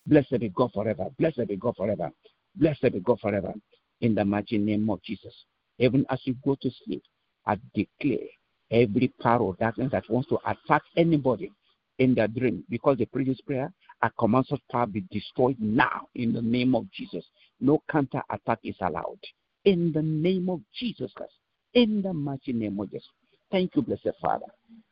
[0.06, 1.08] Blessed be God forever.
[1.20, 2.12] Blessed be God forever.
[2.56, 3.54] Blessed be God forever.
[4.02, 5.34] In the mighty name of Jesus.
[5.80, 7.04] Even as you go to sleep,
[7.46, 8.28] I declare
[8.72, 11.52] every power of darkness that wants to attack anybody
[12.00, 12.64] in their dream.
[12.70, 13.72] Because the previous prayer,
[14.02, 17.26] I command such power be destroyed now in the name of Jesus.
[17.60, 19.20] No counter attack is allowed.
[19.66, 21.34] In the name of Jesus Christ.
[21.74, 23.08] In the mighty name of Jesus.
[23.52, 24.46] Thank you, blessed Father.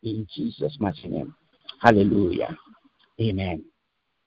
[0.03, 1.35] In Jesus' mighty name.
[1.81, 2.55] Hallelujah.
[3.19, 3.63] Amen.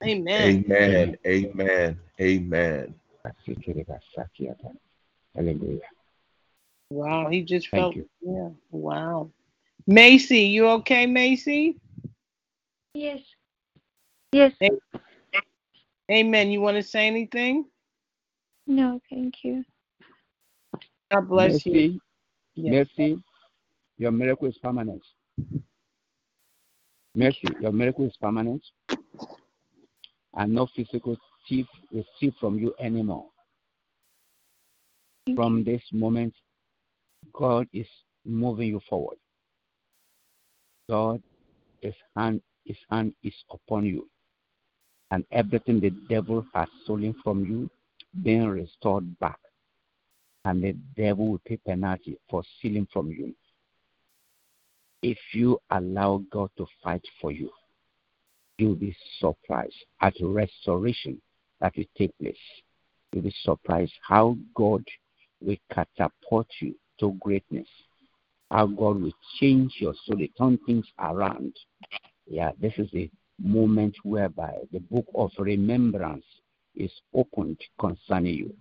[0.03, 0.65] Amen.
[0.69, 1.17] Amen.
[1.27, 2.01] Amen.
[2.21, 2.95] Amen.
[5.35, 5.81] Hallelujah.
[6.91, 8.09] Wow, he just Thank felt you.
[8.23, 8.49] yeah.
[8.71, 9.31] Wow.
[9.87, 11.77] Macy, you okay, Macy?
[12.95, 13.21] Yes.
[14.33, 14.53] Yes.
[16.11, 16.51] Amen.
[16.51, 17.67] You want to say anything?
[18.67, 19.65] No, thank you.
[21.11, 21.73] God bless you.
[21.73, 22.01] Mercy,
[22.55, 22.89] Yes.
[22.99, 23.23] mercy,
[23.99, 25.03] your miracle is permanent.
[27.19, 28.63] Mercy, your miracle is permanent.
[30.35, 31.17] And no physical
[31.49, 33.27] thief will steal from you anymore.
[35.35, 36.33] From this moment,
[37.33, 37.89] God is
[38.25, 39.17] moving you forward.
[40.89, 41.21] God,
[41.81, 44.09] his hand, his hand is upon you.
[45.11, 47.69] And everything the devil has stolen from you
[48.23, 49.41] being restored back.
[50.45, 53.35] And the devil will pay penalty for stealing from you.
[55.03, 57.51] If you allow God to fight for you,
[58.59, 61.21] you'll be surprised at restoration
[61.61, 62.37] that will take place.
[63.13, 64.85] You'll be surprised how God
[65.41, 67.69] will catapult you to greatness.
[68.51, 71.55] How God will change your soul, turn things around.
[72.27, 73.11] Yeah, this is the
[73.41, 76.25] moment whereby the book of remembrance
[76.75, 78.55] is opened concerning you.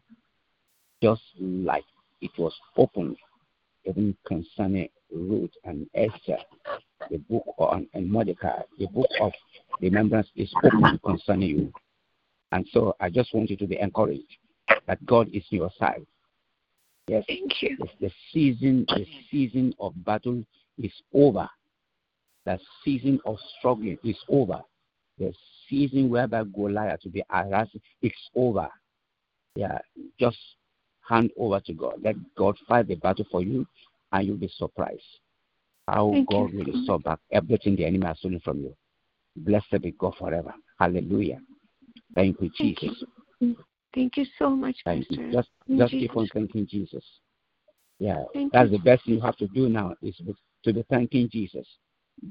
[1.01, 1.85] Just like
[2.21, 3.17] it was opened
[3.87, 6.37] even concerning Ruth and Esther,
[7.09, 9.31] the book on and Mordecai, the book of
[9.81, 11.73] remembrance is open concerning you.
[12.51, 14.37] And so I just want you to be encouraged
[14.87, 16.05] that God is your side.
[17.07, 17.77] Yes, Thank you.
[17.79, 20.43] the, the season, the season of battle
[20.77, 21.47] is over.
[22.45, 24.61] The season of struggling is over.
[25.17, 25.33] The
[25.69, 28.67] season whereby Goliath to be harassed is over.
[29.55, 29.79] Yeah,
[30.19, 30.37] just
[31.07, 31.95] hand over to God.
[32.03, 33.65] Let God fight the battle for you,
[34.11, 35.01] and you'll be surprised
[35.87, 38.75] how Thank God so will restore back everything the enemy has stolen from you.
[39.37, 40.53] Blessed be God forever.
[40.79, 41.39] Hallelujah.
[42.13, 42.89] Thank you, Thank you.
[42.89, 43.03] Jesus.
[43.95, 45.23] Thank you so much, Thank Pastor.
[45.23, 45.31] you.
[45.31, 47.03] Just just Jesus' keep on thanking Jesus.
[47.99, 48.77] Yeah, Thank that's you.
[48.77, 50.19] the best thing you have to do now is
[50.63, 51.65] to be thanking Jesus.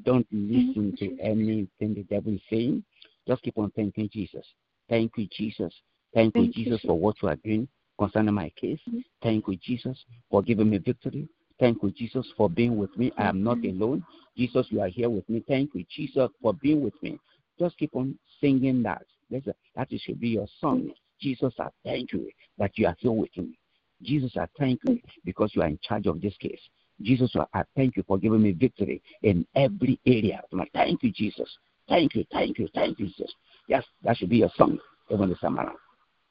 [0.05, 2.85] Don't listen to anything the devil is saying.
[3.27, 4.45] Just keep on thanking Jesus.
[4.89, 5.73] Thank you, Jesus.
[6.15, 6.87] Thank you, you, Jesus, Jesus.
[6.87, 8.81] for what you are doing concerning my case.
[8.89, 9.05] Mhm.
[9.23, 11.29] Thank you, Jesus, for giving me victory.
[11.59, 13.13] Thank you, Jesus, for being with me.
[13.17, 13.81] I am not Mhm.
[13.81, 14.05] alone.
[14.37, 15.41] Jesus, you are here with me.
[15.41, 17.19] Thank you, Jesus, for being with me.
[17.59, 19.07] Just keep on singing that.
[19.31, 20.93] That's a, that should be your song.
[21.19, 23.59] Jesus, I thank you that you are here with me.
[24.03, 26.61] Jesus, I thank you because you are in charge of this case.
[27.01, 30.43] Jesus, I thank you for giving me victory in every area.
[30.73, 31.49] Thank you, Jesus.
[31.89, 33.33] Thank you, thank you, thank you, Jesus.
[33.69, 34.79] Yes, that should be your song,
[35.11, 35.79] even this time around.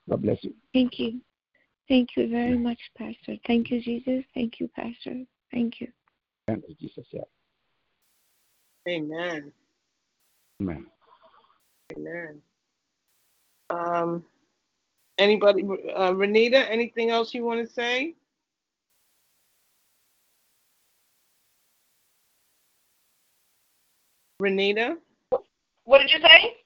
[0.09, 0.53] God bless you.
[0.73, 1.21] Thank you.
[1.87, 3.35] Thank you very much, Pastor.
[3.45, 4.23] Thank you, Jesus.
[4.33, 5.23] Thank you, Pastor.
[5.51, 5.87] Thank you.
[6.47, 7.05] Thank you, Jesus.
[7.11, 7.21] Yeah.
[8.87, 9.51] Amen.
[10.61, 10.85] Amen.
[11.95, 12.41] Amen.
[13.69, 14.23] Um,
[15.19, 18.15] anybody, uh, Renita, anything else you want to say?
[24.41, 24.97] Renita,
[25.85, 26.57] What did you say?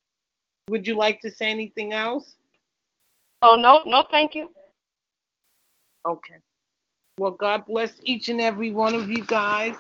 [0.70, 2.36] would you like to say anything else?
[3.42, 4.50] Oh no, no, thank you.
[6.08, 6.36] Okay.
[7.18, 9.76] Well, God bless each and every one of you guys.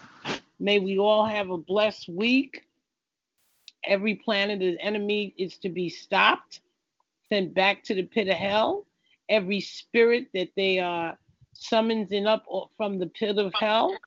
[0.59, 2.65] May we all have a blessed week.
[3.85, 6.59] Every plan of the enemy is to be stopped,
[7.29, 8.85] sent back to the pit of hell.
[9.29, 11.17] Every spirit that they are
[11.53, 13.97] summoning up from the pit of hell,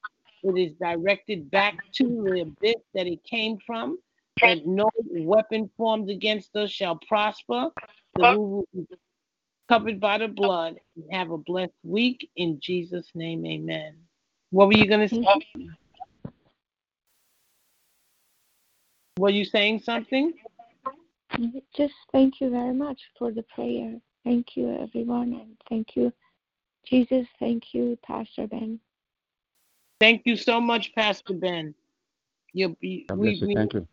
[0.42, 3.98] it is directed back to the abyss that it came from.
[4.42, 7.70] That no weapon formed against us shall prosper.
[8.16, 8.86] That we will be
[9.72, 13.46] covered by the blood and have a blessed week in Jesus' name.
[13.46, 13.94] Amen.
[14.50, 15.26] What were you going to say?
[19.18, 20.34] Were you saying something?
[21.74, 23.96] Just thank you very much for the prayer.
[24.24, 26.12] Thank you, everyone, and thank you,
[26.86, 27.26] Jesus.
[27.40, 28.78] Thank you, Pastor Ben.
[29.98, 31.74] Thank you so much, Pastor Ben.
[32.52, 33.46] You, we, God we, you.
[33.48, 33.88] we- Thank you.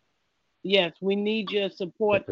[0.62, 2.24] Yes, we need your support.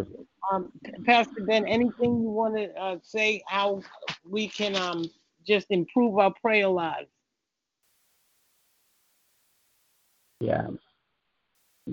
[0.53, 0.73] Um,
[1.05, 3.83] Pastor Ben, anything you want to uh, say how
[4.29, 5.05] we can um,
[5.47, 7.09] just improve our prayer lives?
[10.41, 10.69] Yeah.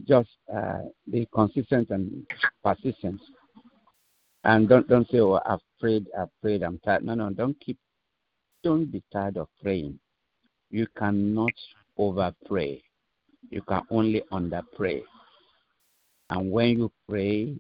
[0.08, 2.28] Just uh, be consistent and
[2.64, 3.22] persistent.
[4.44, 7.04] And don't don't say, Oh, I've prayed, I've prayed, I'm tired.
[7.04, 7.80] No, no, don't keep
[8.64, 10.00] don't be tired of praying.
[10.70, 11.54] You cannot
[11.98, 12.84] over pray.
[13.50, 15.04] You can only under pray.
[16.30, 17.56] And when you pray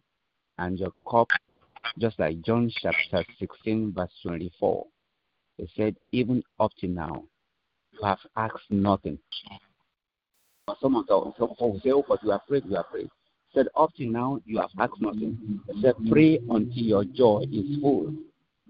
[0.57, 1.27] and your cup,
[1.99, 4.85] just like John chapter 16, verse 24,
[5.59, 7.23] it said, Even up to now,
[7.91, 9.19] you have asked nothing.
[10.81, 13.09] Some of the some say, Oh, but you have prayed, you have prayed.
[13.53, 15.61] said, Up to now you have asked nothing.
[15.71, 18.13] He said, Pray until your joy is full.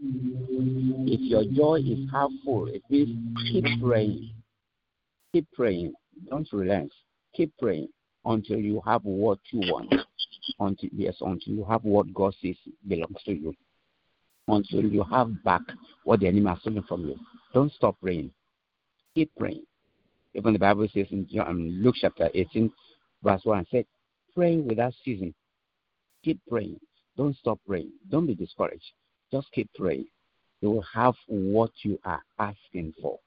[0.02, 3.18] If your joy is half full, it means
[3.50, 4.32] keep praying.
[5.32, 5.94] Keep praying.
[6.30, 6.92] Don't relent.
[7.34, 7.88] Keep praying
[8.26, 9.94] until you have what you want.
[10.60, 12.56] Until yes, until you have what God says
[12.88, 13.54] belongs to you.
[14.48, 15.62] Until you have back
[16.04, 17.16] what the enemy has stolen from you.
[17.54, 18.32] Don't stop praying.
[19.16, 19.64] Keep praying.
[20.34, 22.72] Even the Bible says in um, Luke chapter 18,
[23.24, 23.86] verse 1, said,
[24.36, 25.34] praying without ceasing.
[26.24, 26.80] Keep praying.
[27.16, 27.92] Don't stop praying.
[28.10, 28.84] Don't be discouraged.
[29.32, 30.06] Just keep praying.
[30.62, 33.18] You will have what you are asking for.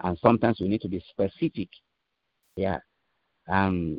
[0.00, 1.68] And sometimes we need to be specific.
[2.56, 2.78] Yeah.
[3.48, 3.98] Um,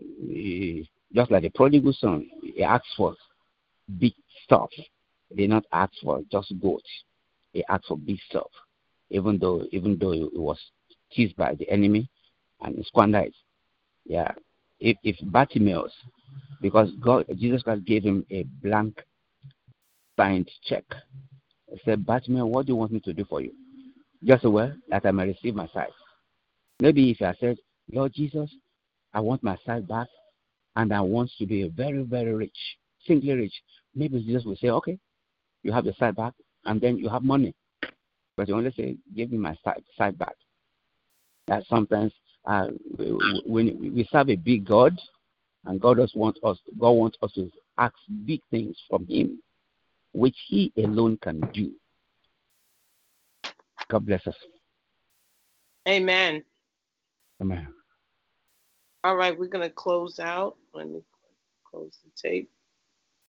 [1.14, 3.16] just like the prodigal son, he asked for
[3.98, 4.14] big
[4.44, 4.70] stuff.
[5.30, 6.90] He did not ask for just goats.
[7.54, 8.50] He asked for big stuff.
[9.10, 10.60] Even though even though he was
[11.12, 12.08] teased by the enemy
[12.62, 13.34] and squandered.
[14.06, 14.32] Yeah.
[14.80, 15.92] If if Bartimaeus,
[16.62, 19.02] because God Jesus Christ gave him a blank
[20.20, 20.84] signed check.
[21.72, 23.54] He said, Bartimaeus, what do you want me to do for you?
[24.24, 25.92] Just a well that I may receive my sight.
[26.82, 27.58] Maybe if I said,
[27.92, 28.54] Lord Jesus,
[29.14, 30.08] I want my sight back
[30.76, 32.58] and I want to be very, very rich,
[33.06, 33.54] simply rich.
[33.96, 35.00] Maybe Jesus will say, Okay,
[35.64, 36.34] you have your sight back
[36.66, 37.56] and then you have money.
[38.38, 40.36] But you only say, Give me my sight, sight back.
[41.48, 42.14] That sometimes
[42.46, 42.68] uh,
[43.46, 44.98] when we serve a big God,
[45.66, 47.94] and God does want us, God wants us to ask
[48.26, 49.42] big things from Him,
[50.14, 51.72] which He alone can do.
[53.90, 54.36] God bless us.
[55.88, 56.44] Amen.
[57.42, 57.68] Amen.
[59.04, 60.58] All right, we're to close out.
[60.74, 61.02] Let me
[61.70, 62.52] close the tape.